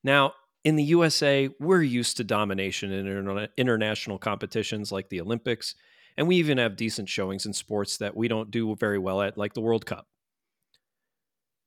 Now, 0.03 0.33
in 0.65 0.77
the 0.77 0.85
USA, 0.85 1.51
we're 1.61 1.83
used 1.83 2.17
to 2.17 2.25
domination 2.25 2.91
in 2.91 3.05
interna- 3.05 3.49
international 3.59 4.19
competitions 4.19 4.91
like 4.91 5.11
the 5.11 5.21
Olympics, 5.21 5.75
and 6.17 6.27
we 6.27 6.37
even 6.37 6.57
have 6.57 6.77
decent 6.77 7.11
showings 7.11 7.45
in 7.45 7.53
sports 7.53 7.99
that 7.99 8.17
we 8.17 8.29
don't 8.29 8.51
do 8.51 8.75
very 8.77 8.99
well 8.99 9.21
at, 9.21 9.37
like 9.37 9.53
the 9.53 9.61
World 9.61 9.85
Cup. 9.85 10.07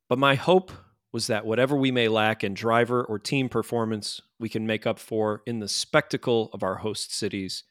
But 0.09 0.19
my 0.19 0.35
hope 0.35 0.71
was 1.11 1.27
that 1.27 1.45
whatever 1.45 1.75
we 1.75 1.91
may 1.91 2.07
lack 2.07 2.43
in 2.43 2.53
driver 2.53 3.03
or 3.03 3.19
team 3.19 3.49
performance, 3.49 4.21
we 4.39 4.49
can 4.49 4.67
make 4.67 4.85
up 4.85 4.99
for 4.99 5.41
in 5.45 5.59
the 5.59 5.67
spectacle 5.67 6.49
of 6.53 6.63
our 6.63 6.75
host 6.75 7.13
cities 7.13 7.63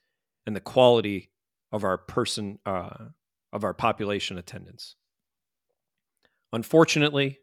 and 0.46 0.56
the 0.56 0.60
quality 0.60 1.30
of 1.72 1.84
our 1.84 1.98
person 1.98 2.58
uh, 2.66 3.06
of 3.52 3.64
our 3.64 3.74
population 3.74 4.38
attendance. 4.38 4.96
Unfortunately, 6.52 7.38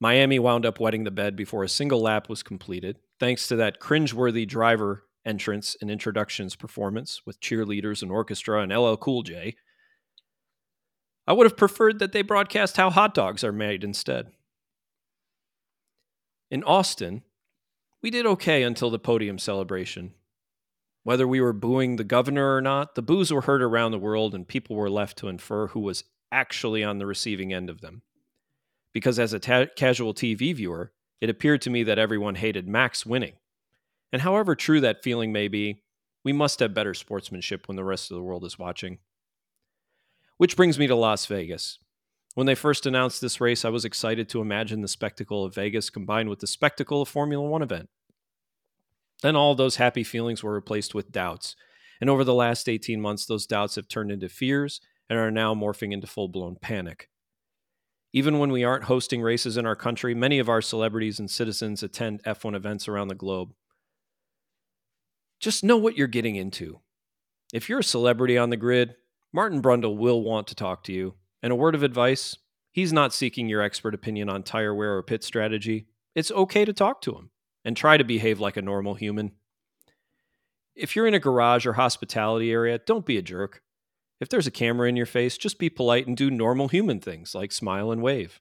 Miami 0.00 0.38
wound 0.38 0.66
up 0.66 0.80
wetting 0.80 1.04
the 1.04 1.10
bed 1.10 1.36
before 1.36 1.62
a 1.64 1.68
single 1.68 2.00
lap 2.00 2.28
was 2.28 2.42
completed, 2.42 2.98
thanks 3.20 3.46
to 3.48 3.56
that 3.56 3.80
cringeworthy 3.80 4.46
driver 4.46 5.04
entrance 5.24 5.76
and 5.80 5.90
introductions 5.90 6.56
performance 6.56 7.22
with 7.24 7.40
cheerleaders 7.40 8.02
and 8.02 8.10
orchestra 8.10 8.62
and 8.62 8.72
LL 8.76 8.96
Cool 8.96 9.22
J. 9.22 9.54
I 11.26 11.32
would 11.32 11.46
have 11.46 11.56
preferred 11.56 11.98
that 11.98 12.12
they 12.12 12.22
broadcast 12.22 12.76
how 12.76 12.90
hot 12.90 13.14
dogs 13.14 13.44
are 13.44 13.52
made 13.52 13.84
instead. 13.84 14.32
In 16.50 16.64
Austin, 16.64 17.22
we 18.02 18.10
did 18.10 18.26
okay 18.26 18.62
until 18.62 18.90
the 18.90 18.98
podium 18.98 19.38
celebration. 19.38 20.14
Whether 21.04 21.26
we 21.26 21.40
were 21.40 21.52
booing 21.52 21.96
the 21.96 22.04
governor 22.04 22.54
or 22.54 22.60
not, 22.60 22.94
the 22.94 23.02
boos 23.02 23.32
were 23.32 23.42
heard 23.42 23.62
around 23.62 23.92
the 23.92 23.98
world 23.98 24.34
and 24.34 24.46
people 24.46 24.76
were 24.76 24.90
left 24.90 25.18
to 25.18 25.28
infer 25.28 25.68
who 25.68 25.80
was 25.80 26.04
actually 26.30 26.84
on 26.84 26.98
the 26.98 27.06
receiving 27.06 27.52
end 27.52 27.70
of 27.70 27.80
them. 27.80 28.02
Because 28.92 29.18
as 29.18 29.32
a 29.32 29.38
ta- 29.38 29.66
casual 29.76 30.14
TV 30.14 30.54
viewer, 30.54 30.92
it 31.20 31.30
appeared 31.30 31.62
to 31.62 31.70
me 31.70 31.82
that 31.84 31.98
everyone 31.98 32.34
hated 32.34 32.68
Max 32.68 33.06
winning. 33.06 33.34
And 34.12 34.22
however 34.22 34.54
true 34.54 34.80
that 34.80 35.02
feeling 35.02 35.32
may 35.32 35.48
be, 35.48 35.82
we 36.24 36.32
must 36.32 36.60
have 36.60 36.74
better 36.74 36.94
sportsmanship 36.94 37.66
when 37.66 37.76
the 37.76 37.84
rest 37.84 38.10
of 38.10 38.16
the 38.16 38.22
world 38.22 38.44
is 38.44 38.58
watching. 38.58 38.98
Which 40.36 40.56
brings 40.56 40.78
me 40.78 40.86
to 40.86 40.94
Las 40.94 41.26
Vegas. 41.26 41.78
When 42.34 42.46
they 42.46 42.54
first 42.54 42.86
announced 42.86 43.20
this 43.20 43.40
race, 43.40 43.64
I 43.64 43.68
was 43.68 43.84
excited 43.84 44.28
to 44.30 44.40
imagine 44.40 44.80
the 44.80 44.88
spectacle 44.88 45.44
of 45.44 45.54
Vegas 45.54 45.90
combined 45.90 46.28
with 46.28 46.38
the 46.38 46.46
spectacle 46.46 47.02
of 47.02 47.08
Formula 47.08 47.46
One 47.46 47.62
event. 47.62 47.90
Then 49.22 49.36
all 49.36 49.54
those 49.54 49.76
happy 49.76 50.02
feelings 50.02 50.42
were 50.42 50.54
replaced 50.54 50.94
with 50.94 51.12
doubts. 51.12 51.54
And 52.00 52.10
over 52.10 52.24
the 52.24 52.34
last 52.34 52.68
18 52.68 53.00
months, 53.00 53.26
those 53.26 53.46
doubts 53.46 53.76
have 53.76 53.86
turned 53.86 54.10
into 54.10 54.28
fears 54.28 54.80
and 55.08 55.18
are 55.18 55.30
now 55.30 55.54
morphing 55.54 55.92
into 55.92 56.06
full 56.06 56.28
blown 56.28 56.56
panic. 56.56 57.08
Even 58.12 58.38
when 58.38 58.50
we 58.50 58.64
aren't 58.64 58.84
hosting 58.84 59.22
races 59.22 59.56
in 59.56 59.64
our 59.64 59.76
country, 59.76 60.14
many 60.14 60.38
of 60.38 60.48
our 60.48 60.60
celebrities 60.60 61.18
and 61.18 61.30
citizens 61.30 61.82
attend 61.82 62.22
F1 62.24 62.54
events 62.54 62.88
around 62.88 63.08
the 63.08 63.14
globe. 63.14 63.54
Just 65.40 65.64
know 65.64 65.76
what 65.76 65.96
you're 65.96 66.06
getting 66.06 66.36
into. 66.36 66.80
If 67.52 67.68
you're 67.68 67.80
a 67.80 67.84
celebrity 67.84 68.36
on 68.36 68.50
the 68.50 68.56
grid, 68.56 68.96
Martin 69.32 69.62
Brundle 69.62 69.96
will 69.96 70.22
want 70.22 70.46
to 70.48 70.54
talk 70.54 70.84
to 70.84 70.92
you. 70.92 71.14
And 71.42 71.52
a 71.52 71.56
word 71.56 71.74
of 71.74 71.82
advice 71.82 72.36
he's 72.70 72.92
not 72.92 73.12
seeking 73.12 73.48
your 73.48 73.62
expert 73.62 73.94
opinion 73.94 74.28
on 74.28 74.42
tire 74.42 74.74
wear 74.74 74.96
or 74.96 75.02
pit 75.02 75.22
strategy. 75.24 75.86
It's 76.14 76.30
okay 76.30 76.64
to 76.64 76.72
talk 76.72 77.00
to 77.02 77.12
him 77.12 77.30
and 77.64 77.76
try 77.76 77.96
to 77.96 78.04
behave 78.04 78.40
like 78.40 78.56
a 78.56 78.62
normal 78.62 78.94
human. 78.94 79.32
If 80.74 80.96
you're 80.96 81.06
in 81.06 81.14
a 81.14 81.20
garage 81.20 81.66
or 81.66 81.74
hospitality 81.74 82.50
area, 82.50 82.78
don't 82.78 83.06
be 83.06 83.18
a 83.18 83.22
jerk. 83.22 83.62
If 84.20 84.28
there's 84.28 84.46
a 84.46 84.52
camera 84.52 84.88
in 84.88 84.96
your 84.96 85.06
face, 85.06 85.36
just 85.36 85.58
be 85.58 85.68
polite 85.68 86.06
and 86.06 86.16
do 86.16 86.30
normal 86.30 86.68
human 86.68 87.00
things 87.00 87.34
like 87.34 87.52
smile 87.52 87.90
and 87.90 88.02
wave. 88.02 88.40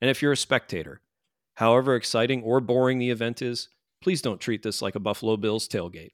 And 0.00 0.10
if 0.10 0.20
you're 0.20 0.32
a 0.32 0.36
spectator, 0.36 1.00
however 1.54 1.96
exciting 1.96 2.42
or 2.42 2.60
boring 2.60 2.98
the 2.98 3.10
event 3.10 3.40
is, 3.40 3.68
please 4.02 4.22
don't 4.22 4.40
treat 4.40 4.62
this 4.62 4.82
like 4.82 4.94
a 4.94 5.00
Buffalo 5.00 5.36
Bills 5.36 5.68
tailgate. 5.68 6.12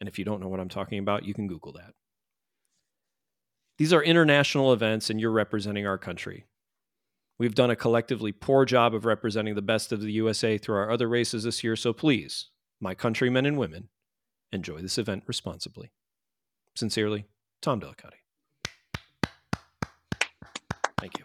And 0.00 0.08
if 0.08 0.18
you 0.18 0.24
don't 0.24 0.40
know 0.40 0.48
what 0.48 0.60
I'm 0.60 0.68
talking 0.68 0.98
about, 0.98 1.24
you 1.24 1.34
can 1.34 1.46
Google 1.46 1.72
that. 1.72 1.94
These 3.76 3.92
are 3.92 4.02
international 4.02 4.72
events, 4.72 5.10
and 5.10 5.20
you're 5.20 5.32
representing 5.32 5.86
our 5.86 5.98
country. 5.98 6.46
We've 7.38 7.54
done 7.54 7.70
a 7.70 7.76
collectively 7.76 8.30
poor 8.30 8.64
job 8.64 8.94
of 8.94 9.04
representing 9.04 9.56
the 9.56 9.62
best 9.62 9.90
of 9.90 10.00
the 10.00 10.12
USA 10.12 10.56
through 10.58 10.76
our 10.76 10.90
other 10.90 11.08
races 11.08 11.42
this 11.42 11.64
year, 11.64 11.74
so 11.74 11.92
please, 11.92 12.50
my 12.80 12.94
countrymen 12.94 13.46
and 13.46 13.58
women, 13.58 13.88
enjoy 14.52 14.80
this 14.80 14.98
event 14.98 15.24
responsibly. 15.26 15.90
Sincerely, 16.76 17.26
Tom 17.60 17.80
Delicati. 17.80 18.20
Thank 21.00 21.18
you. 21.18 21.24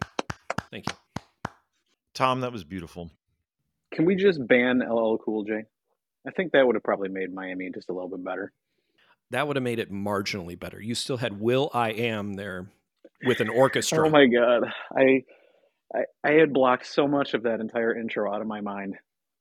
Thank 0.71 0.85
you. 0.89 0.95
Tom, 2.15 2.41
that 2.41 2.51
was 2.51 2.63
beautiful. 2.63 3.11
Can 3.93 4.05
we 4.05 4.15
just 4.15 4.45
ban 4.47 4.79
LL 4.79 5.17
Cool 5.23 5.43
J? 5.43 5.63
I 6.27 6.31
think 6.31 6.51
that 6.51 6.65
would 6.65 6.75
have 6.75 6.83
probably 6.83 7.09
made 7.09 7.33
Miami 7.33 7.69
just 7.73 7.89
a 7.89 7.93
little 7.93 8.09
bit 8.09 8.23
better. 8.23 8.51
That 9.32 9.47
would 9.47 9.55
have 9.55 9.63
made 9.63 9.80
it 9.80 9.91
marginally 9.91 10.59
better. 10.59 10.82
You 10.82 10.95
still 10.95 11.17
had 11.17 11.39
Will 11.39 11.69
I 11.73 11.91
Am 11.91 12.34
there 12.34 12.67
with 13.25 13.39
an 13.39 13.49
orchestra. 13.49 14.07
oh 14.07 14.09
my 14.09 14.25
god. 14.25 14.71
I, 14.95 15.23
I 15.93 16.03
I 16.23 16.32
had 16.34 16.53
blocked 16.53 16.88
so 16.88 17.07
much 17.07 17.34
of 17.34 17.43
that 17.43 17.59
entire 17.59 17.95
intro 17.95 18.34
out 18.34 18.41
of 18.41 18.47
my 18.47 18.61
mind. 18.61 18.95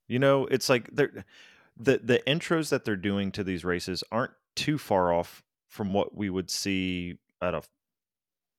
You 0.06 0.18
know, 0.18 0.46
it's 0.46 0.68
like 0.68 0.90
they're 0.94 1.24
the 1.76 2.00
the 2.02 2.22
intros 2.26 2.70
that 2.70 2.84
they're 2.84 2.96
doing 2.96 3.30
to 3.32 3.44
these 3.44 3.64
races 3.64 4.02
aren't 4.10 4.32
too 4.56 4.78
far 4.78 5.12
off 5.12 5.42
from 5.68 5.92
what 5.92 6.16
we 6.16 6.28
would 6.30 6.50
see 6.50 7.18
at 7.40 7.54
a 7.54 7.62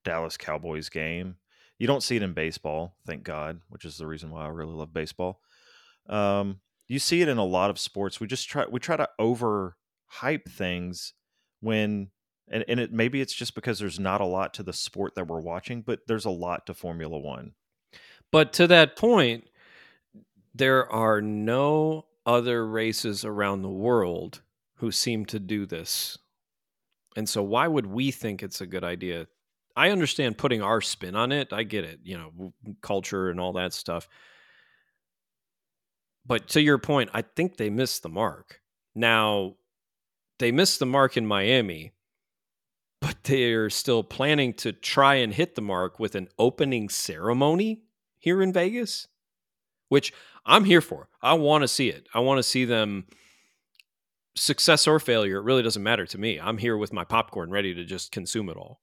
Dallas 0.05 0.37
Cowboys 0.37 0.89
game. 0.89 1.35
You 1.77 1.87
don't 1.87 2.03
see 2.03 2.15
it 2.15 2.23
in 2.23 2.33
baseball, 2.33 2.95
thank 3.05 3.23
God, 3.23 3.61
which 3.69 3.85
is 3.85 3.97
the 3.97 4.07
reason 4.07 4.31
why 4.31 4.45
I 4.45 4.49
really 4.49 4.73
love 4.73 4.93
baseball. 4.93 5.41
Um, 6.07 6.59
you 6.87 6.99
see 6.99 7.21
it 7.21 7.27
in 7.27 7.37
a 7.37 7.45
lot 7.45 7.69
of 7.69 7.79
sports. 7.79 8.19
We 8.19 8.27
just 8.27 8.49
try 8.49 8.65
we 8.69 8.79
try 8.79 8.97
to 8.97 9.09
over 9.17 9.77
hype 10.07 10.49
things 10.49 11.13
when 11.61 12.09
and, 12.51 12.65
and 12.67 12.79
it 12.79 12.91
maybe 12.91 13.21
it's 13.21 13.33
just 13.33 13.55
because 13.55 13.79
there's 13.79 13.99
not 13.99 14.21
a 14.21 14.25
lot 14.25 14.53
to 14.55 14.63
the 14.63 14.73
sport 14.73 15.15
that 15.15 15.27
we're 15.27 15.39
watching, 15.39 15.81
but 15.81 16.01
there's 16.07 16.25
a 16.25 16.31
lot 16.31 16.65
to 16.65 16.73
Formula 16.73 17.17
One. 17.17 17.53
But 18.31 18.53
to 18.53 18.67
that 18.67 18.95
point, 18.95 19.45
there 20.53 20.91
are 20.91 21.21
no 21.21 22.05
other 22.25 22.65
races 22.67 23.23
around 23.25 23.61
the 23.61 23.69
world 23.69 24.41
who 24.75 24.91
seem 24.91 25.25
to 25.27 25.39
do 25.39 25.65
this. 25.65 26.17
And 27.15 27.27
so 27.27 27.43
why 27.43 27.67
would 27.67 27.85
we 27.87 28.11
think 28.11 28.43
it's 28.43 28.61
a 28.61 28.67
good 28.67 28.83
idea? 28.83 29.27
I 29.75 29.89
understand 29.89 30.37
putting 30.37 30.61
our 30.61 30.81
spin 30.81 31.15
on 31.15 31.31
it. 31.31 31.53
I 31.53 31.63
get 31.63 31.85
it, 31.85 31.99
you 32.03 32.17
know, 32.17 32.53
culture 32.81 33.29
and 33.29 33.39
all 33.39 33.53
that 33.53 33.73
stuff. 33.73 34.07
But 36.25 36.49
to 36.49 36.61
your 36.61 36.77
point, 36.77 37.09
I 37.13 37.21
think 37.23 37.57
they 37.57 37.69
missed 37.69 38.03
the 38.03 38.09
mark. 38.09 38.61
Now, 38.93 39.55
they 40.39 40.51
missed 40.51 40.79
the 40.79 40.85
mark 40.85 41.15
in 41.15 41.25
Miami, 41.25 41.93
but 43.01 43.23
they're 43.23 43.69
still 43.69 44.03
planning 44.03 44.53
to 44.55 44.71
try 44.71 45.15
and 45.15 45.33
hit 45.33 45.55
the 45.55 45.61
mark 45.61 45.99
with 45.99 46.15
an 46.15 46.27
opening 46.37 46.89
ceremony 46.89 47.83
here 48.17 48.41
in 48.41 48.51
Vegas, 48.51 49.07
which 49.89 50.13
I'm 50.45 50.63
here 50.63 50.81
for. 50.81 51.09
I 51.21 51.33
want 51.33 51.61
to 51.63 51.67
see 51.67 51.89
it. 51.89 52.07
I 52.13 52.19
want 52.19 52.39
to 52.39 52.43
see 52.43 52.65
them 52.65 53.05
success 54.35 54.87
or 54.87 54.99
failure. 54.99 55.37
It 55.37 55.43
really 55.43 55.63
doesn't 55.63 55.83
matter 55.83 56.05
to 56.05 56.17
me. 56.17 56.39
I'm 56.39 56.57
here 56.57 56.77
with 56.77 56.93
my 56.93 57.03
popcorn 57.03 57.51
ready 57.51 57.73
to 57.73 57.85
just 57.85 58.11
consume 58.11 58.49
it 58.49 58.57
all. 58.57 58.81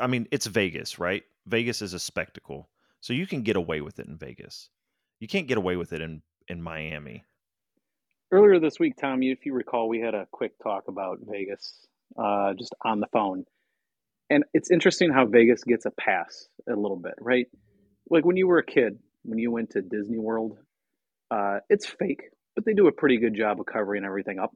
I 0.00 0.06
mean, 0.06 0.28
it's 0.30 0.46
Vegas, 0.46 0.98
right? 0.98 1.22
Vegas 1.46 1.80
is 1.80 1.94
a 1.94 1.98
spectacle. 1.98 2.68
So 3.00 3.12
you 3.12 3.26
can 3.26 3.42
get 3.42 3.56
away 3.56 3.80
with 3.80 3.98
it 3.98 4.06
in 4.06 4.18
Vegas. 4.18 4.68
You 5.20 5.28
can't 5.28 5.46
get 5.46 5.58
away 5.58 5.76
with 5.76 5.92
it 5.92 6.00
in, 6.00 6.22
in 6.48 6.62
Miami. 6.62 7.24
Earlier 8.30 8.60
this 8.60 8.78
week, 8.78 8.96
Tom, 9.00 9.22
if 9.22 9.46
you 9.46 9.54
recall, 9.54 9.88
we 9.88 10.00
had 10.00 10.14
a 10.14 10.26
quick 10.30 10.52
talk 10.62 10.84
about 10.88 11.20
Vegas 11.22 11.86
uh, 12.18 12.52
just 12.58 12.74
on 12.84 13.00
the 13.00 13.06
phone. 13.06 13.44
And 14.28 14.44
it's 14.52 14.70
interesting 14.70 15.10
how 15.10 15.24
Vegas 15.24 15.64
gets 15.64 15.86
a 15.86 15.90
pass 15.90 16.48
a 16.68 16.74
little 16.76 16.98
bit, 16.98 17.14
right? 17.20 17.46
Like 18.10 18.26
when 18.26 18.36
you 18.36 18.46
were 18.46 18.58
a 18.58 18.64
kid, 18.66 18.98
when 19.22 19.38
you 19.38 19.50
went 19.50 19.70
to 19.70 19.80
Disney 19.80 20.18
World, 20.18 20.58
uh, 21.30 21.60
it's 21.70 21.86
fake, 21.86 22.24
but 22.54 22.66
they 22.66 22.74
do 22.74 22.86
a 22.86 22.92
pretty 22.92 23.16
good 23.16 23.34
job 23.34 23.60
of 23.60 23.66
covering 23.66 24.04
everything 24.04 24.38
up. 24.38 24.54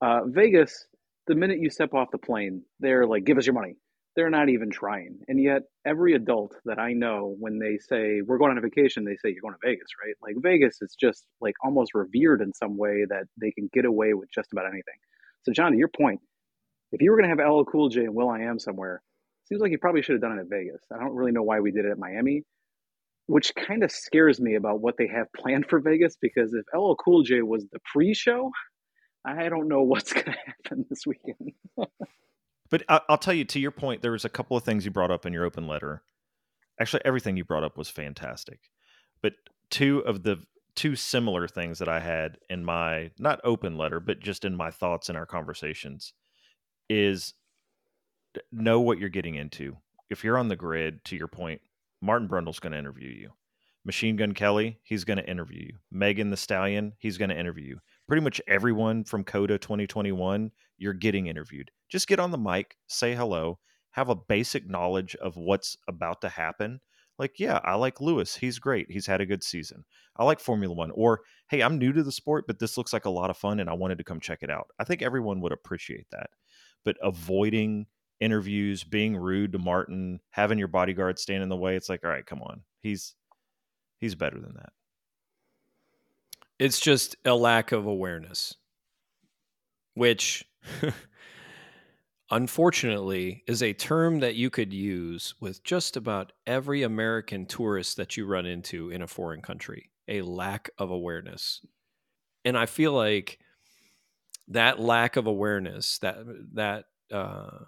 Uh, 0.00 0.22
Vegas, 0.26 0.86
the 1.28 1.36
minute 1.36 1.58
you 1.60 1.70
step 1.70 1.94
off 1.94 2.10
the 2.10 2.18
plane, 2.18 2.62
they're 2.80 3.06
like, 3.06 3.24
give 3.24 3.38
us 3.38 3.46
your 3.46 3.54
money. 3.54 3.76
They're 4.16 4.30
not 4.30 4.48
even 4.50 4.70
trying. 4.70 5.20
And 5.28 5.42
yet, 5.42 5.62
every 5.86 6.14
adult 6.14 6.54
that 6.66 6.78
I 6.78 6.92
know, 6.92 7.34
when 7.38 7.58
they 7.58 7.78
say, 7.78 8.20
we're 8.20 8.38
going 8.38 8.50
on 8.50 8.58
a 8.58 8.60
vacation, 8.60 9.04
they 9.04 9.16
say, 9.16 9.32
you're 9.32 9.42
going 9.42 9.54
to 9.54 9.68
Vegas, 9.68 9.88
right? 10.04 10.14
Like, 10.22 10.42
Vegas 10.42 10.78
is 10.82 10.94
just 11.00 11.26
like 11.40 11.54
almost 11.64 11.94
revered 11.94 12.42
in 12.42 12.52
some 12.52 12.76
way 12.76 13.06
that 13.08 13.24
they 13.40 13.50
can 13.52 13.70
get 13.72 13.86
away 13.86 14.14
with 14.14 14.28
just 14.34 14.52
about 14.52 14.66
anything. 14.66 14.94
So, 15.44 15.52
John, 15.52 15.72
to 15.72 15.78
your 15.78 15.88
point, 15.88 16.20
if 16.92 17.00
you 17.00 17.10
were 17.10 17.16
going 17.16 17.30
to 17.30 17.42
have 17.42 17.52
LL 17.52 17.64
Cool 17.64 17.88
J 17.88 18.02
and 18.02 18.14
Will 18.14 18.28
I 18.28 18.40
Am 18.40 18.58
somewhere, 18.58 19.02
seems 19.46 19.62
like 19.62 19.70
you 19.70 19.78
probably 19.78 20.02
should 20.02 20.12
have 20.12 20.22
done 20.22 20.38
it 20.38 20.42
at 20.42 20.50
Vegas. 20.50 20.82
I 20.94 20.98
don't 20.98 21.14
really 21.14 21.32
know 21.32 21.42
why 21.42 21.60
we 21.60 21.72
did 21.72 21.86
it 21.86 21.90
at 21.90 21.98
Miami 21.98 22.44
which 23.26 23.54
kind 23.54 23.82
of 23.82 23.90
scares 23.90 24.40
me 24.40 24.56
about 24.56 24.80
what 24.80 24.96
they 24.98 25.06
have 25.06 25.26
planned 25.36 25.66
for 25.68 25.80
Vegas 25.80 26.16
because 26.20 26.54
if 26.54 26.64
LL 26.74 26.94
Cool 26.94 27.22
J 27.22 27.42
was 27.42 27.64
the 27.72 27.78
pre-show, 27.92 28.50
I 29.24 29.48
don't 29.48 29.68
know 29.68 29.82
what's 29.82 30.12
going 30.12 30.24
to 30.32 30.38
happen 30.46 30.86
this 30.90 31.06
weekend. 31.06 31.52
but 32.72 32.82
I'll 32.88 33.18
tell 33.18 33.34
you, 33.34 33.44
to 33.44 33.60
your 33.60 33.70
point, 33.70 34.00
there 34.00 34.12
was 34.12 34.24
a 34.24 34.30
couple 34.30 34.56
of 34.56 34.64
things 34.64 34.86
you 34.86 34.90
brought 34.90 35.10
up 35.10 35.26
in 35.26 35.32
your 35.34 35.44
open 35.44 35.66
letter. 35.66 36.02
Actually, 36.80 37.04
everything 37.04 37.36
you 37.36 37.44
brought 37.44 37.64
up 37.64 37.76
was 37.76 37.90
fantastic. 37.90 38.60
But 39.20 39.34
two 39.68 39.98
of 40.06 40.22
the 40.22 40.38
two 40.74 40.96
similar 40.96 41.46
things 41.46 41.78
that 41.80 41.88
I 41.90 42.00
had 42.00 42.38
in 42.48 42.64
my 42.64 43.10
not 43.18 43.42
open 43.44 43.76
letter, 43.76 44.00
but 44.00 44.20
just 44.20 44.46
in 44.46 44.56
my 44.56 44.70
thoughts 44.70 45.10
in 45.10 45.16
our 45.16 45.26
conversations 45.26 46.14
is 46.88 47.34
know 48.50 48.80
what 48.80 48.98
you're 48.98 49.10
getting 49.10 49.34
into. 49.34 49.76
If 50.08 50.24
you're 50.24 50.38
on 50.38 50.48
the 50.48 50.56
grid, 50.56 51.04
to 51.04 51.16
your 51.16 51.28
point, 51.28 51.60
Martin 52.00 52.26
Brundle's 52.26 52.58
going 52.58 52.72
to 52.72 52.78
interview 52.78 53.10
you. 53.10 53.32
Machine 53.84 54.16
Gun 54.16 54.32
Kelly, 54.32 54.78
he's 54.82 55.04
going 55.04 55.18
to 55.18 55.30
interview 55.30 55.60
you. 55.60 55.74
Megan 55.90 56.30
Thee 56.30 56.36
Stallion, 56.36 56.94
he's 56.98 57.18
going 57.18 57.28
to 57.28 57.38
interview 57.38 57.64
you. 57.64 57.80
Pretty 58.12 58.24
much 58.24 58.42
everyone 58.46 59.04
from 59.04 59.24
COTA 59.24 59.56
2021, 59.56 60.50
you're 60.76 60.92
getting 60.92 61.28
interviewed. 61.28 61.70
Just 61.88 62.06
get 62.06 62.20
on 62.20 62.30
the 62.30 62.36
mic, 62.36 62.76
say 62.86 63.14
hello, 63.14 63.58
have 63.92 64.10
a 64.10 64.14
basic 64.14 64.68
knowledge 64.68 65.16
of 65.16 65.38
what's 65.38 65.78
about 65.88 66.20
to 66.20 66.28
happen. 66.28 66.82
Like, 67.18 67.40
yeah, 67.40 67.58
I 67.64 67.76
like 67.76 68.02
Lewis. 68.02 68.36
He's 68.36 68.58
great. 68.58 68.90
He's 68.90 69.06
had 69.06 69.22
a 69.22 69.24
good 69.24 69.42
season. 69.42 69.86
I 70.14 70.24
like 70.24 70.40
Formula 70.40 70.74
One. 70.74 70.90
Or, 70.90 71.20
hey, 71.48 71.62
I'm 71.62 71.78
new 71.78 71.90
to 71.90 72.02
the 72.02 72.12
sport, 72.12 72.44
but 72.46 72.58
this 72.58 72.76
looks 72.76 72.92
like 72.92 73.06
a 73.06 73.10
lot 73.10 73.30
of 73.30 73.38
fun 73.38 73.60
and 73.60 73.70
I 73.70 73.72
wanted 73.72 73.96
to 73.96 74.04
come 74.04 74.20
check 74.20 74.42
it 74.42 74.50
out. 74.50 74.66
I 74.78 74.84
think 74.84 75.00
everyone 75.00 75.40
would 75.40 75.52
appreciate 75.52 76.10
that. 76.10 76.28
But 76.84 76.98
avoiding 77.02 77.86
interviews, 78.20 78.84
being 78.84 79.16
rude 79.16 79.52
to 79.52 79.58
Martin, 79.58 80.20
having 80.28 80.58
your 80.58 80.68
bodyguard 80.68 81.18
stand 81.18 81.42
in 81.42 81.48
the 81.48 81.56
way. 81.56 81.76
It's 81.76 81.88
like, 81.88 82.04
all 82.04 82.10
right, 82.10 82.26
come 82.26 82.42
on. 82.42 82.60
He's 82.82 83.14
he's 84.00 84.14
better 84.14 84.38
than 84.38 84.52
that. 84.56 84.74
It's 86.62 86.78
just 86.78 87.16
a 87.24 87.34
lack 87.34 87.72
of 87.72 87.86
awareness, 87.86 88.54
which 89.94 90.44
unfortunately 92.30 93.42
is 93.48 93.64
a 93.64 93.72
term 93.72 94.20
that 94.20 94.36
you 94.36 94.48
could 94.48 94.72
use 94.72 95.34
with 95.40 95.64
just 95.64 95.96
about 95.96 96.30
every 96.46 96.84
American 96.84 97.46
tourist 97.46 97.96
that 97.96 98.16
you 98.16 98.26
run 98.26 98.46
into 98.46 98.90
in 98.90 99.02
a 99.02 99.08
foreign 99.08 99.42
country. 99.42 99.90
A 100.06 100.22
lack 100.22 100.70
of 100.78 100.92
awareness. 100.92 101.66
And 102.44 102.56
I 102.56 102.66
feel 102.66 102.92
like 102.92 103.40
that 104.46 104.78
lack 104.78 105.16
of 105.16 105.26
awareness, 105.26 105.98
that 105.98 106.18
that 106.54 106.84
uh, 107.10 107.58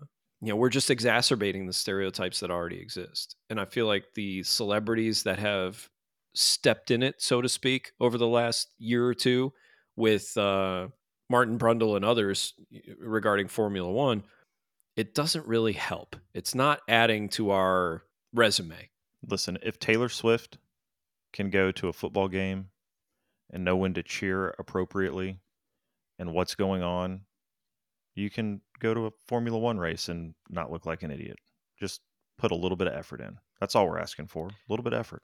you 0.41 0.51
know 0.51 0.57
we're 0.57 0.69
just 0.69 0.91
exacerbating 0.91 1.67
the 1.67 1.73
stereotypes 1.73 2.39
that 2.41 2.51
already 2.51 2.79
exist 2.79 3.37
and 3.49 3.59
i 3.59 3.65
feel 3.65 3.87
like 3.87 4.05
the 4.15 4.43
celebrities 4.43 5.23
that 5.23 5.39
have 5.39 5.89
stepped 6.35 6.91
in 6.91 7.03
it 7.03 7.17
so 7.19 7.41
to 7.41 7.49
speak 7.49 7.93
over 8.01 8.19
the 8.19 8.27
last 8.27 8.69
year 8.79 9.07
or 9.07 9.15
two 9.15 9.53
with 9.97 10.37
uh, 10.37 10.89
martin 11.31 11.59
brundle 11.59 11.97
and 11.97 12.05
others 12.05 12.55
regarding 12.99 13.49
formula 13.49 13.91
one 13.91 14.23
it 14.97 15.15
doesn't 15.15 15.47
really 15.47 15.73
help 15.73 16.17
it's 16.35 16.55
not 16.55 16.81
adding 16.89 17.29
to 17.29 17.51
our 17.51 18.03
resume 18.33 18.89
listen 19.29 19.57
if 19.63 19.79
taylor 19.79 20.09
swift 20.09 20.59
can 21.33 21.51
go 21.51 21.71
to 21.71 21.89
a 21.89 21.93
football 21.93 22.29
game 22.29 22.69
and 23.51 23.65
know 23.65 23.77
when 23.77 23.95
to 23.95 24.03
cheer 24.03 24.55
appropriately 24.59 25.39
and 26.19 26.33
what's 26.33 26.55
going 26.55 26.83
on 26.83 27.21
you 28.15 28.31
can 28.31 28.61
go 28.79 28.95
to 28.95 29.07
a 29.07 29.11
Formula 29.27 29.59
One 29.59 29.79
race 29.79 30.09
and 30.09 30.35
not 30.49 30.71
look 30.71 30.87
like 30.87 31.03
an 31.03 31.11
idiot. 31.11 31.39
Just 31.79 32.01
put 32.39 32.53
a 32.53 32.57
little 32.57 32.77
bit 32.77 32.87
of 32.87 32.95
effort 32.95 33.21
in. 33.21 33.39
That's 33.61 33.75
all 33.75 33.89
we're 33.89 33.99
asking 33.99 34.29
for. 34.29 34.49
A 34.49 34.53
little 34.69 34.83
bit 34.83 34.93
of 34.93 35.01
effort. 35.01 35.23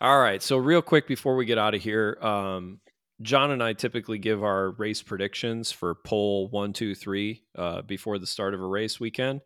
All 0.00 0.20
right. 0.20 0.42
So, 0.42 0.56
real 0.56 0.82
quick 0.82 1.08
before 1.08 1.36
we 1.36 1.44
get 1.44 1.58
out 1.58 1.74
of 1.74 1.82
here, 1.82 2.18
um, 2.20 2.80
John 3.20 3.50
and 3.50 3.62
I 3.62 3.72
typically 3.72 4.18
give 4.18 4.44
our 4.44 4.70
race 4.70 5.02
predictions 5.02 5.72
for 5.72 5.94
pole 5.94 6.48
one, 6.48 6.72
two, 6.72 6.94
three 6.94 7.42
uh, 7.56 7.82
before 7.82 8.18
the 8.18 8.26
start 8.26 8.54
of 8.54 8.60
a 8.60 8.66
race 8.66 9.00
weekend. 9.00 9.40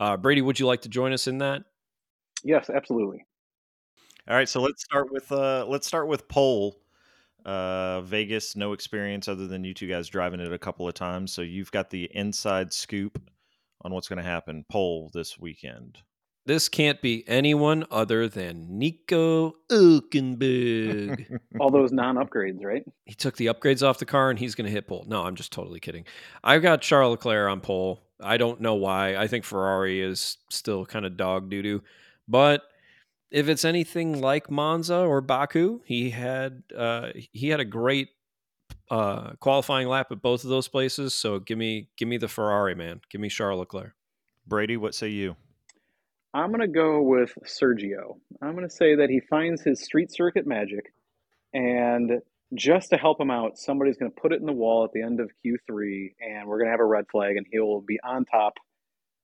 Uh, 0.00 0.16
Brady, 0.16 0.40
would 0.40 0.58
you 0.58 0.66
like 0.66 0.82
to 0.82 0.88
join 0.88 1.12
us 1.12 1.26
in 1.26 1.38
that? 1.38 1.62
Yes, 2.42 2.70
absolutely. 2.70 3.26
All 4.28 4.36
right, 4.36 4.48
so 4.48 4.60
let's 4.60 4.82
start 4.82 5.12
with 5.12 5.30
uh, 5.32 5.66
let's 5.68 5.86
start 5.86 6.08
with 6.08 6.28
pole. 6.28 6.80
Uh, 7.44 8.02
Vegas, 8.02 8.56
no 8.56 8.72
experience 8.72 9.28
other 9.28 9.46
than 9.46 9.64
you 9.64 9.72
two 9.72 9.88
guys 9.88 10.08
driving 10.08 10.40
it 10.40 10.52
a 10.52 10.58
couple 10.58 10.86
of 10.86 10.94
times, 10.94 11.32
so 11.32 11.42
you've 11.42 11.72
got 11.72 11.90
the 11.90 12.10
inside 12.14 12.72
scoop 12.72 13.20
on 13.82 13.92
what's 13.92 14.08
going 14.08 14.18
to 14.18 14.22
happen 14.22 14.64
pole 14.68 15.10
this 15.14 15.38
weekend. 15.38 15.98
This 16.48 16.70
can't 16.70 17.02
be 17.02 17.28
anyone 17.28 17.84
other 17.90 18.26
than 18.26 18.78
Nico 18.78 19.52
Hulkenberg. 19.70 21.40
All 21.60 21.68
those 21.68 21.92
non-upgrades, 21.92 22.64
right? 22.64 22.82
he 23.04 23.14
took 23.14 23.36
the 23.36 23.48
upgrades 23.48 23.86
off 23.86 23.98
the 23.98 24.06
car 24.06 24.30
and 24.30 24.38
he's 24.38 24.54
going 24.54 24.64
to 24.64 24.70
hit 24.70 24.88
pole. 24.88 25.04
No, 25.06 25.24
I'm 25.24 25.34
just 25.34 25.52
totally 25.52 25.78
kidding. 25.78 26.06
I've 26.42 26.62
got 26.62 26.80
Charles 26.80 27.10
Leclerc 27.10 27.50
on 27.50 27.60
pole. 27.60 28.00
I 28.18 28.38
don't 28.38 28.62
know 28.62 28.76
why. 28.76 29.14
I 29.14 29.26
think 29.26 29.44
Ferrari 29.44 30.00
is 30.00 30.38
still 30.48 30.86
kind 30.86 31.04
of 31.04 31.18
dog 31.18 31.50
doo 31.50 31.60
doo. 31.60 31.82
But 32.26 32.62
if 33.30 33.50
it's 33.50 33.66
anything 33.66 34.18
like 34.18 34.50
Monza 34.50 35.00
or 35.00 35.20
Baku, 35.20 35.82
he 35.84 36.08
had 36.08 36.62
uh, 36.74 37.10
he 37.14 37.50
had 37.50 37.60
a 37.60 37.66
great 37.66 38.08
uh, 38.90 39.32
qualifying 39.38 39.86
lap 39.86 40.10
at 40.12 40.22
both 40.22 40.44
of 40.44 40.48
those 40.48 40.66
places. 40.66 41.12
So 41.12 41.40
give 41.40 41.58
me 41.58 41.90
give 41.98 42.08
me 42.08 42.16
the 42.16 42.26
Ferrari 42.26 42.74
man. 42.74 43.02
Give 43.10 43.20
me 43.20 43.28
Charles 43.28 43.58
Leclerc. 43.58 43.92
Brady, 44.46 44.78
what 44.78 44.94
say 44.94 45.08
you? 45.08 45.36
I'm 46.34 46.48
going 46.48 46.60
to 46.60 46.68
go 46.68 47.02
with 47.02 47.32
Sergio. 47.44 48.18
I'm 48.42 48.54
going 48.54 48.68
to 48.68 48.74
say 48.74 48.96
that 48.96 49.08
he 49.08 49.20
finds 49.20 49.62
his 49.62 49.82
street 49.82 50.12
circuit 50.12 50.46
magic, 50.46 50.92
and 51.54 52.20
just 52.54 52.90
to 52.90 52.96
help 52.96 53.20
him 53.20 53.30
out, 53.30 53.58
somebody's 53.58 53.96
going 53.96 54.10
to 54.10 54.20
put 54.20 54.32
it 54.32 54.40
in 54.40 54.46
the 54.46 54.52
wall 54.52 54.84
at 54.84 54.92
the 54.92 55.02
end 55.02 55.20
of 55.20 55.30
Q3, 55.44 56.14
and 56.20 56.48
we're 56.48 56.58
going 56.58 56.66
to 56.66 56.70
have 56.70 56.80
a 56.80 56.84
red 56.84 57.06
flag, 57.10 57.36
and 57.36 57.46
he'll 57.50 57.80
be 57.80 57.98
on 58.02 58.24
top 58.24 58.54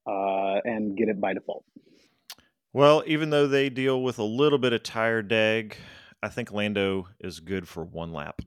uh, 0.07 0.61
and 0.65 0.97
get 0.97 1.09
it 1.09 1.21
by 1.21 1.35
default. 1.35 1.65
Well, 2.73 3.05
even 3.07 3.31
though 3.31 3.47
they 3.47 3.71
deal 3.71 4.03
with 4.03 4.19
a 4.19 4.25
little 4.25 4.59
bit 4.59 4.73
of 4.73 4.83
tire 4.83 5.23
deg, 5.23 5.77
I 6.23 6.29
think 6.29 6.53
Lando 6.53 7.09
is 7.21 7.41
good 7.41 7.69
for 7.69 7.85
one 7.85 8.13
lap. 8.13 8.43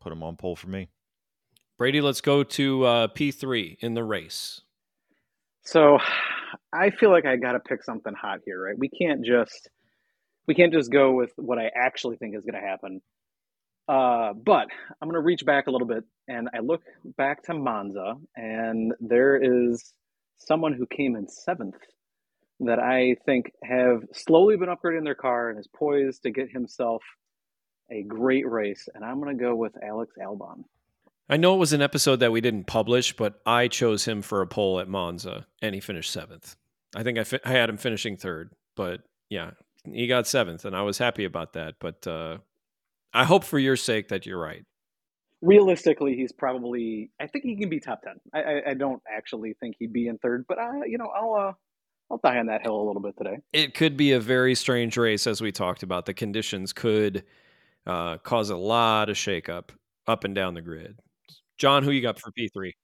Put 0.00 0.12
him 0.12 0.22
on 0.22 0.36
pole 0.36 0.56
for 0.56 0.68
me. 0.68 0.88
Brady, 1.78 2.00
let's 2.00 2.20
go 2.20 2.42
to 2.42 2.84
uh, 2.84 3.08
P3 3.08 3.76
in 3.80 3.94
the 3.94 4.04
race. 4.04 4.62
So 5.62 5.98
I 6.72 6.90
feel 6.90 7.10
like 7.10 7.26
I 7.26 7.36
got 7.36 7.52
to 7.52 7.60
pick 7.60 7.82
something 7.82 8.14
hot 8.14 8.40
here, 8.44 8.62
right? 8.62 8.78
We 8.78 8.88
can't 8.88 9.24
just 9.24 9.68
we 10.46 10.54
can't 10.54 10.72
just 10.72 10.90
go 10.90 11.12
with 11.12 11.30
what 11.36 11.58
I 11.58 11.70
actually 11.74 12.16
think 12.16 12.34
is 12.34 12.44
going 12.44 12.60
to 12.60 12.66
happen. 12.66 13.00
Uh, 13.88 14.32
but 14.32 14.68
I'm 15.00 15.08
going 15.08 15.14
to 15.14 15.20
reach 15.20 15.44
back 15.44 15.66
a 15.66 15.70
little 15.70 15.86
bit, 15.86 16.04
and 16.28 16.48
I 16.54 16.60
look 16.60 16.82
back 17.16 17.42
to 17.44 17.54
Monza, 17.54 18.14
and 18.36 18.92
there 19.00 19.36
is 19.36 19.92
someone 20.38 20.74
who 20.74 20.86
came 20.86 21.16
in 21.16 21.28
seventh 21.28 21.76
that 22.60 22.78
I 22.78 23.16
think 23.26 23.52
have 23.62 24.02
slowly 24.12 24.56
been 24.56 24.68
upgrading 24.68 25.04
their 25.04 25.14
car 25.14 25.50
and 25.50 25.58
is 25.58 25.66
poised 25.66 26.22
to 26.22 26.30
get 26.30 26.50
himself 26.50 27.02
a 27.90 28.02
great 28.02 28.48
race. 28.48 28.88
And 28.94 29.04
I'm 29.04 29.20
going 29.20 29.36
to 29.36 29.42
go 29.42 29.54
with 29.54 29.72
Alex 29.82 30.14
Albon. 30.22 30.64
I 31.30 31.36
know 31.36 31.54
it 31.54 31.58
was 31.58 31.72
an 31.72 31.80
episode 31.80 32.16
that 32.16 32.32
we 32.32 32.40
didn't 32.40 32.64
publish, 32.66 33.14
but 33.14 33.40
I 33.46 33.68
chose 33.68 34.04
him 34.04 34.20
for 34.20 34.42
a 34.42 34.48
pole 34.48 34.80
at 34.80 34.88
Monza, 34.88 35.46
and 35.62 35.76
he 35.76 35.80
finished 35.80 36.10
seventh. 36.10 36.56
I 36.96 37.04
think 37.04 37.18
I, 37.18 37.24
fi- 37.24 37.38
I 37.44 37.50
had 37.50 37.70
him 37.70 37.76
finishing 37.76 38.16
third, 38.16 38.50
but 38.74 39.02
yeah, 39.28 39.52
he 39.84 40.08
got 40.08 40.26
seventh, 40.26 40.64
and 40.64 40.74
I 40.74 40.82
was 40.82 40.98
happy 40.98 41.24
about 41.24 41.52
that. 41.52 41.76
But 41.78 42.04
uh, 42.04 42.38
I 43.14 43.24
hope 43.24 43.44
for 43.44 43.60
your 43.60 43.76
sake 43.76 44.08
that 44.08 44.26
you're 44.26 44.40
right. 44.40 44.64
Realistically, 45.40 46.16
he's 46.16 46.32
probably. 46.32 47.12
I 47.20 47.28
think 47.28 47.44
he 47.44 47.56
can 47.56 47.68
be 47.68 47.78
top 47.78 48.02
ten. 48.02 48.16
I, 48.34 48.42
I, 48.42 48.62
I 48.70 48.74
don't 48.74 49.00
actually 49.08 49.54
think 49.60 49.76
he'd 49.78 49.92
be 49.92 50.08
in 50.08 50.18
third, 50.18 50.46
but 50.48 50.58
I, 50.58 50.84
you 50.86 50.98
know, 50.98 51.12
I'll 51.16 51.34
uh, 51.34 51.52
I'll 52.10 52.20
die 52.24 52.38
on 52.38 52.46
that 52.46 52.62
hill 52.62 52.74
a 52.74 52.84
little 52.84 53.00
bit 53.00 53.14
today. 53.16 53.38
It 53.52 53.74
could 53.74 53.96
be 53.96 54.10
a 54.12 54.20
very 54.20 54.56
strange 54.56 54.96
race, 54.96 55.28
as 55.28 55.40
we 55.40 55.52
talked 55.52 55.84
about. 55.84 56.06
The 56.06 56.12
conditions 56.12 56.72
could 56.72 57.22
uh, 57.86 58.18
cause 58.18 58.50
a 58.50 58.56
lot 58.56 59.08
of 59.08 59.16
shakeup 59.16 59.70
up 60.08 60.24
and 60.24 60.34
down 60.34 60.54
the 60.54 60.60
grid. 60.60 60.98
John, 61.60 61.84
who 61.84 61.90
you 61.90 62.00
got 62.00 62.18
for 62.18 62.32
P 62.32 62.48
three? 62.48 62.74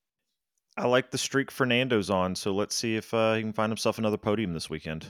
I 0.76 0.86
like 0.86 1.10
the 1.10 1.16
streak 1.16 1.50
Fernando's 1.50 2.10
on, 2.10 2.36
so 2.36 2.54
let's 2.54 2.74
see 2.74 2.94
if 2.94 3.12
uh, 3.14 3.34
he 3.34 3.40
can 3.40 3.54
find 3.54 3.70
himself 3.70 3.96
another 3.96 4.18
podium 4.18 4.52
this 4.52 4.68
weekend. 4.68 5.06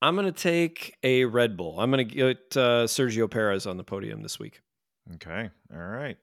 I'm 0.00 0.14
going 0.14 0.24
to 0.24 0.32
take 0.32 0.96
a 1.02 1.26
Red 1.26 1.56
Bull. 1.58 1.78
I'm 1.78 1.90
going 1.90 2.08
to 2.08 2.14
get 2.14 2.56
uh, 2.56 2.86
Sergio 2.86 3.30
Perez 3.30 3.66
on 3.66 3.76
the 3.76 3.84
podium 3.84 4.22
this 4.22 4.38
week. 4.38 4.62
Okay. 5.16 5.50
All 5.70 5.86
right. 5.86 6.16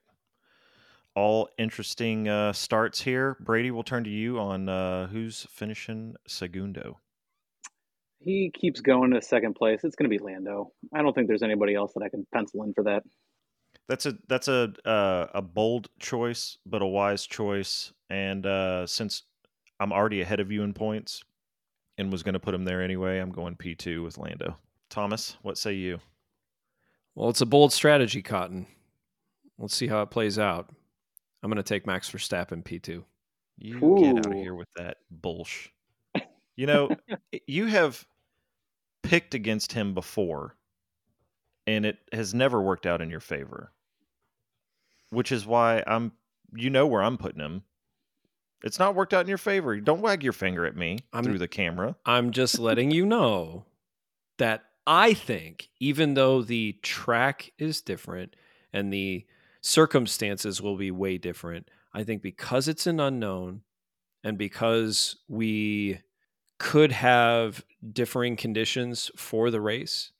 All 1.14 1.48
interesting 1.56 2.26
uh, 2.26 2.52
starts 2.52 3.00
here. 3.00 3.36
Brady, 3.38 3.70
we'll 3.70 3.84
turn 3.84 4.02
to 4.04 4.10
you 4.10 4.40
on 4.40 4.68
uh, 4.68 5.06
who's 5.06 5.46
finishing 5.50 6.16
segundo. 6.26 6.98
He 8.18 8.50
keeps 8.52 8.80
going 8.80 9.12
to 9.12 9.22
second 9.22 9.54
place. 9.54 9.84
It's 9.84 9.94
going 9.94 10.10
to 10.10 10.18
be 10.18 10.22
Lando. 10.22 10.72
I 10.92 11.02
don't 11.02 11.14
think 11.14 11.28
there's 11.28 11.44
anybody 11.44 11.76
else 11.76 11.92
that 11.94 12.02
I 12.02 12.08
can 12.08 12.26
pencil 12.34 12.64
in 12.64 12.74
for 12.74 12.82
that. 12.84 13.04
That's 13.88 14.06
a 14.06 14.14
that's 14.28 14.48
a 14.48 14.72
uh, 14.84 15.26
a 15.34 15.42
bold 15.42 15.88
choice, 16.00 16.58
but 16.66 16.82
a 16.82 16.86
wise 16.86 17.26
choice. 17.26 17.92
And 18.10 18.44
uh, 18.44 18.86
since 18.86 19.22
I'm 19.78 19.92
already 19.92 20.20
ahead 20.22 20.40
of 20.40 20.50
you 20.50 20.62
in 20.62 20.74
points, 20.74 21.22
and 21.98 22.10
was 22.10 22.22
going 22.22 22.34
to 22.34 22.40
put 22.40 22.54
him 22.54 22.64
there 22.64 22.82
anyway, 22.82 23.18
I'm 23.18 23.30
going 23.30 23.56
P 23.56 23.74
two 23.74 24.02
with 24.02 24.18
Lando. 24.18 24.56
Thomas, 24.90 25.36
what 25.42 25.58
say 25.58 25.74
you? 25.74 26.00
Well, 27.14 27.30
it's 27.30 27.40
a 27.40 27.46
bold 27.46 27.72
strategy, 27.72 28.22
Cotton. 28.22 28.66
Let's 29.58 29.74
see 29.74 29.86
how 29.86 30.02
it 30.02 30.10
plays 30.10 30.38
out. 30.38 30.68
I'm 31.42 31.50
going 31.50 31.56
to 31.56 31.62
take 31.62 31.86
Max 31.86 32.10
Verstappen 32.10 32.62
P2. 32.62 33.02
You 33.58 33.98
get 33.98 34.18
out 34.18 34.26
of 34.26 34.32
here 34.34 34.54
with 34.54 34.68
that 34.76 34.98
bullsh. 35.22 35.68
You 36.56 36.66
know, 36.66 36.90
you 37.46 37.66
have 37.66 38.06
picked 39.02 39.34
against 39.34 39.72
him 39.72 39.94
before, 39.94 40.56
and 41.66 41.86
it 41.86 41.98
has 42.12 42.34
never 42.34 42.60
worked 42.60 42.86
out 42.86 43.00
in 43.00 43.10
your 43.10 43.20
favor. 43.20 43.72
Which 45.10 45.32
is 45.32 45.46
why 45.46 45.82
I'm, 45.86 46.12
you 46.54 46.70
know, 46.70 46.86
where 46.86 47.02
I'm 47.02 47.18
putting 47.18 47.40
him. 47.40 47.62
It's 48.64 48.78
not 48.78 48.94
worked 48.94 49.14
out 49.14 49.20
in 49.20 49.28
your 49.28 49.38
favor. 49.38 49.78
Don't 49.80 50.00
wag 50.00 50.24
your 50.24 50.32
finger 50.32 50.66
at 50.66 50.76
me 50.76 50.98
I'm- 51.12 51.24
through 51.24 51.38
the 51.38 51.48
camera. 51.48 51.96
I'm 52.04 52.30
just 52.32 52.58
letting 52.58 52.90
you 52.90 53.06
know 53.06 53.66
that 54.38 54.64
I 54.86 55.14
think, 55.14 55.68
even 55.80 56.14
though 56.14 56.42
the 56.42 56.72
track 56.82 57.52
is 57.58 57.80
different 57.82 58.34
and 58.72 58.92
the 58.92 59.26
circumstances 59.60 60.62
will 60.62 60.76
be 60.76 60.90
way 60.90 61.18
different, 61.18 61.68
I 61.92 62.04
think 62.04 62.22
because 62.22 62.68
it's 62.68 62.86
an 62.86 63.00
unknown 63.00 63.62
and 64.22 64.38
because 64.38 65.16
we 65.28 66.00
could 66.58 66.92
have 66.92 67.64
differing 67.92 68.36
conditions 68.36 69.10
for 69.16 69.50
the 69.50 69.60
race, 69.60 70.12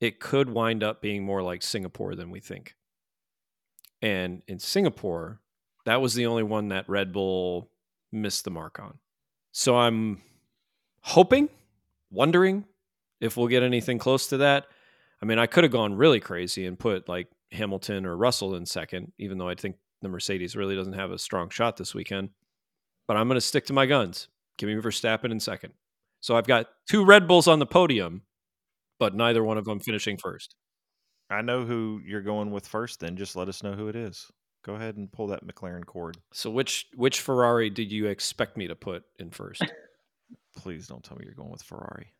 it 0.00 0.20
could 0.20 0.50
wind 0.50 0.82
up 0.82 1.00
being 1.02 1.24
more 1.24 1.42
like 1.42 1.62
Singapore 1.62 2.14
than 2.14 2.30
we 2.30 2.40
think. 2.40 2.74
And 4.02 4.42
in 4.46 4.58
Singapore, 4.58 5.40
that 5.84 6.00
was 6.00 6.14
the 6.14 6.26
only 6.26 6.42
one 6.42 6.68
that 6.68 6.88
Red 6.88 7.12
Bull 7.12 7.70
missed 8.12 8.44
the 8.44 8.50
mark 8.50 8.78
on. 8.78 8.98
So 9.52 9.76
I'm 9.76 10.22
hoping, 11.00 11.48
wondering 12.10 12.64
if 13.20 13.36
we'll 13.36 13.48
get 13.48 13.62
anything 13.62 13.98
close 13.98 14.26
to 14.28 14.38
that. 14.38 14.66
I 15.22 15.26
mean, 15.26 15.38
I 15.38 15.46
could 15.46 15.64
have 15.64 15.72
gone 15.72 15.94
really 15.94 16.20
crazy 16.20 16.66
and 16.66 16.78
put 16.78 17.08
like 17.08 17.28
Hamilton 17.52 18.06
or 18.06 18.16
Russell 18.16 18.54
in 18.54 18.64
second, 18.64 19.12
even 19.18 19.38
though 19.38 19.48
I 19.48 19.54
think 19.54 19.76
the 20.02 20.08
Mercedes 20.08 20.56
really 20.56 20.76
doesn't 20.76 20.94
have 20.94 21.10
a 21.10 21.18
strong 21.18 21.50
shot 21.50 21.76
this 21.76 21.94
weekend. 21.94 22.30
But 23.06 23.16
I'm 23.16 23.28
going 23.28 23.36
to 23.36 23.40
stick 23.40 23.66
to 23.66 23.72
my 23.72 23.86
guns. 23.86 24.28
Give 24.56 24.68
me 24.68 24.76
Verstappen 24.76 25.30
in 25.30 25.40
second. 25.40 25.72
So 26.20 26.36
I've 26.36 26.46
got 26.46 26.68
two 26.88 27.04
Red 27.04 27.26
Bulls 27.26 27.48
on 27.48 27.58
the 27.58 27.66
podium, 27.66 28.22
but 28.98 29.14
neither 29.14 29.42
one 29.42 29.58
of 29.58 29.64
them 29.64 29.80
finishing 29.80 30.16
first. 30.16 30.54
I 31.30 31.42
know 31.42 31.64
who 31.64 32.00
you're 32.04 32.22
going 32.22 32.50
with 32.50 32.66
first. 32.66 33.00
Then 33.00 33.16
just 33.16 33.36
let 33.36 33.48
us 33.48 33.62
know 33.62 33.72
who 33.72 33.88
it 33.88 33.96
is. 33.96 34.30
Go 34.62 34.74
ahead 34.74 34.96
and 34.96 35.10
pull 35.10 35.28
that 35.28 35.46
McLaren 35.46 35.86
cord. 35.86 36.18
So 36.32 36.50
which 36.50 36.86
which 36.94 37.20
Ferrari 37.20 37.70
did 37.70 37.90
you 37.90 38.06
expect 38.06 38.56
me 38.56 38.66
to 38.68 38.74
put 38.74 39.04
in 39.18 39.30
first? 39.30 39.64
Please 40.56 40.86
don't 40.86 41.02
tell 41.02 41.16
me 41.16 41.24
you're 41.24 41.34
going 41.34 41.50
with 41.50 41.62
Ferrari. 41.62 42.12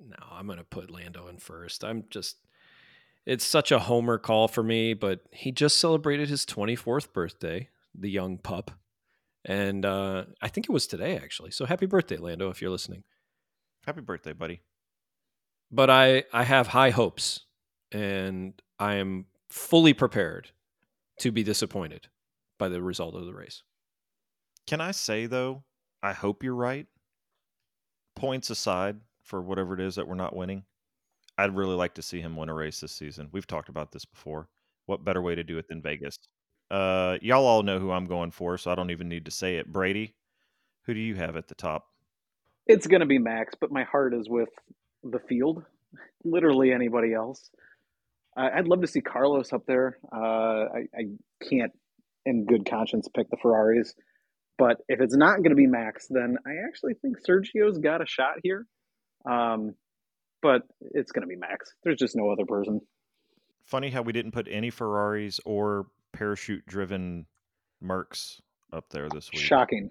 No, 0.00 0.16
I'm 0.30 0.46
going 0.46 0.58
to 0.58 0.64
put 0.64 0.90
Lando 0.90 1.26
in 1.28 1.38
first. 1.38 1.84
I'm 1.84 2.04
just, 2.10 2.36
it's 3.26 3.44
such 3.44 3.72
a 3.72 3.78
homer 3.78 4.18
call 4.18 4.46
for 4.46 4.62
me, 4.62 4.94
but 4.94 5.20
he 5.32 5.50
just 5.50 5.78
celebrated 5.78 6.28
his 6.28 6.46
24th 6.46 7.12
birthday, 7.12 7.68
the 7.94 8.10
young 8.10 8.38
pup. 8.38 8.70
And 9.44 9.84
uh, 9.84 10.24
I 10.40 10.48
think 10.48 10.68
it 10.68 10.72
was 10.72 10.86
today, 10.86 11.16
actually. 11.16 11.50
So 11.50 11.64
happy 11.66 11.86
birthday, 11.86 12.16
Lando, 12.16 12.50
if 12.50 12.62
you're 12.62 12.70
listening. 12.70 13.04
Happy 13.84 14.00
birthday, 14.00 14.32
buddy. 14.32 14.60
But 15.70 15.90
I, 15.90 16.24
I 16.32 16.44
have 16.44 16.68
high 16.68 16.90
hopes, 16.90 17.40
and 17.92 18.60
I 18.78 18.94
am 18.94 19.26
fully 19.48 19.92
prepared 19.92 20.50
to 21.20 21.32
be 21.32 21.42
disappointed 21.42 22.08
by 22.58 22.68
the 22.68 22.82
result 22.82 23.14
of 23.14 23.26
the 23.26 23.34
race. 23.34 23.62
Can 24.66 24.80
I 24.80 24.90
say 24.90 25.26
though, 25.26 25.64
I 26.02 26.12
hope 26.12 26.42
you're 26.42 26.54
right. 26.54 26.86
Points 28.14 28.50
aside 28.50 28.96
for 29.22 29.40
whatever 29.40 29.74
it 29.74 29.80
is 29.80 29.94
that 29.94 30.06
we're 30.06 30.14
not 30.14 30.36
winning, 30.36 30.64
I'd 31.36 31.56
really 31.56 31.74
like 31.74 31.94
to 31.94 32.02
see 32.02 32.20
him 32.20 32.36
win 32.36 32.48
a 32.48 32.54
race 32.54 32.80
this 32.80 32.92
season. 32.92 33.28
We've 33.32 33.46
talked 33.46 33.68
about 33.68 33.92
this 33.92 34.04
before. 34.04 34.48
What 34.86 35.04
better 35.04 35.22
way 35.22 35.34
to 35.34 35.44
do 35.44 35.58
it 35.58 35.68
than 35.68 35.82
Vegas? 35.82 36.18
Uh, 36.70 37.18
y'all 37.22 37.46
all 37.46 37.62
know 37.62 37.78
who 37.78 37.90
I'm 37.90 38.06
going 38.06 38.30
for, 38.30 38.58
so 38.58 38.70
I 38.70 38.74
don't 38.74 38.90
even 38.90 39.08
need 39.08 39.24
to 39.26 39.30
say 39.30 39.56
it. 39.56 39.72
Brady, 39.72 40.14
who 40.84 40.94
do 40.94 41.00
you 41.00 41.14
have 41.14 41.36
at 41.36 41.48
the 41.48 41.54
top? 41.54 41.86
It's 42.66 42.86
going 42.86 43.00
to 43.00 43.06
be 43.06 43.18
Max, 43.18 43.54
but 43.58 43.70
my 43.70 43.84
heart 43.84 44.12
is 44.12 44.28
with 44.28 44.50
the 45.04 45.20
field. 45.20 45.64
Literally 46.24 46.72
anybody 46.72 47.14
else. 47.14 47.50
I'd 48.38 48.68
love 48.68 48.82
to 48.82 48.86
see 48.86 49.00
Carlos 49.00 49.52
up 49.52 49.66
there. 49.66 49.98
Uh, 50.12 50.16
I, 50.16 50.78
I, 50.96 51.02
can't, 51.48 51.72
in 52.24 52.46
good 52.46 52.68
conscience, 52.70 53.08
pick 53.14 53.28
the 53.30 53.36
Ferraris. 53.42 53.94
But 54.58 54.78
if 54.88 55.00
it's 55.00 55.16
not 55.16 55.36
going 55.38 55.50
to 55.50 55.56
be 55.56 55.66
Max, 55.66 56.06
then 56.08 56.36
I 56.46 56.66
actually 56.66 56.94
think 56.94 57.16
Sergio's 57.18 57.78
got 57.78 58.00
a 58.00 58.06
shot 58.06 58.34
here. 58.42 58.66
Um, 59.28 59.74
but 60.40 60.62
it's 60.80 61.12
going 61.12 61.22
to 61.22 61.28
be 61.28 61.36
Max. 61.36 61.72
There's 61.82 61.98
just 61.98 62.16
no 62.16 62.30
other 62.30 62.44
person. 62.46 62.80
Funny 63.64 63.90
how 63.90 64.02
we 64.02 64.12
didn't 64.12 64.32
put 64.32 64.46
any 64.50 64.70
Ferraris 64.70 65.40
or 65.44 65.86
parachute 66.12 66.64
driven 66.66 67.26
Mercs 67.82 68.40
up 68.72 68.84
there 68.90 69.08
this 69.08 69.30
week. 69.32 69.42
Shocking. 69.42 69.90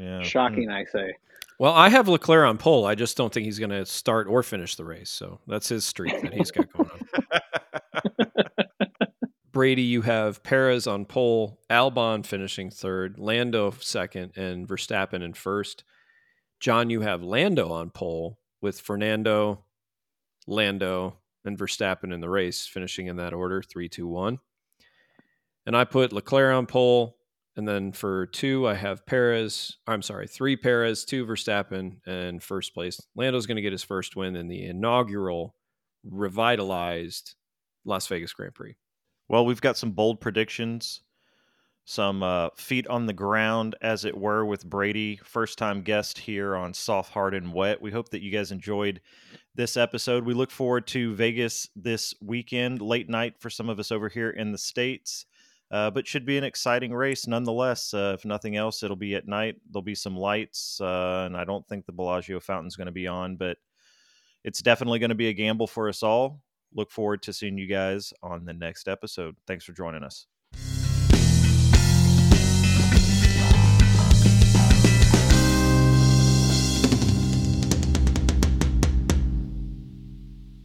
Yeah. 0.00 0.22
Shocking, 0.22 0.68
mm. 0.68 0.74
I 0.74 0.84
say. 0.84 1.14
Well, 1.58 1.74
I 1.74 1.90
have 1.90 2.08
Leclerc 2.08 2.48
on 2.48 2.56
pole. 2.56 2.86
I 2.86 2.94
just 2.94 3.18
don't 3.18 3.32
think 3.32 3.44
he's 3.44 3.58
going 3.58 3.70
to 3.70 3.84
start 3.84 4.26
or 4.28 4.42
finish 4.42 4.76
the 4.76 4.84
race. 4.84 5.10
So 5.10 5.40
that's 5.46 5.68
his 5.68 5.84
streak 5.84 6.22
that 6.22 6.32
he's 6.32 6.50
got 6.50 6.72
going 6.72 6.88
on. 6.90 8.26
Brady, 9.52 9.82
you 9.82 10.00
have 10.02 10.42
Perez 10.42 10.86
on 10.86 11.04
pole, 11.04 11.60
Albon 11.68 12.24
finishing 12.24 12.70
third, 12.70 13.18
Lando 13.18 13.72
second, 13.78 14.32
and 14.36 14.66
Verstappen 14.66 15.22
in 15.22 15.34
first. 15.34 15.84
John, 16.60 16.88
you 16.88 17.02
have 17.02 17.22
Lando 17.22 17.70
on 17.70 17.90
pole 17.90 18.38
with 18.62 18.80
Fernando, 18.80 19.64
Lando, 20.46 21.18
and 21.44 21.58
Verstappen 21.58 22.14
in 22.14 22.20
the 22.20 22.30
race, 22.30 22.66
finishing 22.66 23.06
in 23.06 23.16
that 23.16 23.34
order 23.34 23.60
three, 23.60 23.88
two, 23.88 24.06
one. 24.06 24.38
And 25.66 25.76
I 25.76 25.84
put 25.84 26.12
Leclerc 26.12 26.54
on 26.54 26.66
pole. 26.66 27.16
And 27.56 27.66
then 27.66 27.92
for 27.92 28.26
two, 28.26 28.66
I 28.66 28.74
have 28.74 29.04
Perez. 29.06 29.76
I'm 29.86 30.02
sorry, 30.02 30.28
three 30.28 30.56
Perez, 30.56 31.04
two 31.04 31.26
Verstappen, 31.26 31.96
and 32.06 32.42
first 32.42 32.74
place. 32.74 33.00
Lando's 33.16 33.46
going 33.46 33.56
to 33.56 33.62
get 33.62 33.72
his 33.72 33.82
first 33.82 34.16
win 34.16 34.36
in 34.36 34.48
the 34.48 34.64
inaugural 34.64 35.54
revitalized 36.04 37.34
Las 37.84 38.06
Vegas 38.06 38.32
Grand 38.32 38.54
Prix. 38.54 38.76
Well, 39.28 39.44
we've 39.44 39.60
got 39.60 39.76
some 39.76 39.92
bold 39.92 40.20
predictions, 40.20 41.02
some 41.84 42.22
uh, 42.22 42.48
feet 42.56 42.86
on 42.86 43.06
the 43.06 43.12
ground, 43.12 43.74
as 43.82 44.04
it 44.04 44.16
were, 44.16 44.44
with 44.44 44.68
Brady, 44.68 45.20
first 45.24 45.58
time 45.58 45.82
guest 45.82 46.18
here 46.18 46.54
on 46.56 46.72
Soft 46.72 47.12
Hard 47.12 47.34
and 47.34 47.52
Wet. 47.52 47.82
We 47.82 47.90
hope 47.90 48.10
that 48.10 48.22
you 48.22 48.30
guys 48.30 48.52
enjoyed 48.52 49.00
this 49.54 49.76
episode. 49.76 50.24
We 50.24 50.34
look 50.34 50.50
forward 50.50 50.86
to 50.88 51.14
Vegas 51.14 51.68
this 51.74 52.14
weekend, 52.20 52.80
late 52.80 53.08
night 53.08 53.34
for 53.40 53.50
some 53.50 53.68
of 53.68 53.78
us 53.78 53.90
over 53.90 54.08
here 54.08 54.30
in 54.30 54.52
the 54.52 54.58
States. 54.58 55.26
Uh, 55.70 55.90
but 55.90 56.06
should 56.06 56.26
be 56.26 56.36
an 56.36 56.44
exciting 56.44 56.92
race 56.92 57.26
nonetheless. 57.28 57.94
Uh, 57.94 58.12
if 58.18 58.24
nothing 58.24 58.56
else, 58.56 58.82
it'll 58.82 58.96
be 58.96 59.14
at 59.14 59.28
night. 59.28 59.56
There'll 59.70 59.82
be 59.82 59.94
some 59.94 60.16
lights, 60.16 60.80
uh, 60.80 61.24
and 61.26 61.36
I 61.36 61.44
don't 61.44 61.66
think 61.68 61.86
the 61.86 61.92
Bellagio 61.92 62.40
fountain's 62.40 62.76
going 62.76 62.86
to 62.86 62.92
be 62.92 63.06
on, 63.06 63.36
but 63.36 63.56
it's 64.42 64.62
definitely 64.62 64.98
going 64.98 65.10
to 65.10 65.14
be 65.14 65.28
a 65.28 65.32
gamble 65.32 65.66
for 65.66 65.88
us 65.88 66.02
all 66.02 66.40
look 66.74 66.90
forward 66.90 67.22
to 67.22 67.32
seeing 67.32 67.58
you 67.58 67.66
guys 67.66 68.12
on 68.22 68.44
the 68.44 68.54
next 68.54 68.88
episode. 68.88 69.36
Thanks 69.46 69.64
for 69.64 69.72
joining 69.72 70.02
us. 70.02 70.26